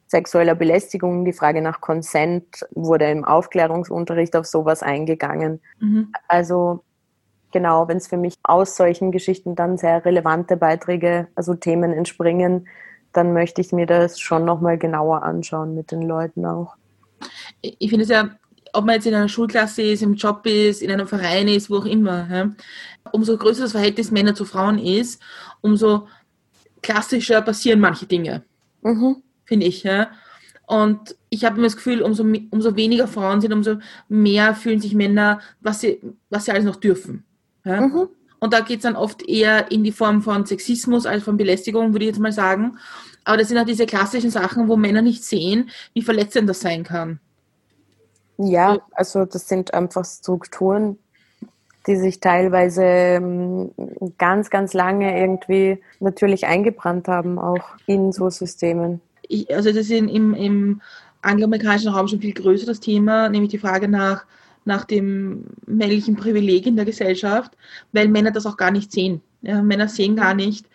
sexueller 0.08 0.56
Belästigung, 0.56 1.24
die 1.24 1.34
Frage 1.34 1.62
nach 1.62 1.80
Consent 1.80 2.66
wurde 2.72 3.10
im 3.10 3.24
Aufklärungsunterricht 3.24 4.36
auf 4.36 4.46
sowas 4.46 4.84
eingegangen. 4.84 5.62
Mhm. 5.80 6.12
Also 6.28 6.84
genau, 7.54 7.88
wenn 7.88 7.98
es 7.98 8.08
für 8.08 8.18
mich 8.18 8.36
aus 8.44 8.76
solchen 8.76 9.12
Geschichten 9.12 9.56
dann 9.56 9.78
sehr 9.78 10.04
relevante 10.04 10.58
Beiträge, 10.58 11.30
also 11.36 11.56
Themen 11.56 11.94
entspringen, 11.94 12.68
dann 13.14 13.32
möchte 13.32 13.62
ich 13.62 13.72
mir 13.72 13.86
das 13.86 14.20
schon 14.20 14.44
nochmal 14.44 14.78
genauer 14.78 15.24
anschauen 15.24 15.76
mit 15.76 15.92
den 15.92 16.02
Leuten 16.02 16.46
auch. 16.46 16.76
Ich 17.62 17.90
finde 17.90 18.04
es 18.04 18.10
ja 18.10 18.30
ob 18.78 18.86
man 18.86 18.96
jetzt 18.96 19.08
in 19.08 19.16
einer 19.16 19.28
Schulklasse 19.28 19.82
ist, 19.82 20.04
im 20.04 20.14
Job 20.14 20.46
ist, 20.46 20.84
in 20.84 20.92
einem 20.92 21.08
Verein 21.08 21.48
ist, 21.48 21.70
wo 21.70 21.78
auch 21.78 21.86
immer, 21.86 22.28
ja, 22.30 22.52
umso 23.12 23.36
größer 23.36 23.64
das 23.64 23.72
Verhältnis 23.72 24.12
Männer 24.12 24.36
zu 24.36 24.46
Frauen 24.46 24.78
ist, 24.78 25.20
umso 25.62 26.08
klassischer 26.84 27.42
passieren 27.42 27.80
manche 27.80 28.06
Dinge, 28.06 28.44
mhm. 28.84 29.24
finde 29.46 29.66
ich. 29.66 29.82
Ja. 29.82 30.12
Und 30.68 31.16
ich 31.30 31.44
habe 31.44 31.56
immer 31.56 31.66
das 31.66 31.76
Gefühl, 31.76 32.04
umso, 32.04 32.24
umso 32.52 32.76
weniger 32.76 33.08
Frauen 33.08 33.42
sind, 33.42 33.52
umso 33.52 33.78
mehr 34.10 34.54
fühlen 34.54 34.80
sich 34.80 34.94
Männer, 34.94 35.40
was 35.60 35.82
sie, 35.82 36.00
was 36.30 36.46
sie 36.46 36.52
alles 36.52 36.66
noch 36.66 36.76
dürfen. 36.76 37.26
Ja. 37.66 37.82
Mhm. 37.82 38.10
Und 38.40 38.54
da 38.54 38.60
geht 38.60 38.78
es 38.78 38.84
dann 38.84 38.96
oft 38.96 39.28
eher 39.28 39.72
in 39.72 39.84
die 39.84 39.92
Form 39.92 40.22
von 40.22 40.46
Sexismus 40.46 41.08
als 41.08 41.24
von 41.24 41.38
Belästigung, 41.38 41.94
würde 41.94 42.06
ich 42.06 42.12
jetzt 42.12 42.20
mal 42.20 42.32
sagen. 42.32 42.78
Aber 43.24 43.38
das 43.38 43.48
sind 43.48 43.58
auch 43.58 43.66
diese 43.66 43.88
klassischen 43.88 44.30
Sachen, 44.30 44.68
wo 44.68 44.78
Männer 44.78 45.02
nicht 45.02 45.24
sehen, 45.24 45.72
wie 45.96 46.04
verletzend 46.04 46.48
das 46.48 46.60
sein 46.60 46.84
kann. 46.84 47.20
Ja, 48.38 48.80
also 48.92 49.26
das 49.26 49.48
sind 49.48 49.74
einfach 49.74 50.06
Strukturen, 50.06 50.98
die 51.88 51.96
sich 51.96 52.20
teilweise 52.20 52.84
ähm, 52.84 53.72
ganz, 54.18 54.50
ganz 54.50 54.74
lange 54.74 55.20
irgendwie 55.20 55.82
natürlich 56.00 56.46
eingebrannt 56.46 57.08
haben, 57.08 57.40
auch 57.40 57.64
in 57.88 58.12
so 58.12 58.30
Systemen. 58.30 59.02
Ich, 59.28 59.54
also 59.54 59.70
das 59.70 59.90
ist 59.90 59.92
im, 59.92 60.34
im 60.34 60.82
angloamerikanischen 61.22 61.92
Raum 61.92 62.08
schon 62.08 62.22
viel 62.22 62.34
größer 62.34 62.66
das 62.66 62.80
Thema, 62.80 63.30
nämlich 63.30 63.52
die 63.52 63.58
Frage 63.58 63.88
nach, 63.88 64.26
nach 64.66 64.86
dem 64.86 65.46
männlichen 65.66 66.16
Privileg 66.16 66.68
in 66.68 66.76
der 66.76 66.86
Gesellschaft, 66.86 67.54
weil 67.94 68.08
Männer 68.08 68.32
das 68.32 68.46
auch 68.46 68.58
gar 68.58 68.72
nicht 68.72 68.92
sehen. 68.92 69.22
Ja, 69.42 69.62
Männer 69.62 69.88
sehen 69.88 70.16
gar 70.16 70.34
nicht, 70.34 70.68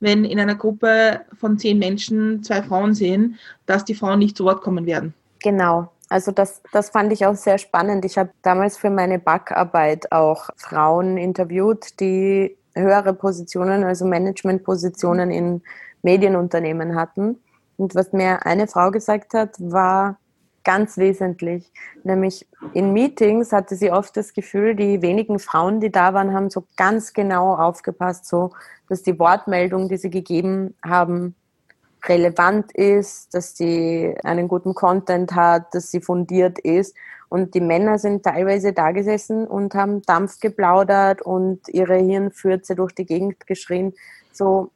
wenn 0.00 0.24
in 0.24 0.38
einer 0.38 0.54
Gruppe 0.54 1.22
von 1.38 1.58
zehn 1.58 1.78
Menschen 1.78 2.42
zwei 2.42 2.62
Frauen 2.62 2.94
sehen, 2.94 3.38
dass 3.66 3.84
die 3.84 3.94
Frauen 3.94 4.18
nicht 4.18 4.36
zu 4.36 4.44
Wort 4.44 4.60
kommen 4.60 4.86
werden. 4.86 5.14
Genau, 5.42 5.90
also 6.08 6.32
das, 6.32 6.62
das 6.72 6.90
fand 6.90 7.12
ich 7.12 7.26
auch 7.26 7.34
sehr 7.34 7.58
spannend. 7.58 8.04
Ich 8.04 8.18
habe 8.18 8.30
damals 8.42 8.76
für 8.76 8.90
meine 8.90 9.18
Backarbeit 9.18 10.10
auch 10.12 10.48
Frauen 10.56 11.18
interviewt, 11.18 12.00
die 12.00 12.56
höhere 12.74 13.12
Positionen, 13.12 13.84
also 13.84 14.06
Managementpositionen 14.06 15.30
in 15.30 15.62
Medienunternehmen 16.02 16.94
hatten. 16.94 17.40
Und 17.76 17.94
was 17.94 18.12
mir 18.12 18.46
eine 18.46 18.66
Frau 18.66 18.90
gesagt 18.90 19.34
hat, 19.34 19.56
war 19.58 20.18
ganz 20.64 20.98
wesentlich. 20.98 21.72
Nämlich 22.04 22.46
in 22.74 22.92
Meetings 22.92 23.52
hatte 23.52 23.74
sie 23.74 23.90
oft 23.90 24.16
das 24.16 24.32
Gefühl, 24.32 24.74
die 24.74 25.02
wenigen 25.02 25.38
Frauen, 25.38 25.80
die 25.80 25.90
da 25.90 26.14
waren, 26.14 26.34
haben 26.34 26.50
so 26.50 26.66
ganz 26.76 27.12
genau 27.12 27.54
aufgepasst, 27.54 28.26
so 28.26 28.52
dass 28.88 29.02
die 29.02 29.18
Wortmeldung, 29.18 29.88
die 29.88 29.96
sie 29.96 30.10
gegeben 30.10 30.74
haben, 30.84 31.34
relevant 32.04 32.72
ist, 32.72 33.34
dass 33.34 33.56
sie 33.56 34.14
einen 34.22 34.48
guten 34.48 34.74
Content 34.74 35.34
hat, 35.34 35.74
dass 35.74 35.90
sie 35.90 36.00
fundiert 36.00 36.58
ist. 36.58 36.94
Und 37.28 37.54
die 37.54 37.60
Männer 37.60 37.98
sind 37.98 38.22
teilweise 38.22 38.72
da 38.72 38.92
gesessen 38.92 39.46
und 39.46 39.74
haben 39.74 40.02
Dampf 40.02 40.40
geplaudert 40.40 41.20
und 41.20 41.68
ihre 41.68 41.96
Hirnfürze 41.96 42.74
durch 42.74 42.92
die 42.94 43.04
Gegend 43.04 43.46
geschrien. 43.46 43.94
So 44.32 44.70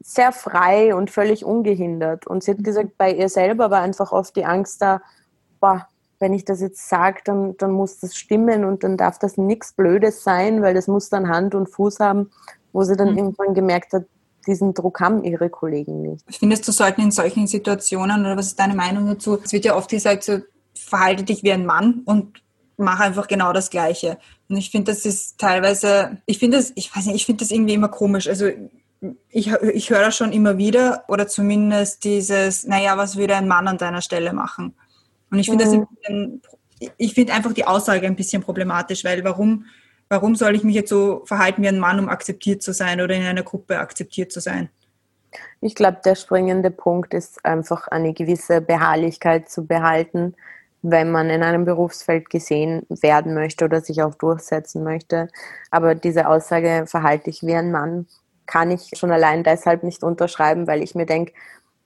sehr 0.00 0.30
frei 0.30 0.94
und 0.94 1.10
völlig 1.10 1.44
ungehindert. 1.44 2.26
Und 2.26 2.44
sie 2.44 2.52
hat 2.52 2.62
gesagt, 2.62 2.96
bei 2.96 3.12
ihr 3.12 3.28
selber 3.28 3.70
war 3.70 3.82
einfach 3.82 4.12
oft 4.12 4.36
die 4.36 4.44
Angst 4.44 4.80
da, 4.80 5.00
boah, 5.60 5.88
wenn 6.20 6.32
ich 6.32 6.44
das 6.44 6.60
jetzt 6.60 6.88
sage, 6.88 7.20
dann, 7.24 7.56
dann 7.56 7.72
muss 7.72 7.98
das 7.98 8.16
stimmen 8.16 8.64
und 8.64 8.84
dann 8.84 8.96
darf 8.96 9.18
das 9.18 9.36
nichts 9.36 9.72
Blödes 9.72 10.22
sein, 10.22 10.62
weil 10.62 10.74
das 10.74 10.86
muss 10.86 11.08
dann 11.08 11.28
Hand 11.28 11.54
und 11.54 11.68
Fuß 11.68 12.00
haben, 12.00 12.30
wo 12.72 12.84
sie 12.84 12.96
dann 12.96 13.12
mhm. 13.12 13.18
irgendwann 13.18 13.54
gemerkt 13.54 13.92
hat, 13.92 14.04
diesen 14.46 14.74
Druck 14.74 15.00
haben 15.00 15.24
ihre 15.24 15.50
Kollegen 15.50 16.02
nicht. 16.02 16.24
Findest 16.28 16.66
du, 16.66 16.72
sollten 16.72 17.02
in 17.02 17.10
solchen 17.10 17.46
Situationen, 17.46 18.20
oder 18.20 18.36
was 18.36 18.48
ist 18.48 18.58
deine 18.58 18.74
Meinung 18.74 19.06
dazu? 19.06 19.38
Es 19.42 19.52
wird 19.52 19.64
ja 19.64 19.76
oft 19.76 19.90
gesagt, 19.90 20.24
so, 20.24 20.38
verhalte 20.74 21.24
dich 21.24 21.42
wie 21.42 21.52
ein 21.52 21.66
Mann 21.66 22.02
und 22.04 22.42
mach 22.76 23.00
einfach 23.00 23.26
genau 23.26 23.52
das 23.52 23.70
Gleiche. 23.70 24.18
Und 24.48 24.56
ich 24.56 24.70
finde, 24.70 24.92
das 24.92 25.04
ist 25.04 25.38
teilweise, 25.38 26.18
ich 26.26 26.38
finde 26.38 26.58
das, 26.58 26.72
ich 26.74 26.94
weiß 26.94 27.06
nicht, 27.06 27.16
ich 27.16 27.26
finde 27.26 27.44
das 27.44 27.50
irgendwie 27.50 27.74
immer 27.74 27.88
komisch. 27.88 28.28
Also 28.28 28.50
ich, 29.30 29.52
ich 29.52 29.90
höre 29.90 30.00
das 30.00 30.16
schon 30.16 30.32
immer 30.32 30.58
wieder, 30.58 31.04
oder 31.08 31.26
zumindest 31.26 32.04
dieses, 32.04 32.66
naja, 32.66 32.96
was 32.96 33.16
würde 33.16 33.36
ein 33.36 33.48
Mann 33.48 33.68
an 33.68 33.78
deiner 33.78 34.02
Stelle 34.02 34.32
machen? 34.32 34.74
Und 35.30 35.38
ich 35.38 35.48
finde 35.48 35.66
mhm. 35.66 36.40
das, 36.80 36.90
ich 36.98 37.14
finde 37.14 37.32
einfach 37.32 37.52
die 37.52 37.66
Aussage 37.66 38.06
ein 38.06 38.16
bisschen 38.16 38.42
problematisch, 38.42 39.04
weil 39.04 39.24
warum 39.24 39.64
warum 40.08 40.36
soll 40.36 40.54
ich 40.54 40.64
mich 40.64 40.74
jetzt 40.74 40.90
so 40.90 41.22
verhalten 41.24 41.62
wie 41.62 41.68
ein 41.68 41.78
Mann, 41.78 41.98
um 41.98 42.08
akzeptiert 42.08 42.62
zu 42.62 42.72
sein 42.72 43.00
oder 43.00 43.14
in 43.14 43.24
einer 43.24 43.42
Gruppe 43.42 43.78
akzeptiert 43.78 44.32
zu 44.32 44.40
sein? 44.40 44.70
Ich 45.60 45.74
glaube, 45.74 45.98
der 46.04 46.14
springende 46.14 46.70
Punkt 46.70 47.14
ist 47.14 47.44
einfach 47.44 47.88
eine 47.88 48.12
gewisse 48.12 48.60
Beharrlichkeit 48.60 49.48
zu 49.48 49.66
behalten, 49.66 50.34
wenn 50.82 51.10
man 51.10 51.30
in 51.30 51.42
einem 51.42 51.64
Berufsfeld 51.64 52.30
gesehen 52.30 52.86
werden 52.88 53.34
möchte 53.34 53.64
oder 53.64 53.80
sich 53.80 54.02
auch 54.02 54.14
durchsetzen 54.14 54.84
möchte. 54.84 55.28
Aber 55.70 55.94
diese 55.94 56.28
Aussage, 56.28 56.84
verhalte 56.86 57.30
ich 57.30 57.42
wie 57.42 57.54
ein 57.54 57.72
Mann, 57.72 58.06
kann 58.46 58.70
ich 58.70 58.90
schon 58.94 59.10
allein 59.10 59.42
deshalb 59.42 59.82
nicht 59.82 60.04
unterschreiben, 60.04 60.66
weil 60.66 60.82
ich 60.82 60.94
mir 60.94 61.06
denke, 61.06 61.32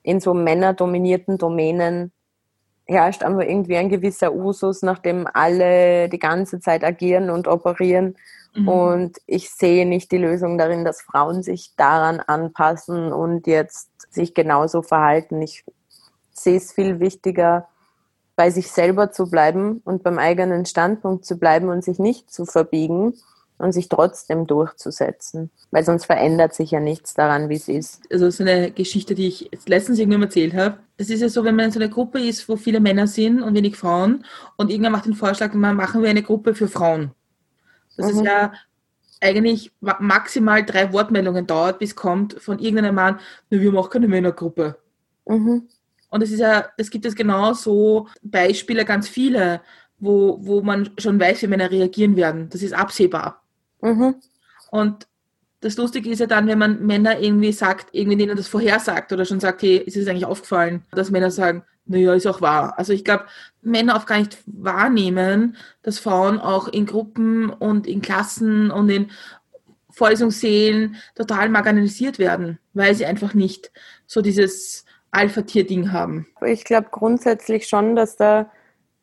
in 0.03 0.19
so 0.19 0.33
männerdominierten 0.33 1.37
Domänen 1.37 2.11
herrscht 2.91 3.23
einfach 3.23 3.41
irgendwie 3.41 3.77
ein 3.77 3.89
gewisser 3.89 4.33
Usus, 4.33 4.81
nachdem 4.81 5.27
alle 5.33 6.09
die 6.09 6.19
ganze 6.19 6.59
Zeit 6.59 6.83
agieren 6.83 7.29
und 7.29 7.47
operieren. 7.47 8.15
Mhm. 8.55 8.67
Und 8.67 9.17
ich 9.25 9.49
sehe 9.51 9.85
nicht 9.85 10.11
die 10.11 10.17
Lösung 10.17 10.57
darin, 10.57 10.85
dass 10.85 11.01
Frauen 11.01 11.43
sich 11.43 11.73
daran 11.77 12.19
anpassen 12.19 13.11
und 13.13 13.47
jetzt 13.47 13.89
sich 14.09 14.33
genauso 14.33 14.81
verhalten. 14.81 15.41
Ich 15.41 15.63
sehe 16.31 16.57
es 16.57 16.71
viel 16.71 16.99
wichtiger, 16.99 17.67
bei 18.35 18.49
sich 18.49 18.71
selber 18.71 19.11
zu 19.11 19.29
bleiben 19.29 19.81
und 19.85 20.03
beim 20.03 20.17
eigenen 20.17 20.65
Standpunkt 20.65 21.25
zu 21.25 21.37
bleiben 21.37 21.69
und 21.69 21.83
sich 21.83 21.99
nicht 21.99 22.31
zu 22.31 22.45
verbiegen 22.45 23.13
und 23.61 23.71
sich 23.71 23.89
trotzdem 23.89 24.47
durchzusetzen. 24.47 25.51
Weil 25.69 25.85
sonst 25.85 26.05
verändert 26.05 26.53
sich 26.53 26.71
ja 26.71 26.79
nichts 26.79 27.13
daran, 27.13 27.49
wie 27.49 27.55
es 27.55 27.67
ist. 27.67 28.01
Also 28.11 28.29
so 28.29 28.43
eine 28.43 28.71
Geschichte, 28.71 29.15
die 29.15 29.27
ich 29.27 29.49
letztens 29.65 29.99
irgendwann 29.99 30.23
erzählt 30.23 30.53
habe. 30.53 30.79
Das 30.97 31.09
ist 31.09 31.21
ja 31.21 31.29
so, 31.29 31.43
wenn 31.43 31.55
man 31.55 31.65
in 31.65 31.71
so 31.71 31.79
einer 31.79 31.89
Gruppe 31.89 32.19
ist, 32.19 32.47
wo 32.49 32.55
viele 32.55 32.79
Männer 32.79 33.07
sind 33.07 33.41
und 33.41 33.53
wenig 33.55 33.75
Frauen 33.75 34.25
und 34.57 34.69
irgendwann 34.69 34.91
macht 34.91 35.05
den 35.05 35.13
Vorschlag, 35.13 35.53
machen 35.53 36.01
wir 36.01 36.09
eine 36.09 36.23
Gruppe 36.23 36.55
für 36.55 36.67
Frauen. 36.67 37.11
Das 37.97 38.11
mhm. 38.11 38.19
ist 38.19 38.25
ja 38.25 38.51
eigentlich 39.19 39.71
maximal 39.79 40.65
drei 40.65 40.91
Wortmeldungen 40.91 41.45
dauert, 41.45 41.79
bis 41.79 41.95
kommt 41.95 42.41
von 42.41 42.57
irgendeinem 42.57 42.95
Mann, 42.95 43.19
wir 43.49 43.71
machen 43.71 43.91
keine 43.91 44.07
Männergruppe. 44.07 44.77
Mhm. 45.27 45.67
Und 46.09 46.23
es 46.23 46.31
ist 46.31 46.39
ja, 46.39 46.65
es 46.77 46.89
gibt 46.89 47.05
es 47.05 47.15
genau 47.15 47.53
so 47.53 48.07
Beispiele, 48.23 48.83
ganz 48.83 49.07
viele, 49.07 49.61
wo, 49.99 50.39
wo 50.41 50.61
man 50.61 50.89
schon 50.97 51.19
weiß, 51.19 51.43
wie 51.43 51.47
Männer 51.47 51.69
reagieren 51.69 52.15
werden. 52.15 52.49
Das 52.49 52.63
ist 52.63 52.73
absehbar. 52.73 53.40
Mhm. 53.81 54.15
Und 54.71 55.07
das 55.61 55.77
Lustige 55.77 56.09
ist 56.09 56.19
ja 56.19 56.25
dann, 56.25 56.47
wenn 56.47 56.57
man 56.57 56.85
Männer 56.85 57.19
irgendwie 57.19 57.51
sagt, 57.51 57.89
irgendwie 57.91 58.17
denen 58.17 58.35
das 58.35 58.47
vorhersagt 58.47 59.13
oder 59.13 59.25
schon 59.25 59.39
sagt, 59.39 59.61
hey, 59.61 59.77
ist 59.77 59.95
es 59.95 60.07
eigentlich 60.07 60.25
aufgefallen, 60.25 60.83
dass 60.91 61.11
Männer 61.11 61.29
sagen, 61.29 61.63
naja, 61.85 62.13
ist 62.13 62.27
auch 62.27 62.41
wahr. 62.41 62.77
Also 62.77 62.93
ich 62.93 63.03
glaube, 63.03 63.25
Männer 63.61 63.95
auch 63.95 64.05
gar 64.05 64.19
nicht 64.19 64.37
wahrnehmen, 64.45 65.57
dass 65.83 65.99
Frauen 65.99 66.39
auch 66.39 66.67
in 66.67 66.85
Gruppen 66.85 67.49
und 67.49 67.85
in 67.85 68.01
Klassen 68.01 68.71
und 68.71 68.89
in 68.89 69.11
Vorlesungssälen 69.89 70.95
total 71.15 71.49
marginalisiert 71.49 72.17
werden, 72.17 72.59
weil 72.73 72.95
sie 72.95 73.05
einfach 73.05 73.33
nicht 73.33 73.71
so 74.07 74.21
dieses 74.21 74.85
Alpha-Tier-Ding 75.11 75.91
haben. 75.91 76.27
Ich 76.45 76.63
glaube 76.63 76.87
grundsätzlich 76.91 77.67
schon, 77.67 77.95
dass 77.95 78.15
da 78.15 78.49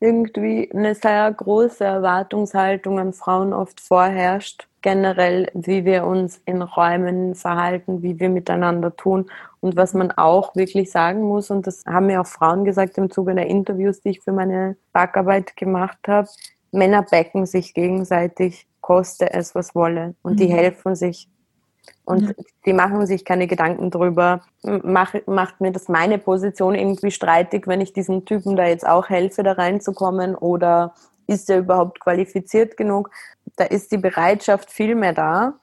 irgendwie 0.01 0.71
eine 0.73 0.95
sehr 0.95 1.33
große 1.33 1.85
Erwartungshaltung 1.85 2.99
an 2.99 3.13
Frauen 3.13 3.53
oft 3.53 3.81
vorherrscht. 3.81 4.69
Generell, 4.81 5.51
wie 5.55 5.85
wir 5.85 6.05
uns 6.05 6.41
in 6.45 6.63
Räumen 6.63 7.35
verhalten, 7.35 8.03
wie 8.03 8.21
wir 8.21 8.29
miteinander 8.29 8.95
tun. 8.95 9.29
Und 9.61 9.77
was 9.77 9.93
man 9.93 10.13
auch 10.13 10.55
wirklich 10.55 10.93
sagen 10.93 11.23
muss, 11.23 11.51
und 11.51 11.67
das 11.67 11.85
haben 11.85 12.07
mir 12.07 12.21
auch 12.21 12.27
Frauen 12.27 12.65
gesagt 12.65 12.97
im 12.97 13.11
Zuge 13.11 13.35
der 13.35 13.49
Interviews, 13.49 14.01
die 14.01 14.11
ich 14.11 14.21
für 14.21 14.33
meine 14.33 14.77
Backarbeit 14.93 15.57
gemacht 15.57 15.99
habe, 16.07 16.29
Männer 16.71 17.03
backen 17.03 17.47
sich 17.47 17.75
gegenseitig, 17.75 18.67
koste 18.81 19.33
es, 19.33 19.55
was 19.55 19.75
wolle. 19.75 20.15
Und 20.23 20.35
mhm. 20.35 20.37
die 20.37 20.53
helfen 20.53 20.95
sich 20.95 21.29
und 22.05 22.23
ja. 22.23 22.31
die 22.67 22.73
machen 22.73 23.07
sich 23.07 23.25
keine 23.25 23.47
Gedanken 23.47 23.91
drüber, 23.91 24.43
mach, 24.63 25.15
macht 25.27 25.61
mir 25.61 25.73
das 25.73 25.89
meine 25.89 26.19
Position 26.19 26.75
irgendwie 26.75 27.11
streitig, 27.11 27.67
wenn 27.67 27.81
ich 27.81 27.93
diesem 27.93 28.25
Typen 28.25 28.57
da 28.57 28.67
jetzt 28.67 28.87
auch 28.87 29.09
helfe, 29.09 29.43
da 29.43 29.53
reinzukommen 29.53 30.35
oder 30.35 30.95
ist 31.27 31.51
er 31.51 31.59
überhaupt 31.59 32.01
qualifiziert 32.01 32.77
genug? 32.77 33.11
Da 33.57 33.65
ist 33.65 33.93
die 33.93 33.99
Bereitschaft 33.99 34.71
viel 34.71 34.95
mehr 34.95 35.13
da, 35.13 35.55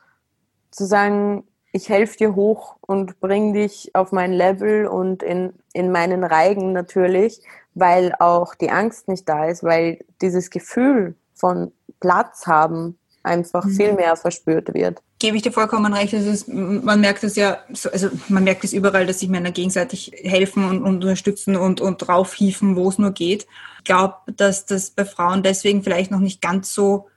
zu 0.72 0.86
sagen, 0.86 1.44
ich 1.72 1.90
helfe 1.90 2.18
dir 2.18 2.36
hoch 2.36 2.78
und 2.82 3.20
bring 3.20 3.54
dich 3.54 3.94
auf 3.96 4.12
mein 4.12 4.32
Level 4.32 4.88
und 4.88 5.24
in, 5.24 5.54
in 5.74 5.92
meinen 5.92 6.24
Reigen 6.24 6.72
natürlich, 6.72 7.42
weil 7.74 8.14
auch 8.20 8.56
die 8.56 8.72
Angst 8.72 9.10
nicht 9.10 9.28
da 9.28 9.46
ist, 9.46 9.64
weil 9.64 10.06
dieses 10.22 10.50
Gefühl 10.50 11.16
von 11.34 11.74
Platz 12.00 12.48
haben 12.48 12.98
einfach 13.26 13.66
mhm. 13.66 13.76
viel 13.76 13.94
mehr 13.94 14.16
verspürt 14.16 14.74
wird 14.74 15.02
gebe 15.26 15.38
ich 15.38 15.44
dir 15.44 15.52
vollkommen 15.52 15.92
recht. 15.92 16.14
Also 16.14 16.30
ist, 16.30 16.48
man 16.48 17.02
merkt 17.02 17.24
es 17.24 17.36
ja, 17.36 17.58
also 17.92 18.10
man 18.30 18.44
merkt 18.44 18.64
es 18.64 18.74
überall, 18.74 19.08
dass 19.08 19.22
sich 19.22 19.30
Männer 19.30 19.50
gegenseitig 19.50 20.12
helfen 20.24 20.66
und, 20.66 20.84
und 20.84 21.04
unterstützen 21.04 21.56
und, 21.56 21.82
und 21.82 21.98
draufhieven, 21.98 22.76
wo 22.76 22.90
es 22.90 23.00
nur 23.00 23.12
geht. 23.12 23.48
Ich 23.80 23.86
glaube, 23.86 24.16
dass 24.36 24.68
das 24.68 24.92
bei 24.92 25.04
Frauen 25.04 25.42
deswegen 25.42 25.82
vielleicht 25.82 26.12
noch 26.12 26.20
nicht 26.20 26.42
ganz 26.42 26.74
so 26.74 27.08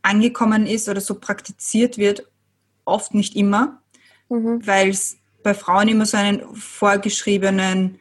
angekommen 0.00 0.66
ist 0.66 0.88
oder 0.88 1.02
so 1.02 1.16
praktiziert 1.16 1.98
wird. 1.98 2.26
Oft 2.86 3.14
nicht 3.14 3.36
immer, 3.36 3.82
mhm. 4.30 4.66
weil 4.66 4.88
es 4.88 5.18
bei 5.42 5.52
Frauen 5.52 5.88
immer 5.88 6.06
so 6.06 6.16
einen 6.16 6.54
vorgeschriebenen 6.54 7.98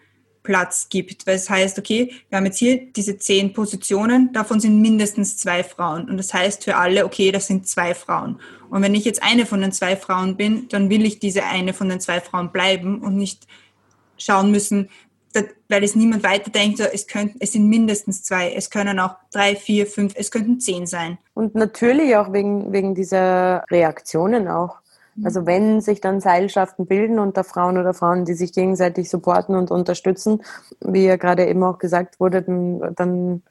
Platz 0.49 0.89
gibt, 0.89 1.27
weil 1.27 1.35
es 1.35 1.47
heißt, 1.47 1.77
okay, 1.77 2.11
wir 2.27 2.37
haben 2.37 2.45
jetzt 2.47 2.57
hier 2.57 2.91
diese 2.91 3.19
zehn 3.19 3.53
Positionen, 3.53 4.33
davon 4.33 4.59
sind 4.59 4.81
mindestens 4.81 5.37
zwei 5.37 5.63
Frauen. 5.63 6.09
Und 6.09 6.17
das 6.17 6.33
heißt 6.33 6.63
für 6.63 6.75
alle, 6.75 7.05
okay, 7.05 7.31
das 7.31 7.45
sind 7.45 7.67
zwei 7.67 7.93
Frauen. 7.93 8.39
Und 8.71 8.81
wenn 8.81 8.95
ich 8.95 9.05
jetzt 9.05 9.21
eine 9.21 9.45
von 9.45 9.61
den 9.61 9.71
zwei 9.71 9.95
Frauen 9.95 10.37
bin, 10.37 10.67
dann 10.69 10.89
will 10.89 11.05
ich 11.05 11.19
diese 11.19 11.43
eine 11.43 11.71
von 11.75 11.87
den 11.87 11.99
zwei 11.99 12.19
Frauen 12.19 12.51
bleiben 12.51 12.99
und 12.99 13.15
nicht 13.15 13.45
schauen 14.17 14.49
müssen, 14.49 14.89
weil 15.67 15.83
es 15.83 15.95
niemand 15.95 16.23
weiterdenkt, 16.23 16.79
es, 16.79 17.05
könnten, 17.05 17.37
es 17.39 17.51
sind 17.51 17.69
mindestens 17.69 18.23
zwei, 18.23 18.51
es 18.51 18.71
können 18.71 18.99
auch 18.99 19.17
drei, 19.31 19.55
vier, 19.55 19.85
fünf, 19.85 20.13
es 20.15 20.31
könnten 20.31 20.59
zehn 20.59 20.87
sein. 20.87 21.19
Und 21.35 21.53
natürlich 21.53 22.15
auch 22.15 22.33
wegen, 22.33 22.73
wegen 22.73 22.95
dieser 22.95 23.63
Reaktionen 23.69 24.47
auch. 24.47 24.77
Also 25.23 25.45
wenn 25.45 25.81
sich 25.81 26.01
dann 26.01 26.21
Seilschaften 26.21 26.85
bilden 26.85 27.19
unter 27.19 27.43
Frauen 27.43 27.77
oder 27.77 27.93
Frauen, 27.93 28.25
die 28.25 28.33
sich 28.33 28.53
gegenseitig 28.53 29.09
supporten 29.09 29.55
und 29.55 29.71
unterstützen, 29.71 30.41
wie 30.81 31.05
ja 31.05 31.15
gerade 31.17 31.45
eben 31.47 31.63
auch 31.63 31.77
gesagt 31.77 32.19
wurde, 32.19 32.41
dann, 32.41 32.95
dann 32.95 33.43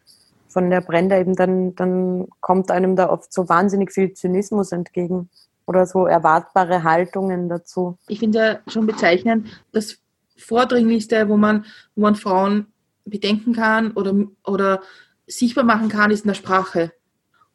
von 0.48 0.70
der 0.70 0.80
Brenda 0.80 1.18
eben, 1.18 1.36
dann, 1.36 1.74
dann 1.74 2.28
kommt 2.40 2.70
einem 2.70 2.96
da 2.96 3.10
oft 3.10 3.32
so 3.32 3.48
wahnsinnig 3.48 3.92
viel 3.92 4.12
Zynismus 4.14 4.72
entgegen 4.72 5.28
oder 5.66 5.86
so 5.86 6.06
erwartbare 6.06 6.82
Haltungen 6.82 7.48
dazu. 7.48 7.98
Ich 8.08 8.20
finde 8.20 8.38
ja 8.38 8.58
schon 8.70 8.86
bezeichnend, 8.86 9.48
das 9.72 9.98
Vordringlichste, 10.36 11.28
wo 11.28 11.36
man, 11.36 11.66
wo 11.94 12.02
man 12.02 12.14
Frauen 12.14 12.66
bedenken 13.04 13.52
kann 13.52 13.92
oder, 13.92 14.14
oder 14.46 14.80
sichtbar 15.26 15.64
machen 15.64 15.88
kann, 15.88 16.10
ist 16.10 16.24
in 16.24 16.28
der 16.28 16.34
Sprache. 16.34 16.92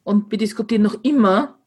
Und 0.04 0.30
wir 0.30 0.38
diskutieren 0.38 0.82
noch 0.82 1.02
immer, 1.02 1.58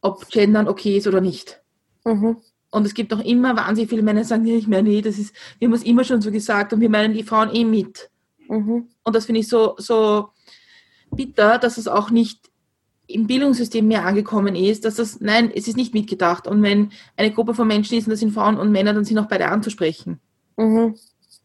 ob 0.00 0.28
Gendern 0.28 0.68
okay 0.68 0.98
ist 0.98 1.06
oder 1.06 1.20
nicht. 1.20 1.63
Mhm. 2.04 2.36
Und 2.70 2.86
es 2.86 2.94
gibt 2.94 3.12
noch 3.12 3.24
immer 3.24 3.56
wahnsinnig 3.56 3.88
viele 3.88 4.02
Männer, 4.02 4.22
die 4.22 4.26
sagen, 4.26 4.44
ja, 4.46 4.56
ich 4.56 4.66
meine, 4.66 4.88
nee, 4.88 5.00
das 5.00 5.16
ist, 5.16 5.32
wir 5.60 5.68
haben 5.68 5.74
es 5.74 5.84
immer 5.84 6.02
schon 6.02 6.20
so 6.20 6.32
gesagt 6.32 6.72
und 6.72 6.80
wir 6.80 6.90
meinen 6.90 7.14
die 7.14 7.22
Frauen 7.22 7.54
eh 7.54 7.64
mit. 7.64 8.10
Mhm. 8.48 8.88
Und 9.04 9.14
das 9.14 9.26
finde 9.26 9.42
ich 9.42 9.48
so, 9.48 9.74
so 9.78 10.30
bitter, 11.14 11.58
dass 11.58 11.78
es 11.78 11.86
auch 11.86 12.10
nicht 12.10 12.50
im 13.06 13.28
Bildungssystem 13.28 13.86
mehr 13.86 14.04
angekommen 14.04 14.56
ist, 14.56 14.84
dass 14.84 14.96
das, 14.96 15.20
nein, 15.20 15.52
es 15.54 15.68
ist 15.68 15.76
nicht 15.76 15.94
mitgedacht. 15.94 16.48
Und 16.48 16.62
wenn 16.62 16.90
eine 17.16 17.30
Gruppe 17.30 17.54
von 17.54 17.68
Menschen 17.68 17.96
ist 17.96 18.06
und 18.06 18.10
das 18.10 18.18
sind 18.18 18.32
Frauen 18.32 18.58
und 18.58 18.72
Männer, 18.72 18.92
dann 18.92 19.04
sind 19.04 19.18
auch 19.18 19.28
beide 19.28 19.48
anzusprechen. 19.48 20.18
Mhm. 20.56 20.96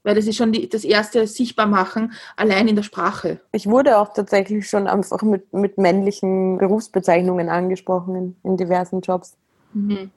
Weil 0.02 0.16
das 0.16 0.26
ist 0.26 0.38
schon 0.38 0.52
die, 0.52 0.68
das 0.68 0.84
erste 0.84 1.28
Sichtbarmachen 1.28 2.14
allein 2.38 2.68
in 2.68 2.76
der 2.76 2.82
Sprache. 2.84 3.40
Ich 3.52 3.68
wurde 3.68 4.00
auch 4.00 4.14
tatsächlich 4.14 4.68
schon 4.68 4.88
einfach 4.88 5.22
mit, 5.22 5.54
mit 5.54 5.78
männlichen 5.78 6.58
Berufsbezeichnungen 6.58 7.50
angesprochen 7.50 8.16
in, 8.16 8.36
in 8.44 8.58
diversen 8.58 9.02
Jobs. 9.02 9.38
Mhm 9.74 10.10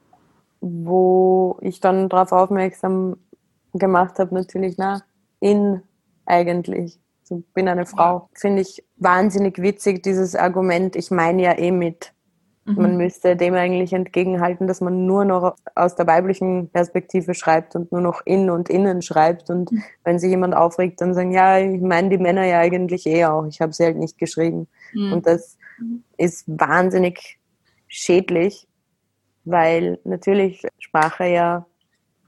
wo 0.63 1.59
ich 1.61 1.81
dann 1.81 2.09
darauf 2.09 2.33
aufmerksam 2.33 3.17
gemacht 3.75 4.19
habe, 4.19 4.35
natürlich, 4.35 4.77
na, 4.79 5.03
in 5.41 5.83
eigentlich. 6.25 7.01
So, 7.25 7.43
bin 7.53 7.69
eine 7.69 7.85
Frau. 7.85 8.29
Finde 8.33 8.63
ich 8.63 8.85
wahnsinnig 8.97 9.61
witzig, 9.61 10.03
dieses 10.03 10.37
Argument, 10.37 10.97
ich 10.97 11.11
meine 11.11 11.43
ja 11.43 11.59
eh 11.59 11.73
mit. 11.73 12.13
Mhm. 12.65 12.75
Man 12.77 12.97
müsste 12.97 13.35
dem 13.35 13.55
eigentlich 13.55 13.93
entgegenhalten, 13.93 14.69
dass 14.69 14.81
man 14.81 15.05
nur 15.05 15.25
noch 15.25 15.57
aus 15.75 15.97
der 15.97 16.07
weiblichen 16.07 16.69
Perspektive 16.69 17.35
schreibt 17.35 17.75
und 17.75 17.91
nur 17.91 18.01
noch 18.01 18.23
in 18.25 18.49
und 18.49 18.71
innen 18.71 19.03
schreibt. 19.03 19.51
Und 19.51 19.73
mhm. 19.73 19.83
wenn 20.05 20.21
sich 20.21 20.31
jemand 20.31 20.55
aufregt, 20.55 21.01
dann 21.01 21.13
sagen, 21.13 21.33
ja, 21.33 21.59
ich 21.59 21.81
meine 21.81 22.09
die 22.09 22.19
Männer 22.19 22.45
ja 22.45 22.61
eigentlich 22.61 23.05
eh 23.07 23.25
auch. 23.25 23.47
Ich 23.47 23.61
habe 23.61 23.73
sie 23.73 23.85
halt 23.85 23.97
nicht 23.97 24.17
geschrieben. 24.17 24.69
Mhm. 24.95 25.13
Und 25.13 25.27
das 25.27 25.59
mhm. 25.81 26.05
ist 26.17 26.45
wahnsinnig 26.47 27.41
schädlich 27.89 28.69
weil 29.45 29.99
natürlich 30.05 30.63
Sprache 30.79 31.27
ja 31.27 31.67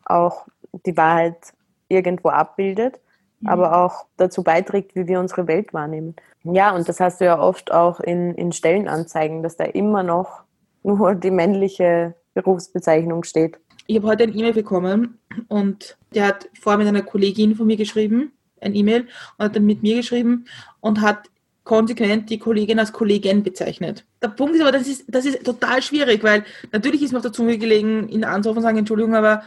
auch 0.04 0.46
die 0.86 0.96
Wahrheit 0.96 1.52
irgendwo 1.88 2.30
abbildet, 2.30 3.00
mhm. 3.40 3.48
aber 3.48 3.84
auch 3.84 4.06
dazu 4.16 4.42
beiträgt, 4.42 4.94
wie 4.94 5.06
wir 5.06 5.20
unsere 5.20 5.46
Welt 5.46 5.72
wahrnehmen. 5.72 6.16
Ja, 6.44 6.74
und 6.74 6.88
das 6.88 7.00
hast 7.00 7.20
du 7.20 7.24
ja 7.24 7.38
oft 7.38 7.72
auch 7.72 8.00
in, 8.00 8.34
in 8.34 8.52
Stellenanzeigen, 8.52 9.42
dass 9.42 9.56
da 9.56 9.64
immer 9.64 10.02
noch 10.02 10.42
nur 10.82 11.14
die 11.14 11.30
männliche 11.30 12.14
Berufsbezeichnung 12.34 13.24
steht. 13.24 13.58
Ich 13.86 13.96
habe 13.96 14.08
heute 14.08 14.24
ein 14.24 14.36
E-Mail 14.36 14.52
bekommen 14.52 15.18
und 15.48 15.96
der 16.14 16.26
hat 16.26 16.48
vorher 16.60 16.78
mit 16.78 16.88
einer 16.88 17.02
Kollegin 17.02 17.54
von 17.54 17.66
mir 17.66 17.76
geschrieben, 17.76 18.32
ein 18.60 18.74
E-Mail, 18.74 19.08
und 19.38 19.44
hat 19.44 19.56
dann 19.56 19.66
mit 19.66 19.82
mir 19.82 19.96
geschrieben 19.96 20.46
und 20.80 21.00
hat 21.00 21.30
konsequent 21.64 22.28
die 22.28 22.38
Kollegin 22.38 22.78
als 22.78 22.92
Kollegin 22.92 23.42
bezeichnet. 23.42 24.04
Der 24.22 24.28
Punkt 24.28 24.54
ist 24.54 24.60
aber, 24.60 24.72
das 24.72 24.86
ist, 24.86 25.04
das 25.08 25.24
ist 25.24 25.44
total 25.44 25.82
schwierig, 25.82 26.22
weil 26.22 26.44
natürlich 26.72 27.02
ist 27.02 27.12
mir 27.12 27.18
auf 27.18 27.22
der 27.22 27.32
Zunge 27.32 27.58
gelegen, 27.58 28.08
ihn 28.08 28.24
anzurufen 28.24 28.58
und 28.58 28.62
sagen, 28.62 28.78
Entschuldigung, 28.78 29.14
aber 29.14 29.42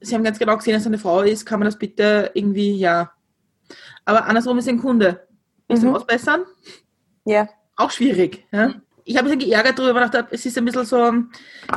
Sie 0.00 0.14
haben 0.14 0.24
ganz 0.24 0.38
genau 0.38 0.56
gesehen, 0.56 0.74
dass 0.74 0.82
es 0.82 0.86
eine 0.86 0.98
Frau 0.98 1.22
ist, 1.22 1.46
kann 1.46 1.60
man 1.60 1.66
das 1.66 1.78
bitte 1.78 2.30
irgendwie, 2.34 2.76
ja. 2.76 3.12
Aber 4.04 4.26
andersrum 4.26 4.58
ist 4.58 4.68
ein 4.68 4.80
Kunde. 4.80 5.26
Willst 5.68 5.82
mhm. 5.82 5.88
du 5.88 5.96
ausbessern? 5.96 6.42
Ja. 7.24 7.48
Auch 7.76 7.90
schwierig. 7.90 8.44
Ja? 8.52 8.74
Ich 9.04 9.16
habe 9.16 9.28
mich 9.28 9.38
geärgert 9.38 9.78
darüber, 9.78 9.94
weil 9.94 10.06
ich 10.06 10.10
dachte, 10.10 10.34
es 10.34 10.44
ist 10.44 10.58
ein 10.58 10.64
bisschen 10.64 10.84
so, 10.84 10.98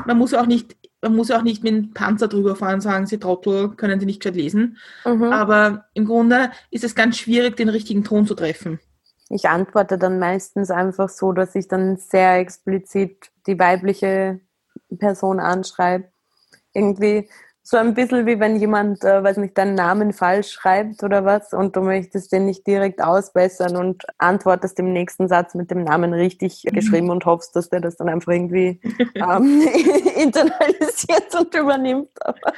man 0.05 0.17
muss 0.17 0.31
ja 0.31 0.41
auch 0.41 0.45
nicht, 0.45 0.75
man 1.01 1.15
muss 1.15 1.29
ja 1.29 1.37
auch 1.37 1.43
nicht 1.43 1.63
mit 1.63 1.73
dem 1.73 1.93
Panzer 1.93 2.27
drüber 2.27 2.55
fahren 2.55 2.75
und 2.75 2.81
sagen, 2.81 3.05
Sie 3.05 3.17
Trottel, 3.17 3.69
können 3.75 3.99
Sie 3.99 4.05
nicht 4.05 4.21
gescheit 4.21 4.35
lesen. 4.35 4.77
Mhm. 5.05 5.23
Aber 5.23 5.85
im 5.93 6.05
Grunde 6.05 6.51
ist 6.69 6.83
es 6.83 6.95
ganz 6.95 7.17
schwierig, 7.17 7.55
den 7.55 7.69
richtigen 7.69 8.03
Ton 8.03 8.25
zu 8.25 8.35
treffen. 8.35 8.79
Ich 9.29 9.49
antworte 9.49 9.97
dann 9.97 10.19
meistens 10.19 10.71
einfach 10.71 11.09
so, 11.09 11.33
dass 11.33 11.55
ich 11.55 11.67
dann 11.67 11.97
sehr 11.97 12.35
explizit 12.35 13.31
die 13.45 13.59
weibliche 13.59 14.39
Person 14.97 15.39
anschreibe. 15.39 16.05
Irgendwie 16.73 17.27
so 17.69 17.75
ein 17.75 17.93
bisschen 17.95 18.25
wie 18.25 18.39
wenn 18.39 18.55
jemand, 18.55 19.03
äh, 19.03 19.21
weiß 19.21 19.35
nicht, 19.37 19.57
deinen 19.57 19.75
Namen 19.75 20.13
falsch 20.13 20.51
schreibt 20.51 21.03
oder 21.03 21.25
was 21.25 21.51
und 21.51 21.75
du 21.75 21.81
möchtest 21.81 22.31
den 22.31 22.45
nicht 22.45 22.65
direkt 22.65 23.03
ausbessern 23.03 23.75
und 23.75 24.05
antwortest 24.19 24.79
im 24.79 24.93
nächsten 24.93 25.27
Satz 25.27 25.53
mit 25.53 25.69
dem 25.69 25.83
Namen 25.83 26.13
richtig 26.13 26.63
mhm. 26.63 26.73
geschrieben 26.73 27.09
und 27.09 27.25
hoffst, 27.25 27.57
dass 27.57 27.69
der 27.69 27.81
das 27.81 27.97
dann 27.97 28.07
einfach 28.07 28.31
irgendwie 28.31 28.79
ähm, 29.15 29.67
internalisiert 30.15 31.35
und 31.37 31.53
übernimmt. 31.53 32.11
Aber 32.21 32.53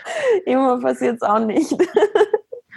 immer 0.46 0.80
passiert 0.80 1.16
es 1.16 1.22
auch 1.24 1.40
nicht. 1.40 1.72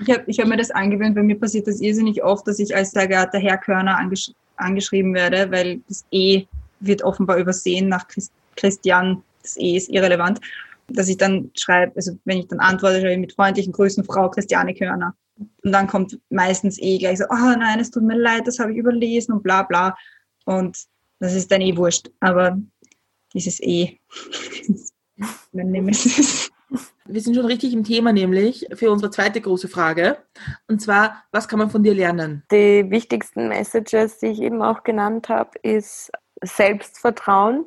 Ich 0.06 0.12
habe 0.12 0.24
ich 0.26 0.40
hab 0.40 0.48
mir 0.48 0.56
das 0.56 0.70
angewöhnt, 0.70 1.14
bei 1.14 1.22
mir 1.22 1.38
passiert 1.38 1.66
das 1.66 1.80
irrsinnig 1.80 2.22
oft, 2.22 2.46
dass 2.46 2.58
ich 2.58 2.74
als 2.74 2.90
sehr 2.90 3.06
geehrter 3.06 3.38
Herr 3.38 3.58
Körner 3.58 3.96
angesch 3.98 4.30
angeschrieben 4.56 5.14
werde, 5.14 5.50
weil 5.50 5.80
das 5.88 6.04
E 6.10 6.44
wird 6.80 7.02
offenbar 7.02 7.38
übersehen 7.38 7.88
nach 7.88 8.06
Christ 8.08 8.32
Christian. 8.56 9.22
Das 9.42 9.56
E 9.56 9.76
ist 9.76 9.88
irrelevant. 9.88 10.40
Dass 10.88 11.08
ich 11.08 11.16
dann 11.16 11.50
schreibe, 11.56 11.92
also 11.96 12.18
wenn 12.24 12.38
ich 12.38 12.48
dann 12.48 12.60
antworte, 12.60 13.00
schreibe 13.00 13.14
ich 13.14 13.18
mit 13.18 13.32
freundlichen 13.32 13.72
Grüßen 13.72 14.04
Frau 14.04 14.28
Christiane 14.28 14.74
Körner. 14.74 15.14
Und 15.38 15.72
dann 15.72 15.86
kommt 15.86 16.18
meistens 16.30 16.78
eh 16.80 16.98
gleich 16.98 17.18
so, 17.18 17.24
oh 17.30 17.56
nein, 17.58 17.80
es 17.80 17.90
tut 17.90 18.02
mir 18.02 18.16
leid, 18.16 18.46
das 18.46 18.58
habe 18.58 18.72
ich 18.72 18.78
überlesen 18.78 19.34
und 19.34 19.42
bla 19.42 19.62
bla. 19.62 19.96
Und 20.44 20.76
das 21.18 21.34
ist 21.34 21.50
dann 21.50 21.60
eh 21.60 21.76
wurscht. 21.76 22.10
Aber 22.20 22.58
dieses 23.32 23.60
E, 23.60 23.98
mein 25.52 25.70
Nemesis. 25.70 26.51
Wir 27.06 27.20
sind 27.20 27.34
schon 27.34 27.46
richtig 27.46 27.72
im 27.72 27.84
Thema, 27.84 28.12
nämlich 28.12 28.66
für 28.74 28.90
unsere 28.90 29.10
zweite 29.10 29.40
große 29.40 29.68
Frage. 29.68 30.18
Und 30.68 30.80
zwar, 30.80 31.24
was 31.32 31.48
kann 31.48 31.58
man 31.58 31.70
von 31.70 31.82
dir 31.82 31.94
lernen? 31.94 32.44
Die 32.50 32.90
wichtigsten 32.90 33.48
Messages, 33.48 34.18
die 34.18 34.26
ich 34.26 34.40
eben 34.40 34.62
auch 34.62 34.84
genannt 34.84 35.28
habe, 35.28 35.50
ist 35.62 36.12
Selbstvertrauen 36.42 37.66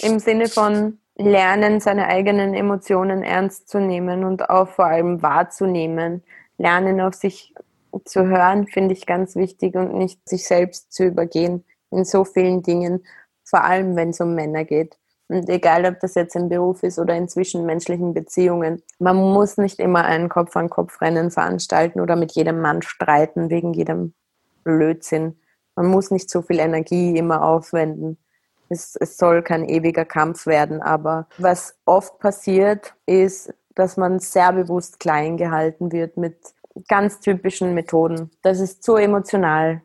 im 0.00 0.18
Sinne 0.18 0.48
von 0.48 0.98
Lernen, 1.16 1.80
seine 1.80 2.06
eigenen 2.06 2.54
Emotionen 2.54 3.24
ernst 3.24 3.68
zu 3.68 3.80
nehmen 3.80 4.24
und 4.24 4.48
auch 4.48 4.68
vor 4.68 4.86
allem 4.86 5.20
wahrzunehmen. 5.22 6.22
Lernen, 6.58 7.00
auf 7.00 7.14
sich 7.14 7.54
zu 8.04 8.26
hören, 8.26 8.66
finde 8.68 8.94
ich 8.94 9.06
ganz 9.06 9.34
wichtig 9.34 9.74
und 9.74 9.94
nicht 9.94 10.28
sich 10.28 10.46
selbst 10.46 10.92
zu 10.92 11.04
übergehen 11.04 11.64
in 11.90 12.04
so 12.04 12.24
vielen 12.24 12.62
Dingen, 12.62 13.04
vor 13.44 13.64
allem 13.64 13.96
wenn 13.96 14.10
es 14.10 14.20
um 14.20 14.34
Männer 14.34 14.64
geht. 14.64 14.96
Und 15.28 15.48
egal, 15.50 15.84
ob 15.84 16.00
das 16.00 16.14
jetzt 16.14 16.34
im 16.36 16.48
Beruf 16.48 16.82
ist 16.82 16.98
oder 16.98 17.14
in 17.14 17.28
zwischenmenschlichen 17.28 18.14
Beziehungen, 18.14 18.82
man 18.98 19.16
muss 19.16 19.58
nicht 19.58 19.78
immer 19.78 20.04
einen 20.04 20.30
Kopf-an-Kopf-Rennen 20.30 21.30
veranstalten 21.30 22.00
oder 22.00 22.16
mit 22.16 22.32
jedem 22.32 22.60
Mann 22.60 22.80
streiten 22.80 23.50
wegen 23.50 23.74
jedem 23.74 24.14
Blödsinn. 24.64 25.38
Man 25.76 25.86
muss 25.86 26.10
nicht 26.10 26.30
so 26.30 26.40
viel 26.40 26.58
Energie 26.58 27.16
immer 27.16 27.42
aufwenden. 27.42 28.16
Es, 28.70 28.96
es 28.96 29.16
soll 29.18 29.42
kein 29.42 29.68
ewiger 29.68 30.04
Kampf 30.04 30.46
werden, 30.46 30.82
aber 30.82 31.26
was 31.38 31.76
oft 31.84 32.18
passiert, 32.18 32.94
ist, 33.06 33.52
dass 33.74 33.96
man 33.96 34.18
sehr 34.18 34.52
bewusst 34.52 34.98
klein 34.98 35.36
gehalten 35.36 35.92
wird 35.92 36.16
mit 36.16 36.36
ganz 36.88 37.20
typischen 37.20 37.74
Methoden. 37.74 38.30
Das 38.42 38.60
ist 38.60 38.82
zu 38.82 38.96
emotional. 38.96 39.82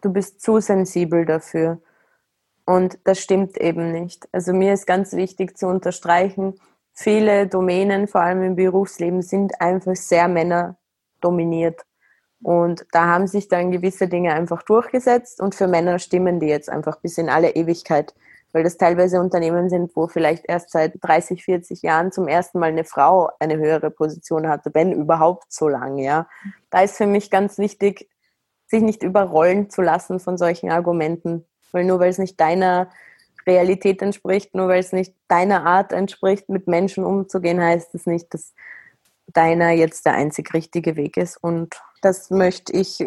Du 0.00 0.12
bist 0.12 0.40
zu 0.40 0.60
sensibel 0.60 1.24
dafür. 1.24 1.80
Und 2.64 2.98
das 3.04 3.20
stimmt 3.20 3.58
eben 3.58 3.92
nicht. 3.92 4.28
Also 4.32 4.52
mir 4.52 4.72
ist 4.72 4.86
ganz 4.86 5.12
wichtig 5.12 5.58
zu 5.58 5.66
unterstreichen, 5.66 6.54
viele 6.92 7.46
Domänen, 7.48 8.06
vor 8.06 8.20
allem 8.20 8.42
im 8.42 8.56
Berufsleben, 8.56 9.22
sind 9.22 9.60
einfach 9.60 9.96
sehr 9.96 10.28
männerdominiert. 10.28 11.82
Und 12.42 12.86
da 12.90 13.06
haben 13.06 13.26
sich 13.26 13.48
dann 13.48 13.70
gewisse 13.70 14.08
Dinge 14.08 14.34
einfach 14.34 14.62
durchgesetzt 14.62 15.40
und 15.40 15.54
für 15.54 15.68
Männer 15.68 15.98
stimmen 15.98 16.40
die 16.40 16.48
jetzt 16.48 16.68
einfach 16.68 17.00
bis 17.00 17.16
in 17.18 17.28
alle 17.28 17.50
Ewigkeit, 17.50 18.14
weil 18.52 18.64
das 18.64 18.76
teilweise 18.76 19.20
Unternehmen 19.20 19.70
sind, 19.70 19.94
wo 19.94 20.08
vielleicht 20.08 20.46
erst 20.48 20.70
seit 20.70 20.94
30, 21.00 21.44
40 21.44 21.82
Jahren 21.82 22.10
zum 22.10 22.26
ersten 22.26 22.58
Mal 22.58 22.70
eine 22.70 22.84
Frau 22.84 23.30
eine 23.38 23.58
höhere 23.58 23.90
Position 23.90 24.48
hatte, 24.48 24.70
wenn 24.74 24.92
überhaupt 24.92 25.52
so 25.52 25.68
lange, 25.68 26.02
ja. 26.02 26.28
Da 26.70 26.82
ist 26.82 26.96
für 26.96 27.06
mich 27.06 27.30
ganz 27.30 27.58
wichtig, 27.58 28.08
sich 28.66 28.82
nicht 28.82 29.04
überrollen 29.04 29.70
zu 29.70 29.80
lassen 29.80 30.18
von 30.18 30.36
solchen 30.36 30.70
Argumenten. 30.70 31.46
Weil 31.72 31.84
nur 31.84 31.98
weil 31.98 32.10
es 32.10 32.18
nicht 32.18 32.38
deiner 32.40 32.90
Realität 33.46 34.02
entspricht, 34.02 34.54
nur 34.54 34.68
weil 34.68 34.80
es 34.80 34.92
nicht 34.92 35.14
deiner 35.28 35.64
Art 35.66 35.92
entspricht, 35.92 36.48
mit 36.48 36.68
Menschen 36.68 37.04
umzugehen, 37.04 37.60
heißt 37.60 37.94
es 37.94 38.06
nicht, 38.06 38.32
dass 38.34 38.54
deiner 39.32 39.70
jetzt 39.70 40.06
der 40.06 40.14
einzig 40.14 40.52
richtige 40.54 40.96
Weg 40.96 41.16
ist. 41.16 41.36
Und 41.42 41.74
Das 42.02 42.30
möchte 42.30 42.72
ich 42.72 42.98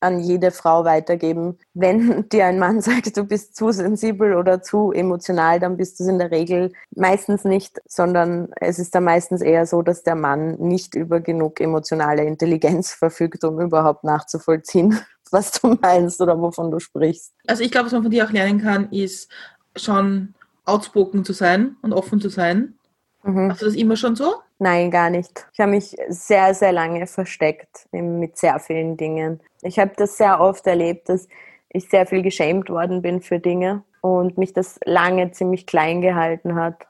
an 0.00 0.20
jede 0.20 0.50
Frau 0.50 0.84
weitergeben. 0.84 1.58
Wenn 1.72 2.28
dir 2.32 2.46
ein 2.46 2.58
Mann 2.58 2.80
sagt, 2.80 3.16
du 3.16 3.24
bist 3.24 3.56
zu 3.56 3.72
sensibel 3.72 4.36
oder 4.36 4.62
zu 4.62 4.92
emotional, 4.92 5.58
dann 5.58 5.76
bist 5.76 5.98
du 5.98 6.04
es 6.04 6.10
in 6.10 6.18
der 6.18 6.30
Regel 6.30 6.72
meistens 6.94 7.44
nicht, 7.44 7.80
sondern 7.86 8.50
es 8.60 8.78
ist 8.78 8.94
dann 8.94 9.04
meistens 9.04 9.40
eher 9.40 9.66
so, 9.66 9.82
dass 9.82 10.02
der 10.02 10.16
Mann 10.16 10.56
nicht 10.56 10.94
über 10.94 11.20
genug 11.20 11.60
emotionale 11.60 12.24
Intelligenz 12.24 12.92
verfügt, 12.94 13.42
um 13.44 13.60
überhaupt 13.60 14.04
nachzuvollziehen, 14.04 14.98
was 15.32 15.52
du 15.52 15.76
meinst 15.80 16.20
oder 16.20 16.40
wovon 16.40 16.70
du 16.70 16.78
sprichst. 16.78 17.32
Also 17.46 17.62
ich 17.62 17.70
glaube, 17.70 17.86
was 17.86 17.92
man 17.92 18.02
von 18.02 18.10
dir 18.10 18.26
auch 18.26 18.32
lernen 18.32 18.60
kann, 18.60 18.90
ist 18.90 19.30
schon 19.76 20.34
outspoken 20.64 21.24
zu 21.24 21.32
sein 21.32 21.76
und 21.82 21.92
offen 21.92 22.20
zu 22.20 22.28
sein. 22.28 22.74
Mhm. 23.22 23.50
Hast 23.50 23.62
du 23.62 23.66
das 23.66 23.74
immer 23.74 23.96
schon 23.96 24.16
so? 24.16 24.34
Nein, 24.58 24.90
gar 24.90 25.10
nicht. 25.10 25.46
Ich 25.52 25.60
habe 25.60 25.72
mich 25.72 25.96
sehr, 26.08 26.54
sehr 26.54 26.72
lange 26.72 27.06
versteckt 27.06 27.88
mit 27.90 28.36
sehr 28.36 28.60
vielen 28.60 28.96
Dingen. 28.96 29.40
Ich 29.62 29.78
habe 29.78 29.92
das 29.96 30.16
sehr 30.16 30.40
oft 30.40 30.66
erlebt, 30.66 31.08
dass 31.08 31.26
ich 31.68 31.88
sehr 31.88 32.06
viel 32.06 32.22
geschämt 32.22 32.70
worden 32.70 33.02
bin 33.02 33.22
für 33.22 33.40
Dinge 33.40 33.82
und 34.02 34.38
mich 34.38 34.52
das 34.52 34.78
lange 34.84 35.32
ziemlich 35.32 35.66
klein 35.66 36.00
gehalten 36.00 36.54
hat, 36.54 36.86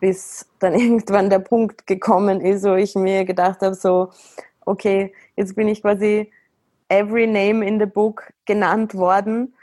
bis 0.00 0.46
dann 0.60 0.74
irgendwann 0.78 1.28
der 1.28 1.40
Punkt 1.40 1.86
gekommen 1.86 2.40
ist, 2.40 2.64
wo 2.64 2.74
ich 2.74 2.94
mir 2.94 3.24
gedacht 3.24 3.60
habe, 3.60 3.74
so, 3.74 4.10
okay, 4.64 5.12
jetzt 5.36 5.56
bin 5.56 5.68
ich 5.68 5.82
quasi 5.82 6.32
every 6.90 7.26
name 7.26 7.66
in 7.66 7.80
the 7.80 7.86
book 7.86 8.32
genannt 8.44 8.94
worden 8.94 9.54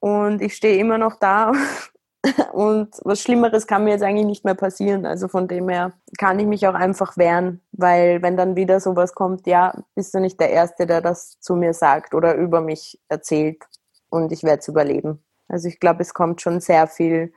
und 0.00 0.40
ich 0.40 0.54
stehe 0.54 0.78
immer 0.78 0.98
noch 0.98 1.18
da 1.18 1.52
Und 2.52 3.00
was 3.04 3.20
Schlimmeres 3.20 3.66
kann 3.66 3.84
mir 3.84 3.90
jetzt 3.90 4.02
eigentlich 4.02 4.26
nicht 4.26 4.44
mehr 4.44 4.54
passieren. 4.54 5.04
Also 5.04 5.28
von 5.28 5.46
dem 5.46 5.68
her 5.68 5.92
kann 6.18 6.38
ich 6.38 6.46
mich 6.46 6.66
auch 6.66 6.74
einfach 6.74 7.16
wehren, 7.16 7.60
weil 7.72 8.22
wenn 8.22 8.36
dann 8.36 8.56
wieder 8.56 8.80
sowas 8.80 9.14
kommt, 9.14 9.46
ja, 9.46 9.74
bist 9.94 10.14
du 10.14 10.20
nicht 10.20 10.40
der 10.40 10.50
Erste, 10.50 10.86
der 10.86 11.00
das 11.00 11.38
zu 11.40 11.54
mir 11.54 11.74
sagt 11.74 12.14
oder 12.14 12.34
über 12.34 12.60
mich 12.60 13.00
erzählt 13.08 13.62
und 14.08 14.32
ich 14.32 14.42
werde 14.42 14.60
es 14.60 14.68
überleben. 14.68 15.22
Also 15.48 15.68
ich 15.68 15.80
glaube, 15.80 16.02
es 16.02 16.14
kommt 16.14 16.40
schon 16.40 16.60
sehr 16.60 16.86
viel 16.86 17.32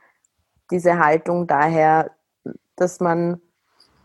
diese 0.70 0.98
Haltung 0.98 1.46
daher, 1.46 2.10
dass 2.76 3.00
man 3.00 3.40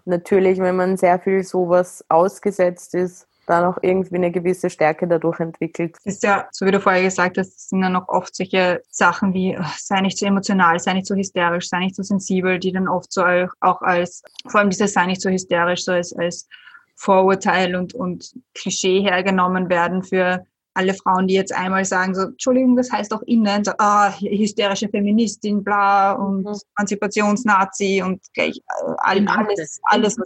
natürlich, 0.06 0.60
wenn 0.60 0.76
man 0.76 0.98
sehr 0.98 1.20
viel 1.20 1.44
sowas 1.44 2.04
ausgesetzt 2.10 2.94
ist, 2.94 3.28
dann 3.46 3.66
auch 3.66 3.78
irgendwie 3.82 4.16
eine 4.16 4.32
gewisse 4.32 4.70
Stärke 4.70 5.08
dadurch 5.08 5.39
entwickelt. 5.39 5.96
Das 6.04 6.16
ist 6.16 6.24
ja, 6.24 6.48
so 6.52 6.66
wie 6.66 6.72
du 6.72 6.80
vorher 6.80 7.04
gesagt 7.04 7.38
hast, 7.38 7.70
sind 7.70 7.82
ja 7.82 7.89
noch 7.89 8.08
oft 8.08 8.36
solche 8.36 8.82
Sachen 8.89 9.34
wie, 9.34 9.58
oh, 9.60 9.66
sei 9.78 10.02
nicht 10.02 10.18
so 10.18 10.26
emotional, 10.26 10.80
sei 10.80 10.94
nicht 10.94 11.08
so 11.08 11.16
hysterisch, 11.16 11.70
sei 11.70 11.80
nicht 11.80 11.96
so 11.96 12.04
sensibel, 12.04 12.60
die 12.60 12.72
dann 12.72 12.88
oft 12.88 13.12
so 13.12 13.24
auch 13.60 13.82
als, 13.82 14.24
vor 14.48 14.62
allem 14.62 14.70
dieses 14.70 14.94
sei 14.94 15.06
nicht 15.06 15.22
so 15.22 15.30
hysterisch, 15.30 15.84
so 15.84 15.91
als, 15.91 16.14
als 16.14 16.48
Vorurteil 16.96 17.76
und, 17.76 17.94
und 17.94 18.34
Klischee 18.54 19.02
hergenommen 19.02 19.70
werden 19.70 20.04
für 20.04 20.46
alle 20.74 20.93
Frauen, 20.93 21.28
die 21.28 21.36
jetzt 21.36 21.53
einmal 21.53 21.86
sagen, 21.86 22.15
so, 22.15 22.24
Entschuldigung, 22.24 22.76
das 22.76 22.91
heißt 22.91 23.13
auch 23.13 23.21
innen, 23.24 23.63
so, 23.63 23.71
ah, 23.78 24.11
hysterische 24.19 24.89
Feministin, 24.89 25.63
bla, 25.63 26.13
und 26.13 26.43
mhm. 26.43 26.55
Emanzipationsnazi 26.78 28.01
und 28.03 28.21
gleich, 28.34 28.57
äh, 28.57 28.93
alles, 28.97 29.80
alles. 29.84 30.17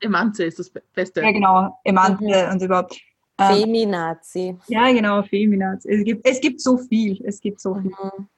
Emanze 0.00 0.44
ist 0.44 0.58
das 0.58 0.70
Beste. 0.94 1.22
Ja, 1.22 1.32
genau, 1.32 1.78
Emanze 1.84 2.24
mhm. 2.24 2.52
und 2.52 2.62
überhaupt. 2.62 3.00
Ähm, 3.40 3.56
Feminazi. 3.56 4.56
Ja, 4.68 4.92
genau, 4.92 5.22
Feminazi. 5.22 5.88
Es 5.88 6.04
gibt, 6.04 6.28
es 6.28 6.40
gibt 6.40 6.60
so 6.60 6.76
viel. 6.76 7.24
Es 7.24 7.40
gibt 7.40 7.60
so 7.60 7.74
viel. 7.74 7.90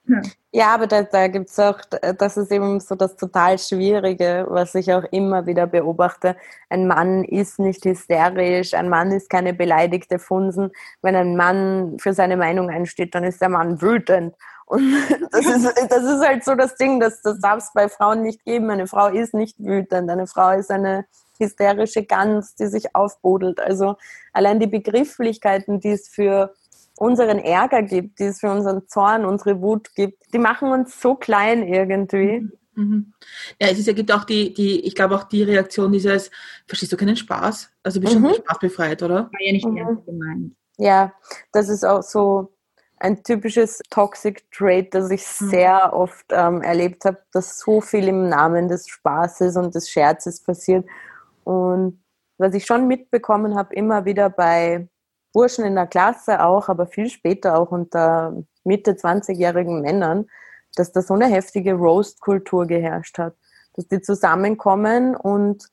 Mhm. 0.04 0.22
Ja. 0.52 0.74
aber 0.74 0.86
da, 0.86 1.02
da 1.02 1.28
gibt 1.28 1.48
es 1.48 1.58
auch, 1.58 1.80
das 2.18 2.36
ist 2.36 2.50
eben 2.52 2.80
so 2.80 2.94
das 2.94 3.16
total 3.16 3.58
Schwierige, 3.58 4.46
was 4.48 4.74
ich 4.74 4.92
auch 4.92 5.04
immer 5.12 5.46
wieder 5.46 5.66
beobachte. 5.66 6.36
Ein 6.68 6.86
Mann 6.86 7.24
ist 7.24 7.58
nicht 7.58 7.84
hysterisch, 7.84 8.74
ein 8.74 8.88
Mann 8.88 9.12
ist 9.12 9.30
keine 9.30 9.54
beleidigte 9.54 10.18
Funsen. 10.18 10.70
Wenn 11.02 11.16
ein 11.16 11.36
Mann 11.36 11.98
für 11.98 12.14
seine 12.14 12.36
Meinung 12.36 12.68
einsteht, 12.68 13.14
dann 13.14 13.24
ist 13.24 13.40
der 13.40 13.48
Mann 13.48 13.80
wütend. 13.80 14.34
Und 14.66 14.92
das 15.30 15.46
ist, 15.46 15.90
das 15.90 16.02
ist 16.02 16.26
halt 16.26 16.44
so 16.44 16.54
das 16.54 16.76
Ding, 16.76 17.00
das, 17.00 17.22
das 17.22 17.38
darf 17.40 17.58
es 17.58 17.72
bei 17.72 17.88
Frauen 17.88 18.22
nicht 18.22 18.44
geben. 18.44 18.70
Eine 18.70 18.86
Frau 18.86 19.08
ist 19.08 19.34
nicht 19.34 19.58
wütend, 19.58 20.10
eine 20.10 20.26
Frau 20.26 20.50
ist 20.50 20.70
eine 20.70 21.04
hysterische 21.38 22.04
Gans, 22.04 22.54
die 22.54 22.66
sich 22.66 22.94
aufbodelt. 22.94 23.60
Also 23.60 23.96
allein 24.32 24.60
die 24.60 24.66
Begrifflichkeiten, 24.66 25.80
die 25.80 25.90
es 25.90 26.08
für 26.08 26.54
unseren 26.96 27.38
Ärger 27.38 27.82
gibt, 27.82 28.18
die 28.18 28.24
es 28.24 28.40
für 28.40 28.50
unseren 28.50 28.86
Zorn, 28.88 29.24
unsere 29.24 29.60
Wut 29.60 29.94
gibt, 29.94 30.32
die 30.32 30.38
machen 30.38 30.70
uns 30.70 31.00
so 31.00 31.14
klein 31.14 31.66
irgendwie. 31.66 32.40
Mhm. 32.40 32.52
mhm. 32.74 33.12
Ja, 33.60 33.68
es, 33.68 33.78
ist, 33.78 33.88
es 33.88 33.94
gibt 33.94 34.12
auch 34.12 34.24
die, 34.24 34.54
die, 34.54 34.86
ich 34.86 34.94
glaube 34.94 35.16
auch 35.16 35.24
die 35.24 35.42
Reaktion 35.42 35.92
dieses, 35.92 36.30
verstehst 36.66 36.92
du 36.92 36.96
keinen 36.96 37.16
Spaß? 37.16 37.70
Also 37.82 38.00
bist 38.00 38.14
du 38.14 38.20
mhm. 38.20 38.26
schon 38.26 38.34
spaßbefreit, 38.36 39.02
oder? 39.02 39.30
War 39.32 39.40
ja 39.40 39.52
nicht 39.52 39.66
mhm. 39.66 39.76
ernst 39.78 40.06
gemeint. 40.06 40.54
Ja, 40.78 41.12
das 41.52 41.68
ist 41.68 41.84
auch 41.84 42.02
so 42.02 42.52
ein 42.98 43.22
typisches 43.24 43.80
Toxic 43.90 44.50
Trait, 44.52 44.94
das 44.94 45.10
ich 45.10 45.24
mhm. 45.40 45.50
sehr 45.50 45.92
oft 45.92 46.26
ähm, 46.30 46.62
erlebt 46.62 47.04
habe, 47.04 47.18
dass 47.32 47.58
so 47.58 47.80
viel 47.80 48.08
im 48.08 48.28
Namen 48.28 48.68
des 48.68 48.88
Spaßes 48.88 49.56
und 49.56 49.74
des 49.74 49.90
Scherzes 49.90 50.40
passiert 50.40 50.86
und 51.44 52.02
was 52.38 52.54
ich 52.54 52.66
schon 52.66 52.88
mitbekommen 52.88 53.54
habe, 53.54 53.74
immer 53.74 54.04
wieder 54.04 54.30
bei 54.30 54.88
Burschen 55.32 55.64
in 55.64 55.74
der 55.74 55.86
Klasse 55.86 56.44
auch, 56.44 56.68
aber 56.68 56.86
viel 56.86 57.08
später 57.08 57.58
auch 57.58 57.70
unter 57.70 58.34
Mitte 58.64 58.92
20-jährigen 58.92 59.80
Männern, 59.80 60.26
dass 60.74 60.92
da 60.92 61.02
so 61.02 61.14
eine 61.14 61.26
heftige 61.26 61.74
Roast-Kultur 61.74 62.66
geherrscht 62.66 63.18
hat. 63.18 63.34
Dass 63.74 63.88
die 63.88 64.00
zusammenkommen 64.00 65.16
und 65.16 65.68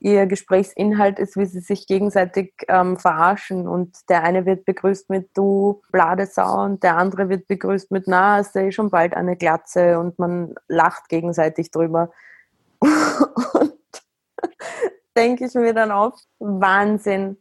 ihr 0.00 0.26
Gesprächsinhalt 0.26 1.18
ist, 1.18 1.36
wie 1.36 1.46
sie 1.46 1.60
sich 1.60 1.86
gegenseitig 1.86 2.52
ähm, 2.68 2.98
verarschen. 2.98 3.66
Und 3.66 3.96
der 4.10 4.22
eine 4.22 4.44
wird 4.44 4.64
begrüßt 4.64 5.08
mit 5.08 5.30
du 5.34 5.82
Bladesau 5.92 6.64
und 6.64 6.82
der 6.82 6.96
andere 6.96 7.28
wird 7.28 7.48
begrüßt 7.48 7.90
mit 7.90 8.04
na, 8.06 8.40
ist 8.40 8.54
eh 8.56 8.70
schon 8.70 8.90
bald 8.90 9.14
eine 9.14 9.36
Glatze 9.36 9.98
und 9.98 10.18
man 10.18 10.54
lacht 10.68 11.08
gegenseitig 11.08 11.70
drüber. 11.70 12.10
denke 15.16 15.46
ich 15.46 15.54
mir 15.54 15.74
dann 15.74 15.92
oft, 15.92 16.26
Wahnsinn. 16.38 17.36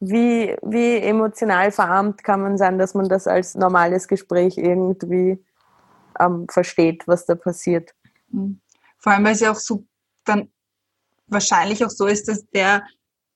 Wie, 0.00 0.54
wie 0.62 0.98
emotional 0.98 1.72
verarmt 1.72 2.22
kann 2.22 2.40
man 2.40 2.56
sein, 2.56 2.78
dass 2.78 2.94
man 2.94 3.08
das 3.08 3.26
als 3.26 3.56
normales 3.56 4.06
Gespräch 4.06 4.56
irgendwie 4.56 5.44
ähm, 6.20 6.46
versteht, 6.48 7.08
was 7.08 7.26
da 7.26 7.34
passiert. 7.34 7.94
Mhm. 8.28 8.60
Vor 8.98 9.12
allem, 9.12 9.24
weil 9.24 9.32
es 9.32 9.40
ja 9.40 9.50
auch 9.50 9.56
so 9.56 9.84
dann 10.24 10.48
wahrscheinlich 11.26 11.84
auch 11.84 11.90
so 11.90 12.06
ist, 12.06 12.28
dass 12.28 12.46
der, 12.50 12.82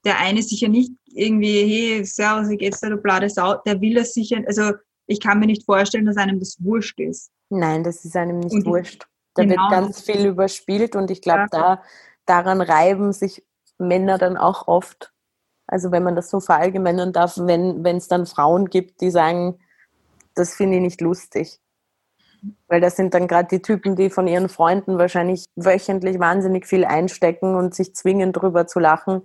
der 0.04 0.18
eine 0.18 0.42
sicher 0.42 0.68
nicht 0.68 0.92
irgendwie, 1.06 1.62
hey, 1.62 2.04
servus, 2.04 2.48
wie 2.48 2.56
geht's 2.56 2.80
da, 2.80 2.88
du 2.88 2.96
blade 2.96 3.28
Sau, 3.28 3.54
der 3.66 3.80
will 3.80 3.94
das 3.94 4.14
sicher, 4.14 4.40
also 4.46 4.72
ich 5.06 5.20
kann 5.20 5.40
mir 5.40 5.46
nicht 5.46 5.64
vorstellen, 5.64 6.06
dass 6.06 6.16
einem 6.16 6.38
das 6.38 6.56
wurscht 6.60 6.98
ist. 7.00 7.30
Nein, 7.50 7.84
das 7.84 8.04
ist 8.04 8.16
einem 8.16 8.40
nicht 8.40 8.52
und 8.52 8.66
wurscht. 8.66 9.06
Da 9.34 9.44
genau. 9.44 9.62
wird 9.62 9.70
ganz 9.70 10.00
viel 10.00 10.26
überspielt 10.26 10.96
und 10.96 11.10
ich 11.10 11.20
glaube, 11.20 11.40
ja. 11.40 11.46
da, 11.50 11.82
daran 12.26 12.60
reiben 12.60 13.12
sich 13.12 13.44
Männer 13.82 14.18
dann 14.18 14.36
auch 14.36 14.68
oft, 14.68 15.12
also 15.66 15.90
wenn 15.90 16.02
man 16.02 16.16
das 16.16 16.30
so 16.30 16.40
verallgemeinern 16.40 17.12
darf, 17.12 17.38
wenn 17.38 17.84
es 17.84 18.08
dann 18.08 18.26
Frauen 18.26 18.66
gibt, 18.68 19.00
die 19.00 19.10
sagen, 19.10 19.58
das 20.34 20.54
finde 20.54 20.76
ich 20.76 20.82
nicht 20.82 21.00
lustig. 21.00 21.60
Weil 22.66 22.80
das 22.80 22.96
sind 22.96 23.14
dann 23.14 23.28
gerade 23.28 23.48
die 23.48 23.62
Typen, 23.62 23.94
die 23.94 24.10
von 24.10 24.26
ihren 24.26 24.48
Freunden 24.48 24.98
wahrscheinlich 24.98 25.44
wöchentlich 25.54 26.18
wahnsinnig 26.18 26.66
viel 26.66 26.84
einstecken 26.84 27.54
und 27.54 27.74
sich 27.74 27.94
zwingen, 27.94 28.32
drüber 28.32 28.66
zu 28.66 28.80
lachen 28.80 29.22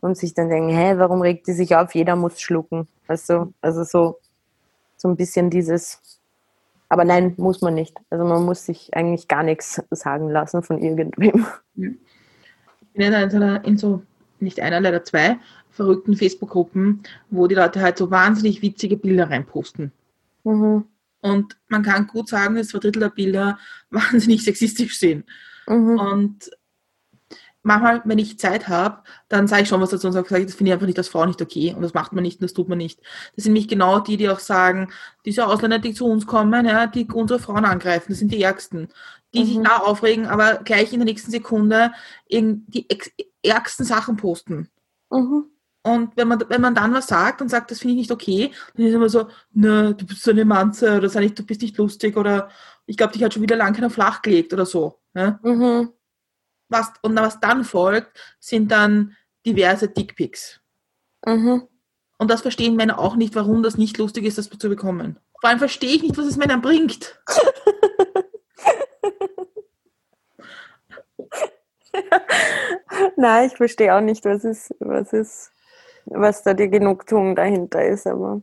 und 0.00 0.16
sich 0.16 0.34
dann 0.34 0.48
denken, 0.48 0.70
hä, 0.70 0.94
warum 0.96 1.20
regt 1.20 1.48
die 1.48 1.52
sich 1.52 1.74
auf? 1.74 1.94
Jeder 1.94 2.14
muss 2.14 2.40
schlucken. 2.40 2.86
Also, 3.08 3.52
also 3.60 3.82
so, 3.82 4.18
so 4.96 5.08
ein 5.08 5.16
bisschen 5.16 5.50
dieses, 5.50 6.20
aber 6.88 7.04
nein, 7.04 7.34
muss 7.38 7.60
man 7.60 7.74
nicht. 7.74 7.98
Also 8.08 8.24
man 8.24 8.44
muss 8.44 8.64
sich 8.64 8.94
eigentlich 8.94 9.26
gar 9.26 9.42
nichts 9.42 9.82
sagen 9.90 10.30
lassen 10.30 10.62
von 10.62 10.78
irgendwem. 10.78 11.46
Ja 11.74 11.88
bin 12.92 13.12
ja 13.12 13.20
in 13.22 13.64
in 13.64 13.78
so, 13.78 14.02
nicht 14.38 14.60
einer, 14.60 14.80
leider 14.80 15.04
zwei 15.04 15.38
verrückten 15.70 16.16
Facebook-Gruppen, 16.16 17.02
wo 17.30 17.46
die 17.46 17.54
Leute 17.54 17.80
halt 17.80 17.98
so 17.98 18.10
wahnsinnig 18.10 18.62
witzige 18.62 18.96
Bilder 18.96 19.30
reinposten. 19.30 19.92
Mhm. 20.44 20.84
Und 21.22 21.56
man 21.68 21.82
kann 21.82 22.06
gut 22.06 22.28
sagen, 22.28 22.56
dass 22.56 22.68
zwei 22.68 22.78
Drittel 22.78 23.00
der 23.00 23.10
Bilder 23.10 23.58
wahnsinnig 23.90 24.42
sexistisch 24.42 24.98
sind. 24.98 25.26
Mhm. 25.66 25.98
Und 25.98 26.50
manchmal, 27.62 28.02
wenn 28.04 28.18
ich 28.18 28.38
Zeit 28.38 28.68
habe, 28.68 29.02
dann 29.28 29.46
sage 29.46 29.62
ich 29.62 29.68
schon 29.68 29.80
was 29.80 29.90
dazu 29.90 30.06
und 30.06 30.12
sage, 30.12 30.44
das 30.44 30.54
finde 30.54 30.70
ich 30.70 30.72
einfach 30.72 30.86
nicht 30.86 30.98
als 30.98 31.08
Frau 31.08 31.26
nicht 31.26 31.42
okay 31.42 31.74
und 31.74 31.82
das 31.82 31.94
macht 31.94 32.12
man 32.12 32.22
nicht 32.22 32.40
und 32.40 32.44
das 32.44 32.54
tut 32.54 32.68
man 32.68 32.78
nicht. 32.78 33.00
Das 33.36 33.44
sind 33.44 33.52
nämlich 33.52 33.68
genau 33.68 34.00
die, 34.00 34.16
die 34.16 34.28
auch 34.28 34.38
sagen, 34.38 34.90
diese 35.24 35.46
Ausländer, 35.46 35.78
die 35.78 35.92
zu 35.92 36.06
uns 36.06 36.26
kommen, 36.26 36.66
ja, 36.66 36.86
die 36.86 37.06
unsere 37.06 37.38
Frauen 37.38 37.64
angreifen, 37.64 38.06
das 38.08 38.18
sind 38.18 38.32
die 38.32 38.42
Ärgsten. 38.42 38.88
Die 39.34 39.40
mhm. 39.40 39.46
sich 39.46 39.58
da 39.62 39.78
aufregen, 39.78 40.26
aber 40.26 40.56
gleich 40.64 40.92
in 40.92 40.98
der 40.98 41.06
nächsten 41.06 41.30
Sekunde 41.30 41.92
die 42.30 42.86
ärgsten 43.42 43.84
Sachen 43.84 44.16
posten. 44.16 44.68
Mhm. 45.10 45.44
Und 45.82 46.16
wenn 46.16 46.28
man, 46.28 46.44
wenn 46.48 46.60
man 46.60 46.74
dann 46.74 46.92
was 46.92 47.06
sagt 47.06 47.40
und 47.40 47.48
sagt, 47.48 47.70
das 47.70 47.78
finde 47.78 47.94
ich 47.94 48.00
nicht 48.00 48.10
okay, 48.10 48.52
dann 48.74 48.86
ist 48.86 48.92
immer 48.92 49.08
so, 49.08 49.28
ne, 49.52 49.94
du 49.94 50.04
bist 50.04 50.22
so 50.22 50.30
eine 50.30 50.44
Manze 50.44 50.98
oder 50.98 51.08
sag 51.08 51.22
ich, 51.22 51.34
du 51.34 51.44
bist 51.44 51.62
nicht 51.62 51.78
lustig 51.78 52.16
oder 52.16 52.50
ich 52.84 52.96
glaube, 52.98 53.14
dich 53.14 53.22
hat 53.22 53.32
schon 53.32 53.42
wieder 53.42 53.56
lang 53.56 53.72
keiner 53.72 53.88
flach 53.88 54.20
gelegt 54.20 54.52
oder 54.52 54.66
so. 54.66 54.98
Ja? 55.14 55.38
Mhm 55.42 55.90
was, 56.70 56.92
und 57.02 57.16
was 57.16 57.40
dann 57.40 57.64
folgt, 57.64 58.18
sind 58.38 58.70
dann 58.70 59.16
diverse 59.44 59.88
Dickpics. 59.88 60.60
Mhm. 61.26 61.68
Und 62.18 62.30
das 62.30 62.42
verstehen 62.42 62.76
Männer 62.76 62.98
auch 62.98 63.16
nicht, 63.16 63.34
warum 63.34 63.62
das 63.62 63.76
nicht 63.76 63.98
lustig 63.98 64.24
ist, 64.24 64.38
das 64.38 64.48
zu 64.48 64.68
bekommen. 64.68 65.18
Vor 65.40 65.50
allem 65.50 65.58
verstehe 65.58 65.94
ich 65.94 66.02
nicht, 66.02 66.16
was 66.16 66.26
es 66.26 66.36
Männern 66.36 66.62
bringt. 66.62 67.18
Nein, 73.16 73.46
ich 73.46 73.56
verstehe 73.56 73.94
auch 73.94 74.00
nicht, 74.00 74.24
was 74.24 74.44
ist, 74.44 74.74
was 74.78 75.12
ist, 75.12 75.52
was 76.06 76.42
da 76.42 76.54
die 76.54 76.70
Genugtuung 76.70 77.34
dahinter 77.34 77.84
ist, 77.84 78.06
aber 78.06 78.42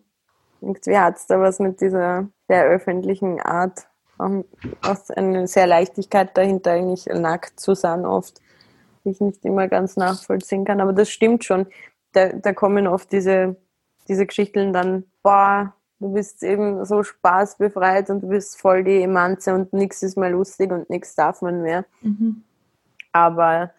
irgendwie 0.62 0.97
hat 0.97 1.18
es 1.18 1.28
da 1.28 1.39
was 1.39 1.60
mit 1.60 1.82
dieser 1.82 2.28
sehr 2.47 2.66
öffentlichen 2.66 3.39
Art, 3.41 3.88
auch, 4.18 4.43
auch 4.82 4.97
eine 5.16 5.47
sehr 5.47 5.68
Leichtigkeit 5.68 6.36
dahinter, 6.36 6.72
eigentlich 6.72 7.05
nackt 7.05 7.60
zu 7.60 7.76
sein 7.76 8.05
oft, 8.05 8.41
die 9.03 9.12
ich 9.12 9.22
nicht 9.22 9.45
immer 9.45 9.68
ganz 9.68 9.95
nachvollziehen 9.95 10.66
kann. 10.66 10.82
Aber 10.82 10.93
das 10.93 11.10
stimmt 11.10 11.45
schon. 11.45 11.68
Da, 12.14 12.30
da 12.30 12.53
kommen 12.53 12.88
oft 12.88 13.12
diese, 13.12 13.58
diese 14.08 14.26
Geschichten 14.26 14.74
dann, 14.74 15.03
boah, 15.22 15.76
du 16.00 16.14
bist 16.14 16.43
eben 16.43 16.86
so 16.86 17.04
spaßbefreit 17.04 18.10
und 18.10 18.22
du 18.22 18.30
bist 18.30 18.60
voll 18.60 18.84
die 18.84 19.02
Emanze 19.02 19.54
und 19.54 19.74
nichts 19.74 20.04
ist 20.04 20.18
mehr 20.18 20.30
lustig 20.30 20.72
und 20.72 20.89
nichts 20.89 21.16
darf 21.16 21.41
man 21.41 21.62
mehr. 21.62 21.86
Mhm. 22.02 22.43
Aber 23.12 23.72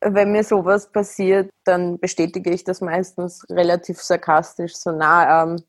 wenn 0.00 0.32
mir 0.32 0.44
sowas 0.44 0.90
passiert, 0.90 1.50
dann 1.64 1.98
bestätige 1.98 2.50
ich 2.50 2.64
das 2.64 2.80
meistens 2.80 3.44
relativ 3.50 4.00
sarkastisch, 4.00 4.76
so 4.76 4.92
na, 4.92 5.42
ähm, 5.42 5.62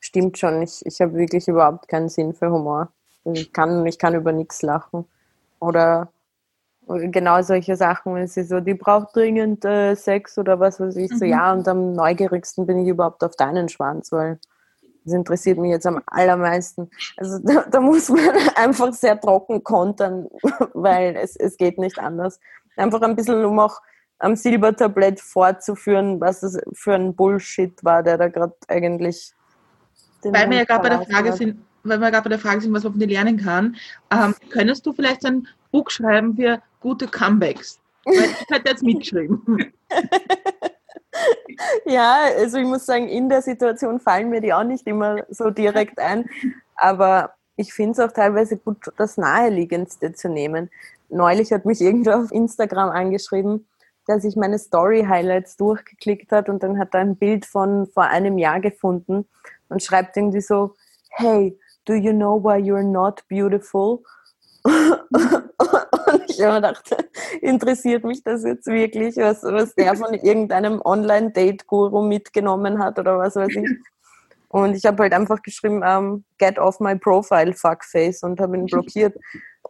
stimmt 0.00 0.38
schon, 0.38 0.62
ich, 0.62 0.84
ich 0.86 1.00
habe 1.00 1.14
wirklich 1.14 1.48
überhaupt 1.48 1.88
keinen 1.88 2.08
Sinn 2.08 2.32
für 2.34 2.50
Humor. 2.50 2.92
Ich 3.24 3.52
kann, 3.52 3.84
ich 3.86 3.98
kann 3.98 4.14
über 4.14 4.32
nichts 4.32 4.62
lachen. 4.62 5.04
Oder, 5.60 6.10
genau 6.86 7.42
solche 7.42 7.76
Sachen, 7.76 8.14
wenn 8.14 8.26
sie 8.26 8.44
so, 8.44 8.60
die 8.60 8.74
braucht 8.74 9.14
dringend 9.14 9.64
äh, 9.64 9.94
Sex 9.94 10.38
oder 10.38 10.58
was 10.60 10.80
weiß 10.80 10.96
ich, 10.96 11.10
so 11.10 11.24
Mhm. 11.24 11.30
ja, 11.30 11.52
und 11.52 11.68
am 11.68 11.92
neugierigsten 11.92 12.66
bin 12.66 12.78
ich 12.78 12.88
überhaupt 12.88 13.22
auf 13.22 13.36
deinen 13.36 13.68
Schwanz, 13.68 14.12
weil 14.12 14.38
das 15.08 15.14
interessiert 15.14 15.58
mich 15.58 15.70
jetzt 15.70 15.86
am 15.86 16.02
allermeisten. 16.06 16.90
Also 17.16 17.38
da, 17.42 17.64
da 17.70 17.80
muss 17.80 18.08
man 18.08 18.20
einfach 18.54 18.92
sehr 18.92 19.20
trocken 19.20 19.64
kontern, 19.64 20.28
weil 20.74 21.16
es, 21.16 21.36
es 21.36 21.56
geht 21.56 21.78
nicht 21.78 21.98
anders. 21.98 22.38
Einfach 22.76 23.00
ein 23.02 23.16
bisschen, 23.16 23.44
um 23.44 23.58
auch 23.58 23.80
am 24.18 24.36
Silbertablett 24.36 25.20
fortzuführen, 25.20 26.20
was 26.20 26.40
das 26.40 26.58
für 26.72 26.94
ein 26.94 27.14
Bullshit 27.14 27.72
war, 27.84 28.02
der 28.02 28.18
da 28.18 28.28
gerade 28.28 28.54
eigentlich 28.66 29.32
Weil 30.22 30.50
wir 30.50 30.58
ja 30.58 30.64
gerade 30.64 30.82
bei 30.82 30.96
der 30.96 31.06
Frage 31.06 31.30
hat. 31.30 31.38
sind, 31.38 31.64
weil 31.84 32.00
wir 32.00 32.10
gerade 32.10 32.24
bei 32.24 32.30
der 32.30 32.38
Frage 32.38 32.60
sind, 32.60 32.72
was 32.72 32.82
man 32.82 32.92
von 32.92 33.00
dir 33.00 33.08
lernen 33.08 33.36
kann, 33.36 33.76
ähm, 34.10 34.34
könntest 34.50 34.84
du 34.86 34.92
vielleicht 34.92 35.24
ein 35.24 35.46
Buch 35.70 35.88
schreiben 35.90 36.36
für 36.36 36.60
gute 36.80 37.06
Comebacks? 37.06 37.78
Weil 38.04 38.14
ich 38.14 38.50
hätte 38.50 38.70
jetzt 38.70 38.82
mitgeschrieben. 38.84 39.72
Ja, 41.84 42.24
also 42.36 42.58
ich 42.58 42.66
muss 42.66 42.86
sagen, 42.86 43.08
in 43.08 43.28
der 43.28 43.42
Situation 43.42 44.00
fallen 44.00 44.30
mir 44.30 44.40
die 44.40 44.52
auch 44.52 44.64
nicht 44.64 44.86
immer 44.86 45.24
so 45.28 45.50
direkt 45.50 45.98
ein. 45.98 46.28
Aber 46.76 47.34
ich 47.56 47.72
finde 47.72 47.92
es 47.92 48.00
auch 48.00 48.12
teilweise 48.12 48.56
gut, 48.56 48.78
das 48.96 49.16
Naheliegendste 49.16 50.12
zu 50.12 50.28
nehmen. 50.28 50.70
Neulich 51.08 51.52
hat 51.52 51.64
mich 51.64 51.80
irgendwer 51.80 52.20
auf 52.20 52.30
Instagram 52.30 52.90
angeschrieben, 52.90 53.66
der 54.06 54.20
sich 54.20 54.36
meine 54.36 54.58
Story-Highlights 54.58 55.56
durchgeklickt 55.56 56.30
hat 56.32 56.48
und 56.48 56.62
dann 56.62 56.78
hat 56.78 56.94
er 56.94 57.00
ein 57.00 57.16
Bild 57.16 57.46
von 57.46 57.86
vor 57.88 58.04
einem 58.04 58.38
Jahr 58.38 58.60
gefunden 58.60 59.26
und 59.68 59.82
schreibt 59.82 60.16
irgendwie 60.16 60.40
so, 60.40 60.74
hey, 61.10 61.58
do 61.84 61.94
you 61.94 62.12
know 62.12 62.42
why 62.42 62.58
you're 62.58 62.82
not 62.82 63.22
beautiful? 63.28 64.02
und 64.64 66.30
ich 66.30 66.38
mir 66.38 66.54
gedacht, 66.54 66.96
interessiert 67.42 68.04
mich 68.04 68.22
das 68.22 68.44
jetzt 68.44 68.66
wirklich, 68.66 69.16
was, 69.16 69.42
was 69.42 69.74
der 69.74 69.94
von 69.96 70.14
irgendeinem 70.14 70.80
Online-Date-Guru 70.84 72.02
mitgenommen 72.02 72.78
hat 72.78 72.98
oder 72.98 73.18
was 73.18 73.36
weiß 73.36 73.48
ich. 73.48 73.68
Und 74.48 74.74
ich 74.74 74.86
habe 74.86 75.02
halt 75.02 75.12
einfach 75.12 75.42
geschrieben, 75.42 75.82
ähm, 75.84 76.24
get 76.38 76.58
off 76.58 76.80
my 76.80 76.96
profile, 76.96 77.52
fuckface, 77.52 78.22
und 78.22 78.40
habe 78.40 78.56
ihn 78.56 78.66
blockiert. 78.66 79.14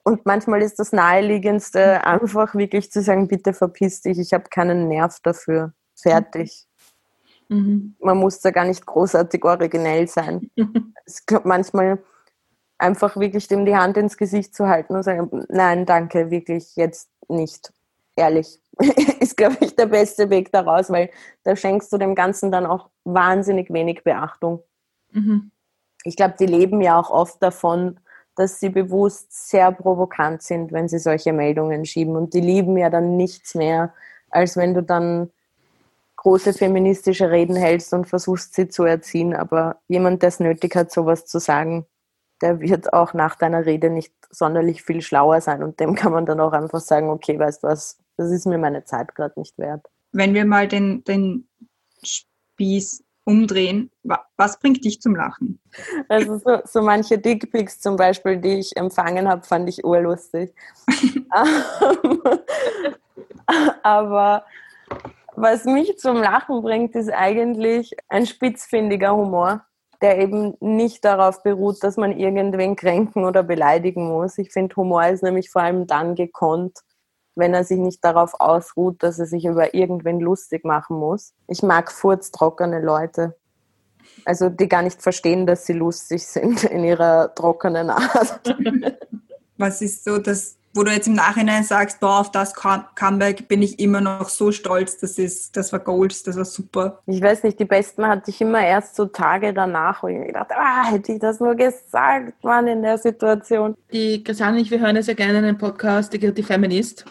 Und 0.05 0.25
manchmal 0.25 0.63
ist 0.63 0.79
das 0.79 0.93
Naheliegendste 0.93 2.05
einfach 2.05 2.55
wirklich 2.55 2.91
zu 2.91 3.03
sagen, 3.03 3.27
bitte 3.27 3.53
verpiss 3.53 4.03
dich, 4.03 4.19
ich 4.19 4.33
habe 4.33 4.45
keinen 4.49 4.89
Nerv 4.89 5.19
dafür. 5.23 5.73
Fertig. 5.97 6.67
Mhm. 7.49 7.97
Man 8.01 8.19
muss 8.19 8.41
da 8.41 8.51
gar 8.51 8.65
nicht 8.65 8.87
großartig 8.87 9.45
originell 9.45 10.07
sein. 10.07 10.51
Es 11.05 11.25
klappt 11.25 11.47
manchmal 11.47 11.99
einfach 12.77 13.17
wirklich 13.17 13.49
dem 13.49 13.65
die 13.65 13.75
Hand 13.75 13.97
ins 13.97 14.17
Gesicht 14.17 14.55
zu 14.55 14.69
halten 14.69 14.95
und 14.95 15.03
sagen, 15.03 15.47
nein, 15.49 15.87
danke, 15.87 16.31
wirklich 16.31 16.77
jetzt 16.77 17.09
nicht. 17.29 17.73
Ehrlich. 18.17 18.61
Ist, 19.21 19.37
glaube 19.37 19.59
ich, 19.61 19.77
der 19.77 19.87
beste 19.87 20.31
Weg 20.31 20.51
daraus, 20.53 20.91
weil 20.91 21.11
da 21.45 21.55
schenkst 21.57 21.93
du 21.93 21.99
dem 21.99 22.15
Ganzen 22.15 22.51
dann 22.51 22.67
auch 22.67 22.91
wahnsinnig 23.05 23.73
wenig 23.73 24.03
Beachtung. 24.05 24.63
Mhm. 25.13 25.51
Ich 26.05 26.17
glaube, 26.17 26.35
die 26.39 26.47
leben 26.47 26.81
ja 26.81 26.99
auch 26.99 27.11
oft 27.11 27.43
davon, 27.43 28.01
dass 28.37 28.61
sie 28.61 28.69
bewusst 28.69 29.49
sehr 29.49 29.73
provokant 29.73 30.43
sind, 30.43 30.73
wenn 30.73 30.89
sie 30.89 30.99
solche 30.99 31.33
Meldungen 31.33 31.85
schieben. 31.85 32.15
Und 32.15 32.35
die 32.35 32.41
lieben 32.41 32.77
ja 32.77 32.89
dann 32.89 33.17
nichts 33.17 33.55
mehr, 33.55 33.93
als 34.31 34.57
wenn 34.57 34.75
du 34.75 34.83
dann 34.83 35.31
große 36.17 36.53
feministische 36.53 37.31
Reden 37.31 37.57
hältst 37.57 37.93
und 37.95 38.09
versuchst, 38.09 38.55
sie 38.55 38.69
zu 38.69 38.85
erziehen. 38.85 39.35
Aber 39.35 39.81
jemand, 39.89 40.23
der 40.23 40.29
es 40.29 40.41
nötig 40.41 40.77
hat, 40.77 40.93
sowas 40.93 41.27
zu 41.27 41.41
sagen, 41.41 41.87
der 42.41 42.61
wird 42.61 42.93
auch 42.93 43.15
nach 43.15 43.37
deiner 43.37 43.67
Rede 43.67 43.91
nicht 43.91 44.13
sonderlich 44.31 44.83
viel 44.83 45.03
schlauer 45.03 45.41
sein. 45.41 45.63
Und 45.63 45.81
dem 45.81 45.95
kann 45.95 46.13
man 46.13 46.27
dann 46.27 46.41
auch 46.41 46.53
einfach 46.53 46.81
sagen, 46.81 47.11
okay, 47.11 47.39
weißt 47.39 47.63
du 47.63 47.69
was, 47.69 47.99
das 48.17 48.31
ist 48.31 48.47
mir 48.47 48.59
meine 48.59 48.85
Zeit 48.85 49.15
gerade 49.15 49.39
nicht 49.39 49.59
wert. 49.59 49.87
Wenn 50.13 50.35
wir 50.35 50.45
mal 50.45 50.69
den, 50.69 51.05
den 51.05 51.49
Spieß 52.03 53.05
umdrehen, 53.25 53.91
wa 54.03 54.25
was 54.37 54.59
bringt 54.59 54.85
dich 54.85 55.03
zum 55.03 55.15
Lachen? 55.15 55.61
Also 56.09 56.39
so, 56.39 56.61
so 56.65 56.83
manche 56.83 57.19
Dickpics 57.19 57.81
zum 57.81 57.97
Beispiel, 57.97 58.39
die 58.39 58.59
ich 58.59 58.77
empfangen 58.77 59.29
habe, 59.29 59.43
fand 59.43 59.69
ich 59.69 59.85
urlustig. 59.85 60.55
Aber 63.83 64.45
was 65.37 65.65
mich 65.65 65.99
zum 65.99 66.17
Lachen 66.17 66.63
bringt, 66.63 66.97
ist 66.97 67.11
eigentlich 67.11 67.95
ein 68.09 68.27
spitzfindiger 68.27 69.15
Humor, 69.15 69.65
der 70.01 70.19
eben 70.19 70.55
nicht 70.61 71.05
darauf 71.05 71.43
beruht, 71.43 71.83
dass 71.83 71.97
man 71.97 72.17
irgendwen 72.17 72.77
kränken 72.77 73.25
oder 73.25 73.43
beleidigen 73.43 74.09
muss. 74.09 74.39
Ich 74.39 74.53
finde, 74.53 74.77
Humor 74.77 75.07
ist 75.07 75.23
nämlich 75.23 75.51
vor 75.51 75.63
allem 75.63 75.87
dann 75.87 76.15
gekonnt, 76.15 76.79
wenn 77.35 77.55
er 77.55 77.65
sich 77.65 77.79
nicht 77.79 78.05
darauf 78.05 78.39
ausruht, 78.39 79.03
dass 79.03 79.19
er 79.19 79.27
sich 79.27 79.45
über 79.45 79.75
irgendwen 79.75 80.21
lustig 80.21 80.65
machen 80.65 80.97
muss. 80.99 81.35
Ich 81.47 81.63
mag 81.63 81.91
furztrockene 81.91 82.81
Leute. 82.81 83.37
Also 84.25 84.49
die 84.49 84.69
gar 84.69 84.83
nicht 84.83 85.03
verstehen, 85.03 85.47
dass 85.47 85.67
sie 85.67 85.73
lustig 85.73 86.27
sind 86.27 86.65
in 86.65 86.85
ihrer 86.85 87.35
trockenen 87.35 87.91
Art. 87.91 88.57
Was 89.57 89.83
ist 89.83 90.05
so 90.05 90.19
das, 90.19 90.58
wo 90.79 90.85
du 90.85 90.93
jetzt 90.93 91.09
im 91.09 91.15
Nachhinein 91.15 91.65
sagst, 91.65 91.99
boah, 91.99 92.21
auf 92.21 92.31
das 92.31 92.55
Come- 92.55 92.85
Comeback 92.95 93.49
bin 93.49 93.63
ich 93.63 93.81
immer 93.81 94.01
noch 94.01 94.29
so 94.29 94.53
stolz, 94.53 94.97
das 94.99 95.19
ist, 95.19 95.57
das 95.57 95.73
war 95.73 95.81
Gold, 95.81 96.25
das 96.27 96.37
war 96.37 96.45
super. 96.45 97.03
Ich 97.07 97.21
weiß 97.21 97.43
nicht, 97.43 97.59
die 97.59 97.65
besten 97.65 98.07
hatte 98.07 98.31
ich 98.31 98.41
immer 98.41 98.65
erst 98.65 98.95
so 98.95 99.07
Tage 99.07 99.53
danach, 99.53 100.05
wo 100.05 100.07
ich 100.07 100.17
mir 100.17 100.27
gedacht 100.27 100.53
ah, 100.53 100.85
hätte 100.89 101.13
ich 101.15 101.19
das 101.19 101.41
nur 101.41 101.57
gesagt, 101.57 102.45
Mann, 102.45 102.69
in 102.69 102.83
der 102.83 102.97
Situation. 102.97 103.75
Die 103.93 104.23
Christiane 104.23 104.57
und 104.59 104.63
ich, 104.63 104.71
wir 104.71 104.79
hören 104.79 104.95
ja 104.95 105.03
sehr 105.03 105.17
gerne 105.17 105.39
einen 105.39 105.59
Podcast, 105.59 106.13
der 106.13 106.21
Guilty 106.21 106.45
Feminist. 106.45 107.05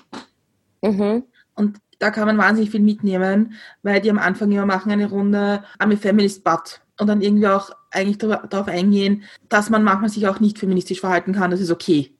Mhm. 0.81 1.23
Und 1.55 1.77
da 1.99 2.09
kann 2.09 2.27
man 2.27 2.37
wahnsinnig 2.37 2.71
viel 2.71 2.79
mitnehmen, 2.79 3.53
weil 3.83 3.99
die 3.99 4.09
am 4.09 4.19
Anfang 4.19 4.49
immer 4.49 4.65
machen 4.65 4.93
eine 4.93 5.09
Runde 5.09 5.61
I'm 5.77 5.93
a 5.93 5.97
Feminist 5.97 6.41
But 6.45 6.79
und 7.01 7.07
dann 7.07 7.21
irgendwie 7.21 7.47
auch 7.47 7.71
eigentlich 7.91 8.17
dar- 8.17 8.47
darauf 8.47 8.69
eingehen, 8.69 9.23
dass 9.49 9.69
man 9.69 9.83
manchmal 9.83 10.09
sich 10.09 10.25
auch 10.25 10.39
nicht 10.39 10.57
feministisch 10.57 11.01
verhalten 11.01 11.33
kann, 11.33 11.51
das 11.51 11.59
ist 11.59 11.71
okay. 11.71 12.13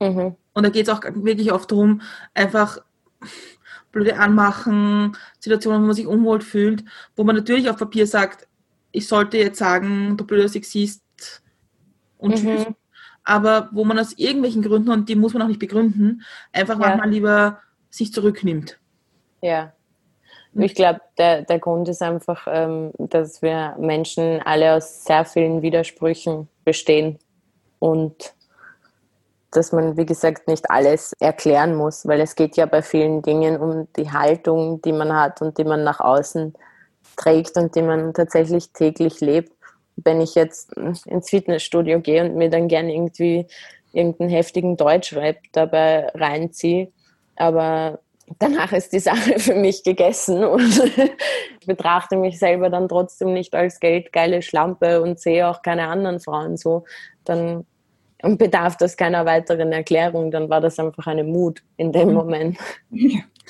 Mhm. 0.00 0.34
Und 0.58 0.64
da 0.64 0.70
geht 0.70 0.88
es 0.88 0.92
auch 0.92 1.00
wirklich 1.04 1.52
oft 1.52 1.70
darum, 1.70 2.00
einfach 2.34 2.78
blöde 3.92 4.18
Anmachen, 4.18 5.16
Situationen, 5.38 5.82
wo 5.82 5.86
man 5.86 5.94
sich 5.94 6.08
unwohl 6.08 6.40
fühlt, 6.40 6.82
wo 7.14 7.22
man 7.22 7.36
natürlich 7.36 7.70
auf 7.70 7.76
Papier 7.76 8.08
sagt, 8.08 8.48
ich 8.90 9.06
sollte 9.06 9.38
jetzt 9.38 9.60
sagen, 9.60 10.16
du 10.16 10.26
blöder 10.26 10.48
Sexist 10.48 11.04
und 12.16 12.32
Mhm. 12.42 12.48
tschüss. 12.48 12.66
Aber 13.22 13.68
wo 13.70 13.84
man 13.84 14.00
aus 14.00 14.14
irgendwelchen 14.14 14.62
Gründen, 14.62 14.90
und 14.90 15.08
die 15.08 15.14
muss 15.14 15.32
man 15.32 15.42
auch 15.42 15.46
nicht 15.46 15.60
begründen, 15.60 16.22
einfach 16.52 16.74
Ja. 16.74 16.88
manchmal 16.88 17.10
lieber 17.10 17.60
sich 17.88 18.12
zurücknimmt. 18.12 18.80
Ja. 19.40 19.72
Ich 20.54 20.74
glaube, 20.74 21.00
der, 21.18 21.42
der 21.42 21.60
Grund 21.60 21.88
ist 21.88 22.02
einfach, 22.02 22.48
ähm, 22.50 22.90
dass 22.98 23.42
wir 23.42 23.76
Menschen 23.78 24.42
alle 24.42 24.74
aus 24.74 25.04
sehr 25.04 25.24
vielen 25.24 25.62
Widersprüchen 25.62 26.48
bestehen 26.64 27.20
und 27.78 28.34
dass 29.50 29.72
man, 29.72 29.96
wie 29.96 30.06
gesagt, 30.06 30.46
nicht 30.48 30.70
alles 30.70 31.14
erklären 31.20 31.74
muss, 31.74 32.06
weil 32.06 32.20
es 32.20 32.34
geht 32.34 32.56
ja 32.56 32.66
bei 32.66 32.82
vielen 32.82 33.22
Dingen 33.22 33.58
um 33.58 33.88
die 33.96 34.10
Haltung, 34.10 34.82
die 34.82 34.92
man 34.92 35.14
hat 35.14 35.40
und 35.40 35.56
die 35.58 35.64
man 35.64 35.84
nach 35.84 36.00
außen 36.00 36.54
trägt 37.16 37.56
und 37.56 37.74
die 37.74 37.82
man 37.82 38.12
tatsächlich 38.12 38.72
täglich 38.72 39.20
lebt. 39.20 39.52
Wenn 39.96 40.20
ich 40.20 40.34
jetzt 40.34 40.72
ins 40.74 41.30
Fitnessstudio 41.30 42.00
gehe 42.00 42.24
und 42.24 42.36
mir 42.36 42.50
dann 42.50 42.68
gern 42.68 42.88
irgendwie 42.88 43.46
irgendeinen 43.92 44.30
heftigen 44.30 44.76
Deutschrap 44.76 45.38
dabei 45.52 46.08
reinziehe, 46.14 46.92
aber 47.36 48.00
danach 48.38 48.72
ist 48.72 48.92
die 48.92 49.00
Sache 49.00 49.38
für 49.38 49.54
mich 49.54 49.82
gegessen 49.82 50.44
und 50.44 50.84
ich 50.84 51.16
betrachte 51.66 52.16
mich 52.16 52.38
selber 52.38 52.70
dann 52.70 52.88
trotzdem 52.88 53.32
nicht 53.32 53.54
als 53.54 53.80
geldgeile 53.80 54.42
Schlampe 54.42 55.00
und 55.00 55.18
sehe 55.18 55.48
auch 55.48 55.62
keine 55.62 55.88
anderen 55.88 56.20
Frauen 56.20 56.56
so, 56.56 56.84
dann 57.24 57.66
bedarf 58.22 58.76
das 58.76 58.96
keiner 58.96 59.24
weiteren 59.26 59.72
Erklärung, 59.72 60.30
dann 60.30 60.48
war 60.50 60.60
das 60.60 60.78
einfach 60.78 61.06
eine 61.06 61.24
Mut 61.24 61.62
in 61.76 61.92
dem 61.92 62.12
Moment. 62.12 62.58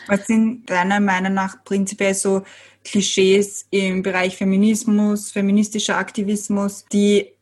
Was 0.07 0.27
sind 0.27 0.69
deiner 0.69 1.01
Meinung 1.01 1.35
nach 1.35 1.65
prinzipiell 1.65 2.15
so 2.15 2.43
Klischees 2.85 3.67
im 3.71 4.03
Bereich 4.03 4.37
Feminismus, 4.37 5.33
feministischer 5.33 5.97
Aktivismus, 5.97 6.85
die 6.93 7.33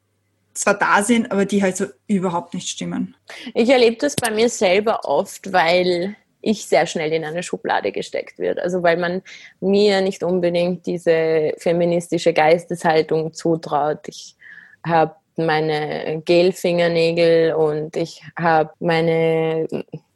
zwar 0.55 0.75
da 0.75 1.03
sind, 1.03 1.31
aber 1.31 1.45
die 1.45 1.63
halt 1.63 1.77
so 1.77 1.87
überhaupt 2.07 2.55
nicht 2.55 2.69
stimmen? 2.69 3.17
Ich 3.55 3.69
erlebe 3.69 3.97
das 3.97 4.17
bei 4.17 4.31
mir 4.31 4.49
selber 4.49 5.01
oft, 5.05 5.53
weil 5.53 6.17
ich 6.41 6.67
sehr 6.67 6.87
schnell 6.87 7.13
in 7.13 7.25
eine 7.25 7.43
Schublade 7.43 7.93
gesteckt 7.93 8.39
wird. 8.39 8.59
Also 8.61 8.83
weil 8.83 8.97
man 8.97 9.23
mir 9.61 10.01
nicht 10.01 10.23
unbedingt 10.23 10.87
diese 10.87 11.53
feministische 11.59 12.33
Geisteshaltung 12.33 13.33
zutraut. 13.35 14.07
Ich 14.07 14.37
habe 14.85 15.17
meine 15.37 16.23
Gelfingernägel 16.25 17.55
und 17.55 17.97
ich 17.97 18.23
habe 18.39 18.71
meine 18.81 19.67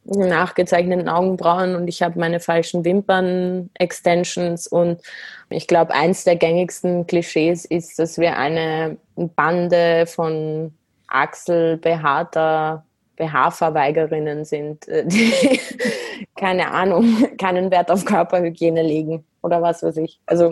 nachgezeichneten 0.05 1.09
Augenbrauen 1.09 1.77
und 1.77 1.87
ich 1.89 2.03
habe 2.03 2.19
meine 2.19 2.41
falschen 2.41 2.85
Wimpern-Extensions 2.85 4.67
und 4.67 5.01
ich 5.51 5.67
glaube, 5.67 5.95
eins 5.95 6.25
der 6.25 6.37
gängigsten 6.37 7.07
Klischees 7.07 7.65
ist, 7.65 7.99
dass 7.99 8.19
wir 8.19 8.37
eine 8.37 8.97
Bande 9.15 10.07
von 10.07 10.73
achselbehaarter 11.07 12.85
BH-Verweigerinnen 13.17 14.45
sind, 14.45 14.87
die, 15.05 15.61
keine 16.37 16.71
Ahnung, 16.73 17.37
keinen 17.39 17.71
Wert 17.71 17.91
auf 17.91 18.05
Körperhygiene 18.05 18.83
legen 18.83 19.25
oder 19.43 19.61
was 19.63 19.83
weiß 19.83 19.99
ich. 19.99 20.21
Also 20.27 20.51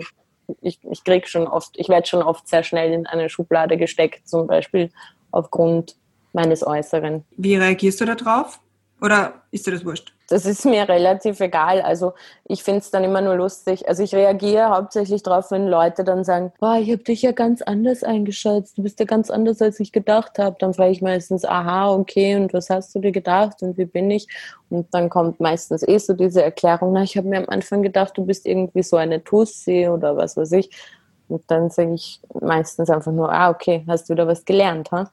ich, 0.61 0.79
ich 0.89 1.03
krieg 1.03 1.27
schon 1.27 1.47
oft, 1.47 1.71
ich 1.77 1.89
werde 1.89 2.07
schon 2.07 2.23
oft 2.23 2.47
sehr 2.47 2.63
schnell 2.63 2.93
in 2.93 3.07
eine 3.07 3.29
Schublade 3.29 3.77
gesteckt, 3.77 4.27
zum 4.27 4.47
Beispiel 4.47 4.91
aufgrund 5.31 5.95
meines 6.33 6.65
Äußeren. 6.65 7.23
Wie 7.37 7.55
reagierst 7.55 8.01
du 8.01 8.05
darauf? 8.05 8.59
Oder 9.01 9.33
ist 9.51 9.65
dir 9.65 9.71
das 9.71 9.85
wurscht? 9.85 10.13
Das 10.27 10.45
ist 10.45 10.65
mir 10.65 10.87
relativ 10.87 11.39
egal. 11.39 11.81
Also 11.81 12.13
ich 12.45 12.63
finde 12.63 12.79
es 12.79 12.91
dann 12.91 13.03
immer 13.03 13.21
nur 13.21 13.35
lustig. 13.35 13.87
Also 13.87 14.03
ich 14.03 14.13
reagiere 14.13 14.69
hauptsächlich 14.69 15.23
darauf, 15.23 15.49
wenn 15.51 15.67
Leute 15.67 16.03
dann 16.03 16.23
sagen, 16.23 16.51
boah, 16.59 16.77
ich 16.77 16.91
habe 16.91 17.03
dich 17.03 17.21
ja 17.21 17.31
ganz 17.31 17.61
anders 17.61 18.03
eingeschätzt. 18.03 18.77
Du 18.77 18.83
bist 18.83 18.99
ja 18.99 19.05
ganz 19.05 19.29
anders, 19.29 19.61
als 19.61 19.79
ich 19.79 19.91
gedacht 19.91 20.37
habe. 20.37 20.57
Dann 20.59 20.73
frage 20.73 20.91
ich 20.91 21.01
meistens, 21.01 21.45
aha, 21.45 21.93
okay, 21.93 22.35
und 22.35 22.53
was 22.53 22.69
hast 22.69 22.93
du 22.93 22.99
dir 22.99 23.11
gedacht 23.11 23.63
und 23.63 23.77
wie 23.77 23.85
bin 23.85 24.11
ich? 24.11 24.27
Und 24.69 24.93
dann 24.93 25.09
kommt 25.09 25.39
meistens 25.39 25.87
eh 25.87 25.97
so 25.97 26.13
diese 26.13 26.43
Erklärung, 26.43 26.93
na, 26.93 27.03
ich 27.03 27.17
habe 27.17 27.27
mir 27.27 27.37
am 27.37 27.49
Anfang 27.49 27.81
gedacht, 27.81 28.17
du 28.17 28.25
bist 28.25 28.45
irgendwie 28.45 28.83
so 28.83 28.97
eine 28.97 29.23
Tussi 29.23 29.87
oder 29.87 30.15
was 30.15 30.37
weiß 30.37 30.51
ich. 30.51 30.69
Und 31.27 31.43
dann 31.47 31.69
sage 31.69 31.93
ich 31.93 32.21
meistens 32.39 32.89
einfach 32.89 33.11
nur, 33.11 33.31
ah, 33.31 33.49
okay, 33.49 33.83
hast 33.87 34.09
du 34.09 34.15
da 34.15 34.27
was 34.27 34.45
gelernt, 34.45 34.91
ha? 34.91 35.09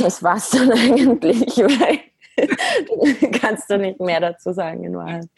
Das 0.00 0.22
war's 0.22 0.50
dann 0.50 0.70
eigentlich, 0.72 1.58
weil 1.58 1.98
kannst 3.40 3.70
du 3.70 3.78
nicht 3.78 4.00
mehr 4.00 4.20
dazu 4.20 4.52
sagen 4.52 4.84
in 4.84 4.96
Wahrheit. 4.96 5.28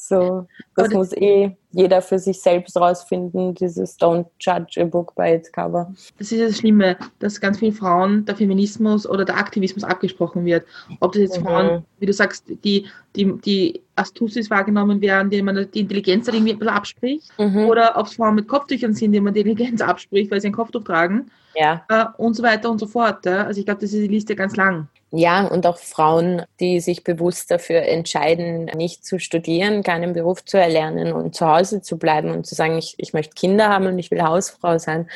So, 0.00 0.46
das 0.76 0.90
muss 0.90 1.12
eh 1.12 1.56
jeder 1.72 2.00
für 2.00 2.20
sich 2.20 2.40
selbst 2.40 2.76
rausfinden, 2.76 3.54
dieses 3.54 3.98
Don't 3.98 4.26
judge 4.38 4.80
a 4.80 4.84
book 4.84 5.12
by 5.16 5.34
its 5.34 5.50
cover. 5.50 5.92
Das 6.18 6.30
ist 6.30 6.40
das 6.40 6.58
Schlimme, 6.58 6.96
dass 7.18 7.40
ganz 7.40 7.58
vielen 7.58 7.72
Frauen 7.72 8.24
der 8.24 8.36
Feminismus 8.36 9.08
oder 9.08 9.24
der 9.24 9.36
Aktivismus 9.36 9.82
abgesprochen 9.82 10.44
wird. 10.44 10.64
Ob 11.00 11.12
das 11.12 11.22
jetzt 11.22 11.40
mhm. 11.40 11.44
Frauen, 11.44 11.84
wie 11.98 12.06
du 12.06 12.12
sagst, 12.12 12.44
die, 12.62 12.86
die, 13.16 13.38
die 13.40 13.82
Astuces 13.96 14.48
wahrgenommen 14.50 15.00
werden, 15.00 15.30
denen 15.30 15.44
man 15.44 15.68
die 15.74 15.80
Intelligenz 15.80 16.28
irgendwie 16.28 16.52
ein 16.52 16.58
bisschen 16.58 16.74
abspricht, 16.74 17.30
mhm. 17.36 17.66
oder 17.66 17.96
ob 17.96 18.06
es 18.06 18.14
Frauen 18.14 18.36
mit 18.36 18.46
Kopftüchern 18.46 18.94
sind, 18.94 19.10
denen 19.12 19.24
man 19.24 19.34
die 19.34 19.40
Intelligenz 19.40 19.80
abspricht, 19.82 20.30
weil 20.30 20.40
sie 20.40 20.46
ein 20.46 20.54
Kopftuch 20.54 20.84
tragen, 20.84 21.26
ja. 21.54 21.84
Äh, 21.88 22.04
und 22.16 22.34
so 22.34 22.42
weiter 22.44 22.70
und 22.70 22.78
so 22.78 22.86
fort. 22.86 23.26
Also 23.26 23.58
ich 23.58 23.66
glaube, 23.66 23.80
das 23.80 23.92
ist 23.92 24.00
die 24.00 24.08
Liste 24.08 24.36
ganz 24.36 24.54
lang. 24.54 24.88
Ja, 25.10 25.46
und 25.46 25.66
auch 25.66 25.78
Frauen, 25.78 26.42
die 26.60 26.80
sich 26.80 27.02
bewusst 27.02 27.50
dafür 27.50 27.82
entscheiden, 27.82 28.66
nicht 28.76 29.06
zu 29.06 29.18
studieren, 29.18 29.82
keinen 29.82 30.12
Beruf 30.12 30.44
zu 30.44 30.58
erlernen 30.58 31.14
und 31.14 31.34
zu 31.34 31.46
Hause 31.46 31.80
zu 31.80 31.98
bleiben 31.98 32.30
und 32.30 32.46
zu 32.46 32.54
sagen, 32.54 32.76
ich, 32.76 32.94
ich 32.98 33.14
möchte 33.14 33.34
Kinder 33.34 33.70
haben 33.70 33.86
und 33.86 33.98
ich 33.98 34.10
will 34.10 34.22
Hausfrau 34.22 34.76
sein, 34.78 35.08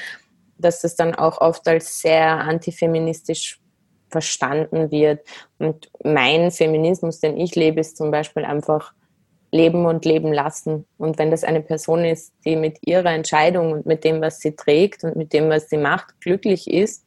dass 0.57 0.81
das 0.81 0.97
dann 0.97 1.15
auch 1.15 1.43
oft 1.43 1.69
als 1.69 2.01
sehr 2.01 2.39
antifeministisch 2.39 3.61
verstanden 4.09 4.91
wird. 4.91 5.27
Und 5.59 5.91
mein 6.03 6.51
Feminismus, 6.51 7.21
den 7.21 7.39
ich 7.39 7.55
lebe, 7.55 7.81
ist 7.81 7.99
zum 7.99 8.11
Beispiel 8.11 8.45
einfach 8.47 8.95
leben 9.51 9.85
und 9.85 10.07
leben 10.07 10.33
lassen. 10.33 10.87
Und 10.97 11.19
wenn 11.19 11.31
das 11.31 11.45
eine 11.45 11.61
Person 11.61 12.05
ist, 12.05 12.33
die 12.47 12.57
mit 12.57 12.79
ihrer 12.87 13.11
Entscheidung 13.11 13.73
und 13.73 13.87
mit 13.87 14.05
dem, 14.05 14.23
was 14.23 14.41
sie 14.41 14.57
trägt 14.57 15.05
und 15.05 15.17
mit 15.17 15.35
dem, 15.35 15.51
was 15.51 15.69
sie 15.69 15.77
macht, 15.77 16.19
glücklich 16.21 16.71
ist, 16.71 17.05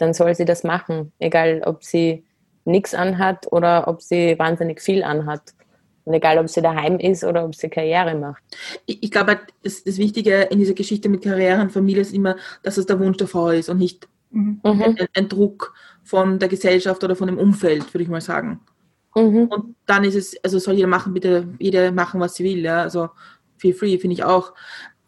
dann 0.00 0.14
soll 0.14 0.34
sie 0.34 0.44
das 0.44 0.64
machen. 0.64 1.12
Egal, 1.18 1.62
ob 1.64 1.84
sie 1.84 2.24
nichts 2.64 2.94
anhat 2.94 3.50
oder 3.52 3.88
ob 3.88 4.02
sie 4.02 4.38
wahnsinnig 4.38 4.80
viel 4.80 5.02
anhat. 5.02 5.54
Und 6.04 6.14
egal, 6.14 6.38
ob 6.38 6.48
sie 6.48 6.62
daheim 6.62 6.98
ist 6.98 7.24
oder 7.24 7.44
ob 7.44 7.54
sie 7.54 7.68
Karriere 7.68 8.14
macht. 8.14 8.42
Ich, 8.86 9.02
ich 9.02 9.10
glaube, 9.10 9.38
das, 9.62 9.84
das, 9.84 9.98
Wichtige 9.98 10.42
in 10.42 10.58
dieser 10.58 10.74
Geschichte 10.74 11.08
mit 11.08 11.22
Karriere 11.22 11.60
und 11.60 11.72
Familie 11.72 12.02
ist 12.02 12.14
immer, 12.14 12.36
dass 12.62 12.78
es 12.78 12.86
der 12.86 12.98
Wunsch 12.98 13.18
der 13.18 13.28
Frau 13.28 13.50
ist 13.50 13.68
und 13.68 13.78
nicht 13.78 14.08
mhm. 14.30 14.60
ein, 14.62 14.96
ein, 15.14 15.28
Druck 15.28 15.74
von 16.02 16.38
der 16.38 16.48
Gesellschaft 16.48 17.04
oder 17.04 17.14
von 17.14 17.28
dem 17.28 17.38
Umfeld, 17.38 17.92
würde 17.92 18.02
ich 18.02 18.08
mal 18.08 18.22
sagen. 18.22 18.60
Mhm. 19.14 19.48
Und 19.48 19.76
dann 19.86 20.04
ist 20.04 20.14
es, 20.14 20.42
also 20.42 20.58
soll 20.58 20.74
jeder 20.74 20.88
machen, 20.88 21.12
bitte, 21.12 21.48
jeder 21.58 21.92
machen, 21.92 22.20
was 22.20 22.34
sie 22.34 22.44
will. 22.44 22.60
Ja? 22.60 22.82
Also 22.82 23.10
feel 23.58 23.74
free, 23.74 23.98
finde 23.98 24.14
ich 24.14 24.24
auch 24.24 24.54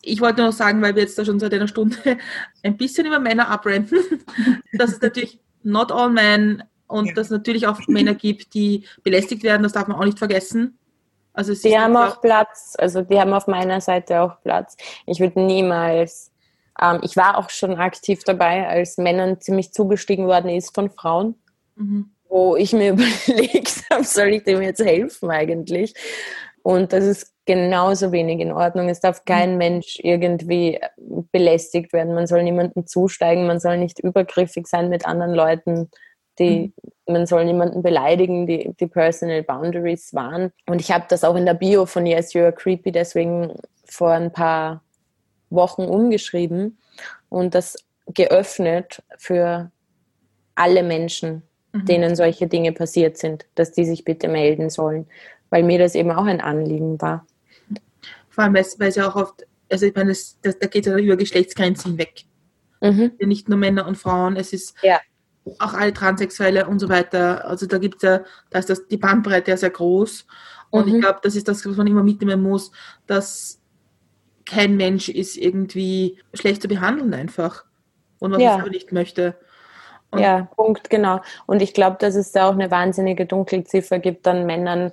ich 0.03 0.21
wollte 0.21 0.43
noch 0.43 0.53
sagen, 0.53 0.83
weil 0.83 0.95
wir 0.95 1.03
jetzt 1.03 1.19
da 1.19 1.25
schon 1.25 1.41
seit 1.41 1.55
einer 1.55 1.69
Stunde 1.69 1.97
ein 2.63 2.77
bisschen 2.77 3.07
über 3.07 3.21
Männer 3.21 3.49
abrenten, 3.49 3.99
dass 4.73 4.93
es 4.93 5.01
natürlich 5.01 5.41
not 5.63 5.93
all 5.93 6.11
men 6.11 6.63
und 6.89 7.07
ja. 7.07 7.15
dass 7.15 7.29
es 7.29 7.31
natürlich 7.31 7.67
auch 7.67 7.81
Männer 7.87 8.15
gibt, 8.15 8.55
die 8.55 8.85
belästigt 9.03 9.45
werden, 9.45 9.63
das 9.63 9.73
darf 9.73 9.87
man 9.87 9.97
auch 9.97 10.05
nicht 10.05 10.19
vergessen. 10.19 10.79
Also 11.35 11.55
die 11.55 11.79
haben 11.79 11.97
auch 11.97 12.21
Platz, 12.21 12.75
also 12.79 13.01
die 13.01 13.19
haben 13.19 13.33
auf 13.33 13.47
meiner 13.47 13.81
Seite 13.81 14.21
auch 14.21 14.43
Platz. 14.43 14.77
Ich 15.07 15.19
würde 15.19 15.41
niemals, 15.41 16.31
ähm, 16.81 17.01
ich 17.03 17.17
war 17.17 17.39
auch 17.39 17.49
schon 17.49 17.77
aktiv 17.77 18.23
dabei, 18.25 18.69
als 18.69 18.99
Männern 18.99 19.41
ziemlich 19.41 19.73
zugestiegen 19.73 20.27
worden 20.27 20.51
ist 20.51 20.75
von 20.75 20.91
Frauen, 20.91 21.37
mhm. 21.77 22.11
wo 22.29 22.57
ich 22.57 22.75
mir 22.75 22.93
überlegt 23.27 23.85
habe, 23.91 24.05
soll 24.05 24.29
ich 24.29 24.45
dem 24.45 24.61
jetzt 24.61 24.85
helfen 24.85 25.31
eigentlich? 25.31 25.95
Und 26.63 26.93
das 26.93 27.05
ist 27.05 27.33
genauso 27.45 28.13
wenig 28.13 28.41
in 28.41 28.53
Ordnung. 28.53 28.89
Es 28.89 29.01
darf 29.01 29.25
kein 29.25 29.53
mhm. 29.53 29.59
Mensch 29.59 29.99
irgendwie 30.03 30.81
belästigt 31.33 31.93
werden. 31.93 32.15
Man 32.15 32.27
soll 32.27 32.43
niemanden 32.43 32.87
zusteigen, 32.87 33.47
man 33.47 33.61
soll 33.61 33.79
nicht 33.79 33.99
übergriffig 33.99 34.67
sein 34.67 34.89
mit 34.89 35.07
anderen 35.07 35.35
Leuten. 35.35 35.91
Die, 36.39 36.73
mhm. 37.07 37.13
Man 37.13 37.27
soll 37.27 37.45
niemanden 37.45 37.83
beleidigen, 37.83 38.47
die, 38.47 38.73
die 38.79 38.87
Personal 38.87 39.43
Boundaries 39.43 40.15
waren. 40.15 40.53
Und 40.67 40.81
ich 40.81 40.93
habe 40.93 41.05
das 41.09 41.25
auch 41.25 41.35
in 41.35 41.47
der 41.47 41.55
Bio 41.55 41.85
von 41.85 42.07
Yes, 42.07 42.33
You're 42.33 42.53
Creepy 42.53 42.93
deswegen 42.93 43.55
vor 43.85 44.13
ein 44.13 44.33
paar 44.33 44.83
Wochen 45.51 45.83
umgeschrieben 45.83 46.79
und 47.29 47.55
das 47.55 47.77
geöffnet 48.07 49.03
für 49.19 49.71
alle 50.55 50.83
Menschen, 50.83 51.43
mhm. 51.73 51.85
denen 51.87 52.17
solche 52.17 52.47
Dinge 52.47 52.73
passiert 52.73 53.19
sind, 53.19 53.47
dass 53.55 53.73
die 53.73 53.85
sich 53.85 54.05
bitte 54.05 54.29
melden 54.29 54.71
sollen, 54.71 55.07
weil 55.53 55.63
mir 55.63 55.79
das 55.79 55.95
eben 55.95 56.11
auch 56.11 56.25
ein 56.25 56.41
Anliegen 56.41 56.99
war. 57.01 57.27
Vor 58.31 58.45
allem, 58.45 58.55
weil 58.55 58.89
es 58.89 58.97
ja 58.97 59.07
auch 59.07 59.17
oft, 59.17 59.47
also 59.71 59.85
ich 59.85 59.95
meine, 59.95 60.09
das, 60.09 60.39
das, 60.41 60.59
da 60.59 60.67
geht 60.67 60.87
es 60.87 60.93
ja 60.93 60.99
über 60.99 61.17
Geschlechtsgrenzen 61.17 61.91
hinweg. 61.93 62.25
Mhm. 62.81 63.13
Nicht 63.21 63.51
nur 63.51 63.59
Männer 63.59 63.87
und 63.87 63.99
Frauen, 63.99 64.37
es 64.37 64.55
ist 64.55 64.75
ja. 64.83 64.99
auch 65.59 65.75
alle 65.75 65.93
Transsexuelle 65.93 66.67
und 66.67 66.79
so 66.79 66.89
weiter. 66.89 67.47
Also 67.47 67.67
da 67.67 67.77
gibt 67.77 67.97
es 67.97 68.03
ja, 68.03 68.23
da 68.49 68.61
ist 68.61 68.71
das, 68.71 68.89
die 68.89 68.97
Bandbreite 68.97 69.51
ja 69.51 69.59
sehr 69.59 69.69
groß. 69.69 70.27
Und 70.71 70.87
mhm. 70.87 70.95
ich 70.95 71.01
glaube, 71.03 71.21
das 71.23 71.37
ist 71.37 71.49
das, 71.49 71.67
was 71.67 71.77
man 71.77 71.87
immer 71.87 72.03
mitnehmen 72.03 72.43
muss, 72.43 72.73
dass 73.07 73.61
kein 74.47 74.79
Mensch 74.79 75.11
ist 75.11 75.37
irgendwie 75.37 76.19
schlecht 76.33 76.63
zu 76.63 76.69
behandeln 76.69 77.13
einfach. 77.13 77.67
Und 78.21 78.33
was 78.33 78.41
ja. 78.41 78.57
man 78.57 78.71
nicht 78.71 78.91
möchte. 78.91 79.37
Und 80.11 80.21
ja, 80.21 80.49
Punkt, 80.57 80.89
genau. 80.89 81.21
Und 81.45 81.61
ich 81.61 81.75
glaube, 81.75 81.99
dass 82.01 82.15
es 82.15 82.33
da 82.33 82.49
auch 82.49 82.55
eine 82.55 82.71
wahnsinnige 82.71 83.27
Dunkelziffer 83.27 83.99
gibt 83.99 84.27
an 84.27 84.47
Männern, 84.47 84.93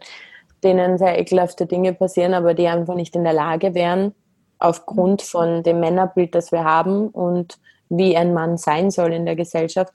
denen 0.63 0.97
sehr 0.97 1.19
ekelhafte 1.19 1.65
Dinge 1.65 1.93
passieren, 1.93 2.33
aber 2.33 2.53
die 2.53 2.67
einfach 2.67 2.95
nicht 2.95 3.15
in 3.15 3.23
der 3.23 3.33
Lage 3.33 3.73
wären, 3.73 4.13
aufgrund 4.59 5.21
von 5.21 5.63
dem 5.63 5.79
Männerbild, 5.79 6.35
das 6.35 6.51
wir 6.51 6.63
haben 6.63 7.07
und 7.07 7.59
wie 7.89 8.15
ein 8.15 8.33
Mann 8.33 8.57
sein 8.57 8.91
soll 8.91 9.13
in 9.13 9.25
der 9.25 9.35
Gesellschaft, 9.35 9.93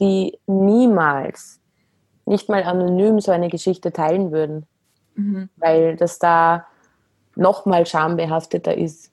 die 0.00 0.38
niemals, 0.46 1.60
nicht 2.24 2.48
mal 2.48 2.64
anonym 2.64 3.20
so 3.20 3.30
eine 3.30 3.48
Geschichte 3.48 3.92
teilen 3.92 4.32
würden, 4.32 4.66
mhm. 5.14 5.48
weil 5.56 5.96
das 5.96 6.18
da 6.18 6.66
noch 7.36 7.66
mal 7.66 7.86
schambehafteter 7.86 8.76
ist, 8.76 9.12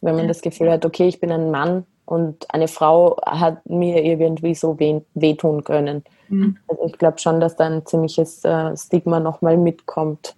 wenn 0.00 0.14
man 0.14 0.28
das 0.28 0.42
Gefühl 0.42 0.70
hat, 0.70 0.84
okay, 0.84 1.08
ich 1.08 1.18
bin 1.18 1.32
ein 1.32 1.50
Mann 1.50 1.84
und 2.08 2.52
eine 2.54 2.68
Frau 2.68 3.18
hat 3.26 3.68
mir 3.68 4.02
irgendwie 4.02 4.54
so 4.54 4.78
weh, 4.78 5.02
wehtun 5.12 5.62
können. 5.62 6.04
Mhm. 6.30 6.56
Also 6.66 6.86
ich 6.86 6.96
glaube 6.96 7.18
schon, 7.18 7.38
dass 7.38 7.56
da 7.56 7.66
ein 7.66 7.84
ziemliches 7.84 8.42
äh, 8.44 8.74
Stigma 8.78 9.20
nochmal 9.20 9.58
mitkommt. 9.58 10.34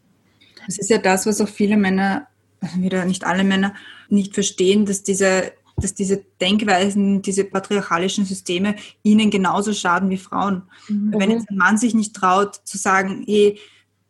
Das 0.66 0.78
ist 0.78 0.90
ja 0.90 0.98
das, 0.98 1.26
was 1.26 1.40
auch 1.40 1.48
viele 1.48 1.76
Männer, 1.76 2.26
also 2.60 2.82
wieder 2.82 3.04
nicht 3.04 3.24
alle 3.24 3.44
Männer, 3.44 3.74
nicht 4.08 4.34
verstehen, 4.34 4.84
dass 4.84 5.04
diese, 5.04 5.52
dass 5.76 5.94
diese 5.94 6.24
Denkweisen, 6.40 7.22
diese 7.22 7.44
patriarchalischen 7.44 8.24
Systeme 8.24 8.74
ihnen 9.04 9.30
genauso 9.30 9.72
schaden 9.72 10.10
wie 10.10 10.16
Frauen. 10.16 10.62
Mhm. 10.88 11.14
Wenn 11.16 11.30
jetzt 11.30 11.50
ein 11.50 11.56
Mann 11.56 11.78
sich 11.78 11.94
nicht 11.94 12.16
traut 12.16 12.56
zu 12.64 12.78
sagen, 12.78 13.22
hey, 13.28 13.60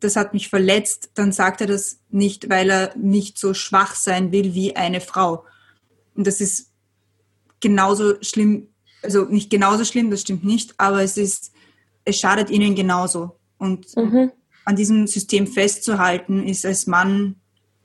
das 0.00 0.16
hat 0.16 0.32
mich 0.32 0.48
verletzt, 0.48 1.10
dann 1.12 1.30
sagt 1.30 1.60
er 1.60 1.66
das 1.66 1.98
nicht, 2.08 2.48
weil 2.48 2.70
er 2.70 2.96
nicht 2.96 3.36
so 3.36 3.52
schwach 3.52 3.94
sein 3.94 4.32
will 4.32 4.54
wie 4.54 4.76
eine 4.76 5.02
Frau. 5.02 5.44
Und 6.14 6.26
das 6.26 6.40
ist 6.40 6.69
genauso 7.60 8.14
schlimm, 8.22 8.68
also 9.02 9.24
nicht 9.24 9.50
genauso 9.50 9.84
schlimm, 9.84 10.10
das 10.10 10.22
stimmt 10.22 10.44
nicht, 10.44 10.74
aber 10.78 11.02
es 11.02 11.16
ist, 11.16 11.52
es 12.04 12.18
schadet 12.18 12.50
ihnen 12.50 12.74
genauso. 12.74 13.36
Und 13.58 13.94
Mhm. 13.96 14.32
an 14.64 14.76
diesem 14.76 15.06
System 15.06 15.46
festzuhalten, 15.46 16.46
ist 16.46 16.64
als 16.66 16.86
Mann, 16.86 17.36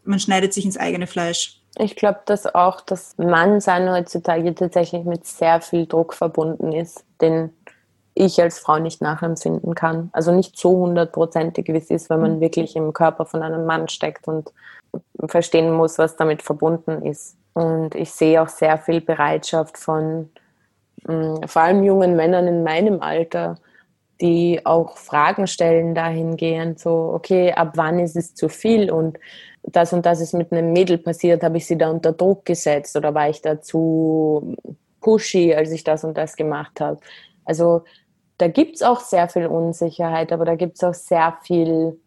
man 0.03 0.19
schneidet 0.19 0.53
sich 0.53 0.65
ins 0.65 0.77
eigene 0.77 1.07
Fleisch. 1.07 1.61
Ich 1.77 1.95
glaube, 1.95 2.19
dass 2.25 2.53
auch 2.53 2.79
das 2.81 3.17
Mannsein 3.17 3.89
heutzutage 3.89 4.55
tatsächlich 4.55 5.03
mit 5.03 5.25
sehr 5.25 5.59
viel 5.61 5.85
Druck 5.85 6.13
verbunden 6.13 6.71
ist, 6.71 7.03
den 7.21 7.49
ich 8.13 8.41
als 8.41 8.59
Frau 8.59 8.79
nicht 8.79 9.01
nachempfinden 9.01 9.75
kann. 9.75 10.09
Also 10.13 10.31
nicht 10.31 10.57
so 10.57 10.71
hundertprozentig, 10.77 11.67
wie 11.67 11.77
es 11.77 11.89
ist, 11.89 12.09
wenn 12.09 12.21
man 12.21 12.39
wirklich 12.39 12.77
im 12.77 12.93
Körper 12.93 13.25
von 13.25 13.43
einem 13.43 13.65
Mann 13.65 13.89
steckt 13.89 14.25
und 14.29 14.53
verstehen 15.27 15.73
muss, 15.73 15.97
was 15.97 16.15
damit 16.15 16.41
verbunden 16.41 17.05
ist. 17.05 17.35
Und 17.55 17.95
ich 17.95 18.11
sehe 18.11 18.41
auch 18.41 18.49
sehr 18.49 18.77
viel 18.77 19.01
Bereitschaft 19.01 19.77
von 19.77 20.29
mh, 21.07 21.47
vor 21.47 21.61
allem 21.61 21.83
jungen 21.83 22.15
Männern 22.15 22.47
in 22.47 22.63
meinem 22.63 23.01
Alter, 23.01 23.55
die 24.21 24.65
auch 24.65 24.97
Fragen 24.97 25.47
stellen 25.47 25.95
dahingehend, 25.95 26.79
so, 26.79 27.11
okay, 27.13 27.53
ab 27.53 27.71
wann 27.75 27.99
ist 27.99 28.15
es 28.15 28.35
zu 28.35 28.49
viel 28.49 28.91
und 28.91 29.17
das 29.63 29.93
und 29.93 30.05
das 30.05 30.21
ist 30.21 30.33
mit 30.33 30.51
einem 30.51 30.73
Mädel 30.73 30.97
passiert, 30.97 31.43
habe 31.43 31.57
ich 31.57 31.65
sie 31.65 31.77
da 31.77 31.89
unter 31.89 32.11
Druck 32.11 32.45
gesetzt 32.45 32.95
oder 32.95 33.13
war 33.13 33.29
ich 33.29 33.41
da 33.41 33.61
zu 33.61 34.55
pushy, 35.01 35.55
als 35.55 35.71
ich 35.71 35.83
das 35.83 36.03
und 36.03 36.17
das 36.17 36.35
gemacht 36.35 36.81
habe. 36.81 36.99
Also 37.45 37.83
da 38.37 38.47
gibt 38.47 38.75
es 38.75 38.81
auch 38.83 38.99
sehr 38.99 39.29
viel 39.29 39.47
Unsicherheit, 39.47 40.31
aber 40.33 40.45
da 40.45 40.55
gibt 40.55 40.75
es 40.75 40.83
auch 40.83 40.93
sehr 40.93 41.37
viel 41.43 41.97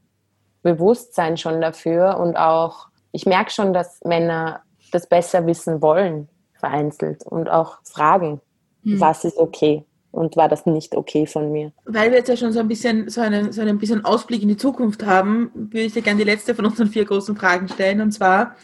Bewusstsein 0.62 1.36
schon 1.38 1.60
dafür 1.60 2.18
und 2.18 2.36
auch, 2.36 2.88
ich 3.12 3.24
merke 3.24 3.50
schon, 3.50 3.72
dass 3.72 4.00
Männer 4.04 4.62
das 4.90 5.06
besser 5.06 5.46
wissen 5.46 5.82
wollen, 5.82 6.28
vereinzelt 6.58 7.24
und 7.24 7.48
auch 7.48 7.78
fragen, 7.84 8.40
Hm. 8.84 9.00
was 9.00 9.24
ist 9.24 9.36
okay 9.36 9.84
und 10.10 10.36
war 10.36 10.48
das 10.48 10.66
nicht 10.66 10.94
okay 10.94 11.26
von 11.26 11.52
mir. 11.52 11.72
Weil 11.84 12.10
wir 12.10 12.18
jetzt 12.18 12.28
ja 12.28 12.36
schon 12.36 12.52
so 12.52 12.60
ein 12.60 12.68
bisschen 12.68 13.08
so 13.08 13.20
einen, 13.20 13.52
so 13.52 13.60
einen 13.60 13.78
bisschen 13.78 14.04
Ausblick 14.04 14.42
in 14.42 14.48
die 14.48 14.56
Zukunft 14.56 15.04
haben, 15.04 15.50
würde 15.54 15.82
ich 15.82 15.92
dir 15.92 16.02
gerne 16.02 16.18
die 16.18 16.30
letzte 16.30 16.54
von 16.54 16.66
unseren 16.66 16.88
vier 16.88 17.04
großen 17.04 17.36
Fragen 17.36 17.68
stellen. 17.68 18.00
Und 18.00 18.12
zwar 18.12 18.56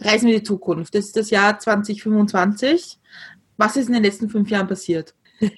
reisen 0.00 0.26
wir 0.26 0.34
in 0.34 0.40
die 0.40 0.46
Zukunft. 0.46 0.94
Das 0.94 1.06
ist 1.06 1.16
das 1.16 1.30
Jahr 1.30 1.58
2025. 1.58 2.98
Was 3.56 3.76
ist 3.76 3.88
in 3.88 3.94
den 3.94 4.02
letzten 4.02 4.28
fünf 4.28 4.50
Jahren 4.50 4.68
passiert? 4.68 5.14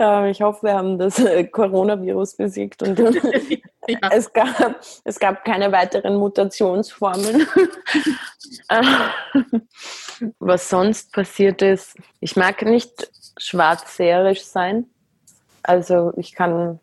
Ähm, 0.00 0.26
ich 0.26 0.42
hoffe, 0.42 0.64
wir 0.66 0.74
haben 0.74 0.98
das 0.98 1.18
äh, 1.18 1.44
Coronavirus 1.44 2.36
besiegt 2.36 2.82
und 2.82 2.98
Ja. 3.88 3.98
es, 4.12 4.32
gab, 4.32 4.80
es 5.04 5.18
gab 5.18 5.44
keine 5.44 5.72
weiteren 5.72 6.16
Mutationsformen. 6.16 7.46
Was 10.38 10.68
sonst 10.68 11.12
passiert 11.12 11.62
ist, 11.62 11.96
ich 12.20 12.36
mag 12.36 12.62
nicht 12.62 13.10
schwarzseherisch 13.38 14.44
sein. 14.44 14.86
Also 15.62 16.12
ich 16.16 16.34
kann 16.34 16.80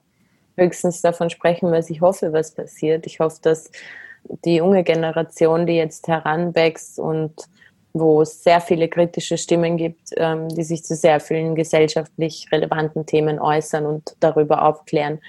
höchstens 0.58 1.02
davon 1.02 1.30
sprechen, 1.30 1.72
was 1.72 1.90
ich 1.90 2.02
hoffe, 2.02 2.32
was 2.34 2.54
passiert. 2.54 3.06
Ich 3.06 3.20
hoffe, 3.20 3.40
dass 3.42 3.70
die 4.46 4.56
junge 4.56 4.84
Generation, 4.84 5.66
die 5.66 5.76
jetzt 5.76 6.08
heranwächst 6.08 6.98
und 6.98 7.34
wo 7.94 8.22
es 8.22 8.44
sehr 8.44 8.60
viele 8.60 8.90
kritische 8.90 9.38
Stimmen 9.38 9.78
gibt, 9.78 10.10
ähm, 10.18 10.50
die 10.50 10.64
sich 10.64 10.84
zu 10.84 10.96
sehr 10.96 11.20
vielen 11.20 11.56
gesellschaftlich 11.56 12.48
relevanten 12.52 13.06
Themen 13.06 13.40
äußern 13.40 13.86
und 13.86 14.16
darüber 14.20 14.64
aufklären, 14.64 15.22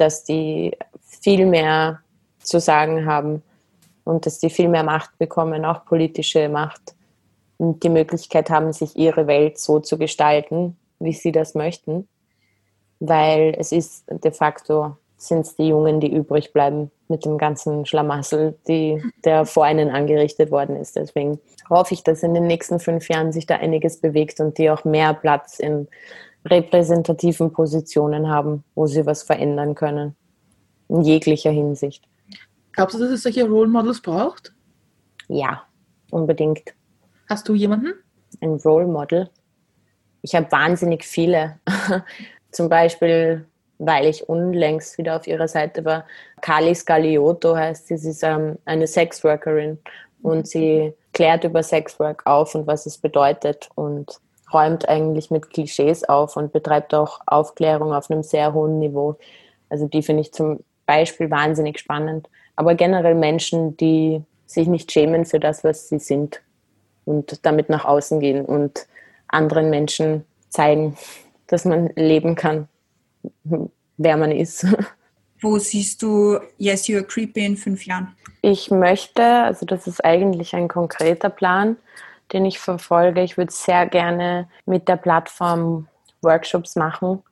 dass 0.00 0.24
die 0.24 0.76
viel 1.02 1.46
mehr 1.46 2.00
zu 2.42 2.60
sagen 2.60 3.06
haben 3.06 3.42
und 4.04 4.26
dass 4.26 4.38
die 4.38 4.50
viel 4.50 4.68
mehr 4.68 4.82
Macht 4.82 5.16
bekommen, 5.18 5.64
auch 5.64 5.84
politische 5.84 6.48
Macht 6.48 6.94
und 7.58 7.82
die 7.82 7.90
Möglichkeit 7.90 8.50
haben, 8.50 8.72
sich 8.72 8.96
ihre 8.96 9.26
Welt 9.26 9.58
so 9.58 9.80
zu 9.80 9.98
gestalten, 9.98 10.76
wie 10.98 11.12
sie 11.12 11.32
das 11.32 11.54
möchten, 11.54 12.08
weil 12.98 13.54
es 13.58 13.72
ist 13.72 14.04
de 14.08 14.32
facto 14.32 14.96
sind 15.20 15.40
es 15.40 15.54
die 15.54 15.68
Jungen, 15.68 16.00
die 16.00 16.12
übrig 16.12 16.52
bleiben 16.52 16.90
mit 17.08 17.26
dem 17.26 17.36
ganzen 17.36 17.84
Schlamassel, 17.84 18.58
die, 18.66 19.02
der 19.24 19.44
vor 19.44 19.68
ihnen 19.68 19.90
angerichtet 19.90 20.50
worden 20.50 20.76
ist. 20.76 20.96
Deswegen 20.96 21.38
hoffe 21.68 21.92
ich, 21.92 22.02
dass 22.02 22.22
in 22.22 22.32
den 22.32 22.46
nächsten 22.46 22.80
fünf 22.80 23.08
Jahren 23.08 23.32
sich 23.32 23.46
da 23.46 23.56
einiges 23.56 24.00
bewegt 24.00 24.40
und 24.40 24.56
die 24.56 24.70
auch 24.70 24.84
mehr 24.84 25.12
Platz 25.12 25.58
in 25.58 25.88
repräsentativen 26.44 27.52
Positionen 27.52 28.28
haben, 28.28 28.64
wo 28.74 28.86
sie 28.86 29.04
was 29.06 29.22
verändern 29.22 29.74
können. 29.74 30.16
In 30.88 31.02
jeglicher 31.02 31.50
Hinsicht. 31.50 32.04
Glaubst 32.72 32.96
du, 32.96 33.00
dass 33.00 33.10
es 33.10 33.22
solche 33.22 33.46
Role 33.46 33.68
Models 33.68 34.00
braucht? 34.00 34.52
Ja, 35.28 35.62
unbedingt. 36.10 36.74
Hast 37.28 37.48
du 37.48 37.54
jemanden? 37.54 37.94
Ein 38.40 38.54
Role 38.54 38.86
Model. 38.86 39.30
Ich 40.22 40.34
habe 40.34 40.50
wahnsinnig 40.50 41.04
viele. 41.04 41.60
Zum 42.50 42.68
Beispiel, 42.68 43.46
weil 43.78 44.06
ich 44.06 44.28
unlängst 44.28 44.98
wieder 44.98 45.16
auf 45.16 45.26
ihrer 45.26 45.48
Seite 45.48 45.84
war. 45.84 46.04
Kali 46.40 46.74
Scaliotto 46.74 47.56
heißt 47.56 47.86
sie. 47.86 47.96
Sie 47.96 48.10
ist 48.10 48.22
ähm, 48.22 48.58
eine 48.64 48.86
Sexworkerin 48.86 49.78
und 50.22 50.46
sie 50.46 50.92
klärt 51.12 51.44
über 51.44 51.62
Sexwork 51.62 52.26
auf 52.26 52.54
und 52.54 52.66
was 52.66 52.86
es 52.86 52.98
bedeutet 52.98 53.68
und 53.74 54.20
räumt 54.52 54.88
eigentlich 54.88 55.30
mit 55.30 55.50
Klischees 55.50 56.04
auf 56.04 56.36
und 56.36 56.52
betreibt 56.52 56.94
auch 56.94 57.20
Aufklärung 57.26 57.92
auf 57.92 58.10
einem 58.10 58.22
sehr 58.22 58.52
hohen 58.52 58.78
Niveau. 58.78 59.16
Also 59.68 59.86
die 59.86 60.02
finde 60.02 60.22
ich 60.22 60.32
zum 60.32 60.60
Beispiel 60.86 61.30
wahnsinnig 61.30 61.78
spannend. 61.78 62.28
Aber 62.56 62.74
generell 62.74 63.14
Menschen, 63.14 63.76
die 63.76 64.22
sich 64.46 64.66
nicht 64.66 64.90
schämen 64.90 65.24
für 65.24 65.40
das, 65.40 65.62
was 65.64 65.88
sie 65.88 65.98
sind 65.98 66.42
und 67.04 67.46
damit 67.46 67.68
nach 67.68 67.84
außen 67.84 68.20
gehen 68.20 68.44
und 68.44 68.86
anderen 69.28 69.70
Menschen 69.70 70.24
zeigen, 70.48 70.96
dass 71.46 71.64
man 71.64 71.90
leben 71.96 72.34
kann, 72.34 72.68
wer 73.96 74.16
man 74.16 74.32
ist. 74.32 74.66
Wo 75.40 75.58
siehst 75.58 76.02
du 76.02 76.38
Yes, 76.58 76.84
You're 76.84 77.02
Creepy 77.02 77.46
in 77.46 77.56
fünf 77.56 77.86
Jahren? 77.86 78.14
Ich 78.42 78.70
möchte, 78.70 79.24
also 79.24 79.64
das 79.64 79.86
ist 79.86 80.04
eigentlich 80.04 80.54
ein 80.54 80.68
konkreter 80.68 81.30
Plan, 81.30 81.76
den 82.32 82.44
ich 82.44 82.58
verfolge. 82.58 83.22
Ich 83.22 83.36
würde 83.36 83.52
sehr 83.52 83.86
gerne 83.86 84.48
mit 84.66 84.88
der 84.88 84.96
Plattform 84.96 85.88
Workshops 86.22 86.76
machen 86.76 87.22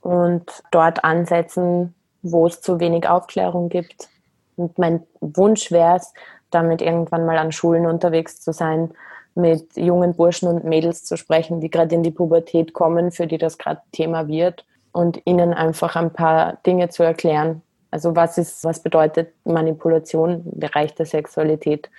und 0.00 0.62
dort 0.70 1.04
ansetzen, 1.04 1.94
wo 2.22 2.46
es 2.46 2.60
zu 2.60 2.80
wenig 2.80 3.08
Aufklärung 3.08 3.68
gibt. 3.68 4.08
Und 4.56 4.78
mein 4.78 5.02
Wunsch 5.20 5.70
wäre 5.70 5.96
es, 5.96 6.12
damit 6.50 6.82
irgendwann 6.82 7.26
mal 7.26 7.38
an 7.38 7.52
Schulen 7.52 7.86
unterwegs 7.86 8.40
zu 8.40 8.52
sein, 8.52 8.90
mit 9.34 9.76
jungen 9.76 10.14
Burschen 10.14 10.48
und 10.48 10.64
Mädels 10.64 11.04
zu 11.04 11.16
sprechen, 11.16 11.60
die 11.60 11.70
gerade 11.70 11.94
in 11.94 12.02
die 12.02 12.10
Pubertät 12.10 12.74
kommen, 12.74 13.12
für 13.12 13.26
die 13.26 13.38
das 13.38 13.56
gerade 13.56 13.80
Thema 13.92 14.28
wird 14.28 14.66
und 14.92 15.22
ihnen 15.24 15.54
einfach 15.54 15.96
ein 15.96 16.12
paar 16.12 16.58
Dinge 16.66 16.90
zu 16.90 17.02
erklären. 17.02 17.62
Also 17.90 18.14
was 18.14 18.38
ist, 18.38 18.64
was 18.64 18.80
bedeutet 18.80 19.32
Manipulation 19.44 20.44
im 20.52 20.60
Bereich 20.60 20.94
der 20.94 21.06
Sexualität? 21.06 21.90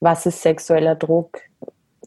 Was 0.00 0.26
ist 0.26 0.42
sexueller 0.42 0.94
Druck? 0.94 1.40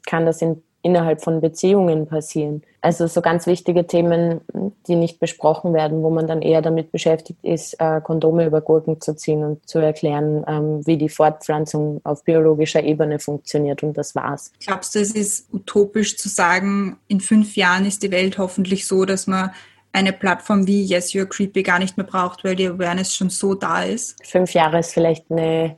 Kann 0.05 0.25
das 0.25 0.41
in, 0.41 0.61
innerhalb 0.81 1.21
von 1.21 1.41
Beziehungen 1.41 2.07
passieren? 2.07 2.63
Also 2.81 3.07
so 3.07 3.21
ganz 3.21 3.45
wichtige 3.45 3.85
Themen, 3.85 4.41
die 4.87 4.95
nicht 4.95 5.19
besprochen 5.19 5.73
werden, 5.73 6.01
wo 6.01 6.09
man 6.09 6.27
dann 6.27 6.41
eher 6.41 6.61
damit 6.61 6.91
beschäftigt 6.91 7.39
ist, 7.43 7.73
äh, 7.79 7.99
Kondome 8.01 8.45
über 8.45 8.61
Gurken 8.61 9.01
zu 9.01 9.15
ziehen 9.15 9.43
und 9.43 9.67
zu 9.67 9.79
erklären, 9.79 10.45
ähm, 10.47 10.85
wie 10.87 10.97
die 10.97 11.09
Fortpflanzung 11.09 11.99
auf 12.03 12.23
biologischer 12.23 12.83
Ebene 12.83 13.19
funktioniert 13.19 13.83
und 13.83 13.97
das 13.97 14.15
war's. 14.15 14.53
Glaubst 14.65 14.95
du, 14.95 14.99
es 14.99 15.11
ist 15.11 15.53
utopisch 15.53 16.17
zu 16.17 16.29
sagen, 16.29 16.97
in 17.07 17.19
fünf 17.19 17.55
Jahren 17.55 17.85
ist 17.85 18.01
die 18.03 18.11
Welt 18.11 18.37
hoffentlich 18.37 18.87
so, 18.87 19.03
dass 19.05 19.27
man 19.27 19.51
eine 19.91 20.13
Plattform 20.13 20.67
wie 20.67 20.83
Yes, 20.83 21.11
You're 21.13 21.25
Creepy 21.25 21.63
gar 21.63 21.79
nicht 21.79 21.97
mehr 21.97 22.05
braucht, 22.05 22.43
weil 22.43 22.55
die 22.55 22.67
Awareness 22.67 23.15
schon 23.15 23.29
so 23.29 23.55
da 23.55 23.83
ist? 23.83 24.15
Fünf 24.25 24.53
Jahre 24.53 24.79
ist 24.79 24.93
vielleicht 24.93 25.29
eine 25.31 25.77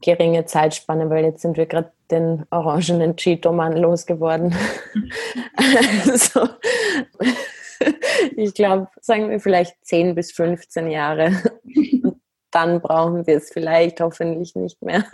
geringe 0.00 0.44
Zeitspanne, 0.46 1.10
weil 1.10 1.24
jetzt 1.24 1.42
sind 1.42 1.56
wir 1.56 1.66
gerade 1.66 1.90
den 2.10 2.44
orangenen 2.50 3.16
Cheeto-Mann 3.16 3.76
losgeworden. 3.76 4.54
also, 6.06 6.48
ich 8.36 8.54
glaube, 8.54 8.88
sagen 9.00 9.30
wir 9.30 9.40
vielleicht 9.40 9.76
10 9.82 10.14
bis 10.14 10.32
15 10.32 10.90
Jahre. 10.90 11.42
Und 12.02 12.20
dann 12.50 12.80
brauchen 12.80 13.26
wir 13.26 13.36
es 13.36 13.50
vielleicht 13.50 14.00
hoffentlich 14.00 14.54
nicht 14.54 14.80
mehr. 14.82 15.04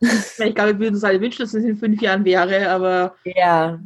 Ich 0.00 0.54
glaube, 0.54 0.74
wir 0.74 0.78
würden 0.78 0.94
uns 0.94 1.04
alle 1.04 1.20
wünschen, 1.20 1.42
dass 1.42 1.54
es 1.54 1.64
in 1.64 1.76
fünf 1.76 2.00
Jahren 2.00 2.24
wäre, 2.24 2.70
aber 2.70 3.16
Ja, 3.24 3.80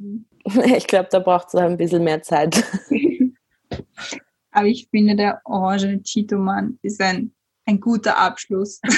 ich 0.76 0.86
glaube, 0.86 1.08
da 1.10 1.18
braucht 1.18 1.48
es 1.48 1.54
ein 1.54 1.76
bisschen 1.76 2.04
mehr 2.04 2.22
Zeit. 2.22 2.62
Aber 4.50 4.66
ich 4.66 4.88
finde, 4.90 5.16
der 5.16 5.40
orangene 5.44 6.02
Cheeto-Mann 6.02 6.78
ist 6.82 7.00
ein, 7.00 7.16
ein 7.16 7.32
ein 7.66 7.80
guter 7.80 8.18
Abschluss. 8.18 8.80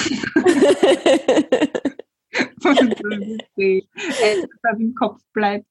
Äh, 3.57 3.81
dass 4.63 4.79
im 4.79 4.95
Kopf 4.95 5.21
bleibt. 5.33 5.65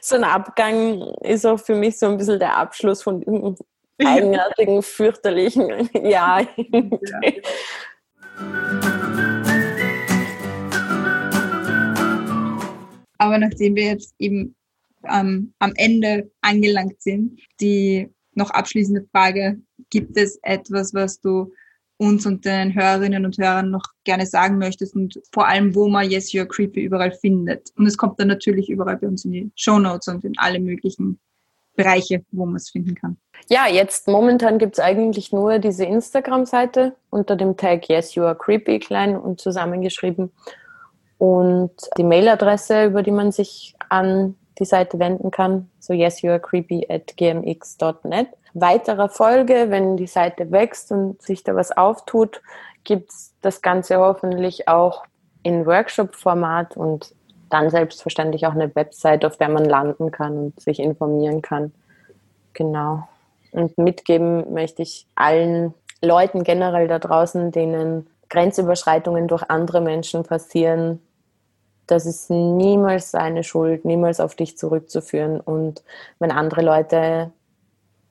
so 0.00 0.16
ein 0.16 0.24
Abgang 0.24 1.02
ist 1.22 1.46
auch 1.46 1.60
für 1.60 1.74
mich 1.74 1.98
so 1.98 2.06
ein 2.06 2.16
bisschen 2.16 2.38
der 2.38 2.56
Abschluss 2.56 3.02
von 3.02 3.20
diesem 3.20 3.56
eigenartigen, 3.98 4.82
fürchterlichen 4.82 5.90
Jahr. 6.04 6.42
Ja. 6.42 7.20
Aber 13.18 13.38
nachdem 13.38 13.76
wir 13.76 13.84
jetzt 13.84 14.14
eben 14.18 14.54
ähm, 15.08 15.54
am 15.58 15.72
Ende 15.76 16.30
angelangt 16.42 17.00
sind, 17.00 17.40
die 17.60 18.10
noch 18.34 18.50
abschließende 18.50 19.06
Frage, 19.10 19.58
gibt 19.90 20.16
es 20.16 20.38
etwas, 20.42 20.92
was 20.92 21.20
du 21.20 21.52
uns 21.98 22.26
und 22.26 22.44
den 22.44 22.74
Hörerinnen 22.74 23.24
und 23.24 23.38
Hörern 23.38 23.70
noch 23.70 23.84
gerne 24.04 24.26
sagen 24.26 24.58
möchtest 24.58 24.94
und 24.94 25.20
vor 25.32 25.48
allem, 25.48 25.74
wo 25.74 25.88
man 25.88 26.10
Yes, 26.10 26.30
You're 26.32 26.46
Creepy 26.46 26.82
überall 26.82 27.12
findet. 27.12 27.70
Und 27.76 27.86
es 27.86 27.96
kommt 27.96 28.20
dann 28.20 28.28
natürlich 28.28 28.68
überall 28.68 28.96
bei 28.96 29.06
uns 29.06 29.24
in 29.24 29.32
die 29.32 29.50
Show 29.54 29.78
Notes 29.78 30.08
und 30.08 30.24
in 30.24 30.36
alle 30.36 30.60
möglichen 30.60 31.18
Bereiche, 31.74 32.24
wo 32.32 32.46
man 32.46 32.56
es 32.56 32.70
finden 32.70 32.94
kann. 32.94 33.16
Ja, 33.48 33.66
jetzt 33.68 34.08
momentan 34.08 34.58
gibt 34.58 34.74
es 34.74 34.80
eigentlich 34.80 35.32
nur 35.32 35.58
diese 35.58 35.84
Instagram-Seite 35.84 36.94
unter 37.10 37.36
dem 37.36 37.56
Tag 37.56 37.88
Yes, 37.88 38.14
You 38.14 38.24
Are 38.24 38.36
Creepy, 38.36 38.78
klein 38.78 39.16
und 39.16 39.40
zusammengeschrieben. 39.40 40.32
Und 41.18 41.72
die 41.96 42.04
Mailadresse, 42.04 42.84
über 42.84 43.02
die 43.02 43.10
man 43.10 43.32
sich 43.32 43.74
an 43.88 44.34
die 44.58 44.64
Seite 44.64 44.98
wenden 44.98 45.30
kann, 45.30 45.70
so 45.78 45.92
yesyouarecreepy 45.92 46.86
at 46.88 47.16
gmx.net. 47.16 48.28
Weiterer 48.58 49.10
Folge, 49.10 49.66
wenn 49.68 49.96
die 49.96 50.06
Seite 50.06 50.50
wächst 50.50 50.90
und 50.90 51.20
sich 51.20 51.44
da 51.44 51.54
was 51.54 51.76
auftut, 51.76 52.40
gibt 52.84 53.10
es 53.10 53.34
das 53.42 53.60
Ganze 53.60 53.98
hoffentlich 53.98 54.66
auch 54.66 55.04
in 55.42 55.66
Workshop-Format 55.66 56.76
und 56.76 57.14
dann 57.50 57.70
selbstverständlich 57.70 58.46
auch 58.46 58.54
eine 58.54 58.74
Website, 58.74 59.24
auf 59.24 59.36
der 59.36 59.50
man 59.50 59.64
landen 59.64 60.10
kann 60.10 60.36
und 60.38 60.60
sich 60.60 60.80
informieren 60.80 61.42
kann. 61.42 61.72
Genau. 62.54 63.06
Und 63.52 63.76
mitgeben 63.78 64.52
möchte 64.52 64.82
ich 64.82 65.06
allen 65.14 65.74
Leuten 66.00 66.42
generell 66.42 66.88
da 66.88 66.98
draußen, 66.98 67.52
denen 67.52 68.06
Grenzüberschreitungen 68.30 69.28
durch 69.28 69.48
andere 69.50 69.80
Menschen 69.80 70.24
passieren, 70.24 71.00
das 71.86 72.06
ist 72.06 72.30
niemals 72.30 73.10
seine 73.10 73.44
Schuld, 73.44 73.84
niemals 73.84 74.18
auf 74.18 74.34
dich 74.34 74.58
zurückzuführen. 74.58 75.40
Und 75.40 75.84
wenn 76.18 76.32
andere 76.32 76.62
Leute 76.62 77.30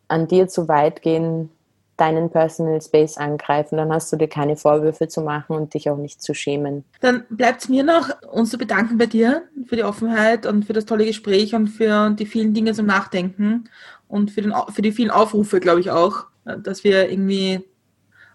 an 0.07 0.27
dir 0.27 0.47
zu 0.47 0.67
weit 0.67 1.01
gehen, 1.01 1.49
deinen 1.97 2.29
Personal 2.29 2.81
Space 2.81 3.17
angreifen, 3.17 3.77
dann 3.77 3.91
hast 3.91 4.11
du 4.11 4.17
dir 4.17 4.27
keine 4.27 4.57
Vorwürfe 4.57 5.07
zu 5.07 5.21
machen 5.21 5.55
und 5.55 5.73
dich 5.73 5.89
auch 5.89 5.97
nicht 5.97 6.21
zu 6.21 6.33
schämen. 6.33 6.83
Dann 6.99 7.23
bleibt 7.29 7.61
es 7.61 7.69
mir 7.69 7.83
noch, 7.83 8.09
uns 8.31 8.49
zu 8.49 8.57
bedanken 8.57 8.97
bei 8.97 9.05
dir 9.05 9.43
für 9.67 9.77
die 9.77 9.83
Offenheit 9.83 10.45
und 10.45 10.65
für 10.65 10.73
das 10.73 10.85
tolle 10.85 11.05
Gespräch 11.05 11.55
und 11.55 11.67
für 11.67 12.09
die 12.09 12.25
vielen 12.25 12.53
Dinge 12.53 12.73
zum 12.73 12.85
Nachdenken 12.85 13.65
und 14.07 14.31
für, 14.31 14.41
den, 14.41 14.53
für 14.73 14.81
die 14.81 14.91
vielen 14.91 15.09
Aufrufe, 15.09 15.59
glaube 15.59 15.79
ich 15.79 15.89
auch, 15.89 16.25
dass 16.43 16.83
wir 16.83 17.09
irgendwie 17.09 17.63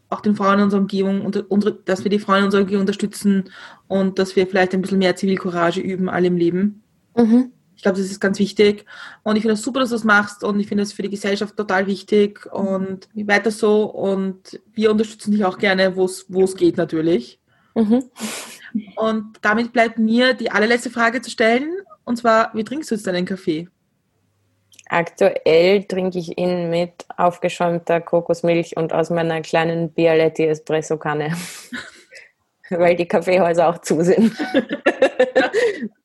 auch 0.09 0.21
den 0.21 0.35
Frauen 0.35 0.59
in 0.59 0.65
unserer 0.65 0.81
Umgebung, 0.81 1.25
unsere, 1.49 1.75
dass 1.75 2.03
wir 2.03 2.11
die 2.11 2.19
Frauen 2.19 2.39
in 2.39 2.45
unserer 2.47 2.63
Umgebung 2.63 2.81
unterstützen 2.81 3.51
und 3.89 4.19
dass 4.19 4.35
wir 4.37 4.47
vielleicht 4.47 4.75
ein 4.75 4.83
bisschen 4.83 4.99
mehr 4.99 5.17
Zivilcourage 5.17 5.81
üben, 5.81 6.09
alle 6.09 6.27
im 6.27 6.37
Leben. 6.37 6.83
Mhm. 7.17 7.53
Ich 7.81 7.83
glaube, 7.83 7.97
das 7.97 8.11
ist 8.11 8.21
ganz 8.21 8.39
wichtig. 8.39 8.85
Und 9.23 9.37
ich 9.37 9.41
finde 9.41 9.55
es 9.55 9.63
super, 9.63 9.81
dass 9.81 9.89
du 9.89 9.95
das 9.95 10.05
machst 10.05 10.45
und 10.45 10.61
ich 10.61 10.67
finde 10.67 10.83
es 10.83 10.93
für 10.93 11.01
die 11.01 11.09
Gesellschaft 11.09 11.57
total 11.57 11.87
wichtig 11.87 12.45
und 12.53 13.09
weiter 13.15 13.51
so. 13.51 13.85
Und 13.85 14.61
wir 14.75 14.91
unterstützen 14.91 15.33
dich 15.33 15.47
auch 15.47 15.57
gerne, 15.57 15.97
wo 15.97 16.05
es 16.05 16.57
geht 16.57 16.77
natürlich. 16.77 17.41
Mhm. 17.75 18.05
Und 18.97 19.39
damit 19.41 19.73
bleibt 19.73 19.99
mir 19.99 20.35
die 20.35 20.51
allerletzte 20.51 20.91
Frage 20.91 21.23
zu 21.23 21.31
stellen. 21.31 21.71
Und 22.05 22.19
zwar, 22.19 22.51
wie 22.53 22.65
trinkst 22.65 22.91
du 22.91 22.97
jetzt 22.97 23.07
deinen 23.07 23.25
Kaffee? 23.25 23.67
Aktuell 24.91 25.85
trinke 25.85 26.19
ich 26.19 26.37
ihn 26.37 26.69
mit 26.69 27.07
aufgeschäumter 27.17 28.03
Kokosmilch 28.03 28.77
und 28.77 28.93
aus 28.93 29.09
meiner 29.09 29.41
kleinen 29.41 29.91
Bialetti 29.91 30.45
Espresso 30.45 30.99
Kanne. 30.99 31.35
Weil 32.69 32.95
die 32.97 33.09
Kaffeehäuser 33.09 33.71
auch 33.71 33.79
zu 33.79 34.05
sind. 34.05 34.37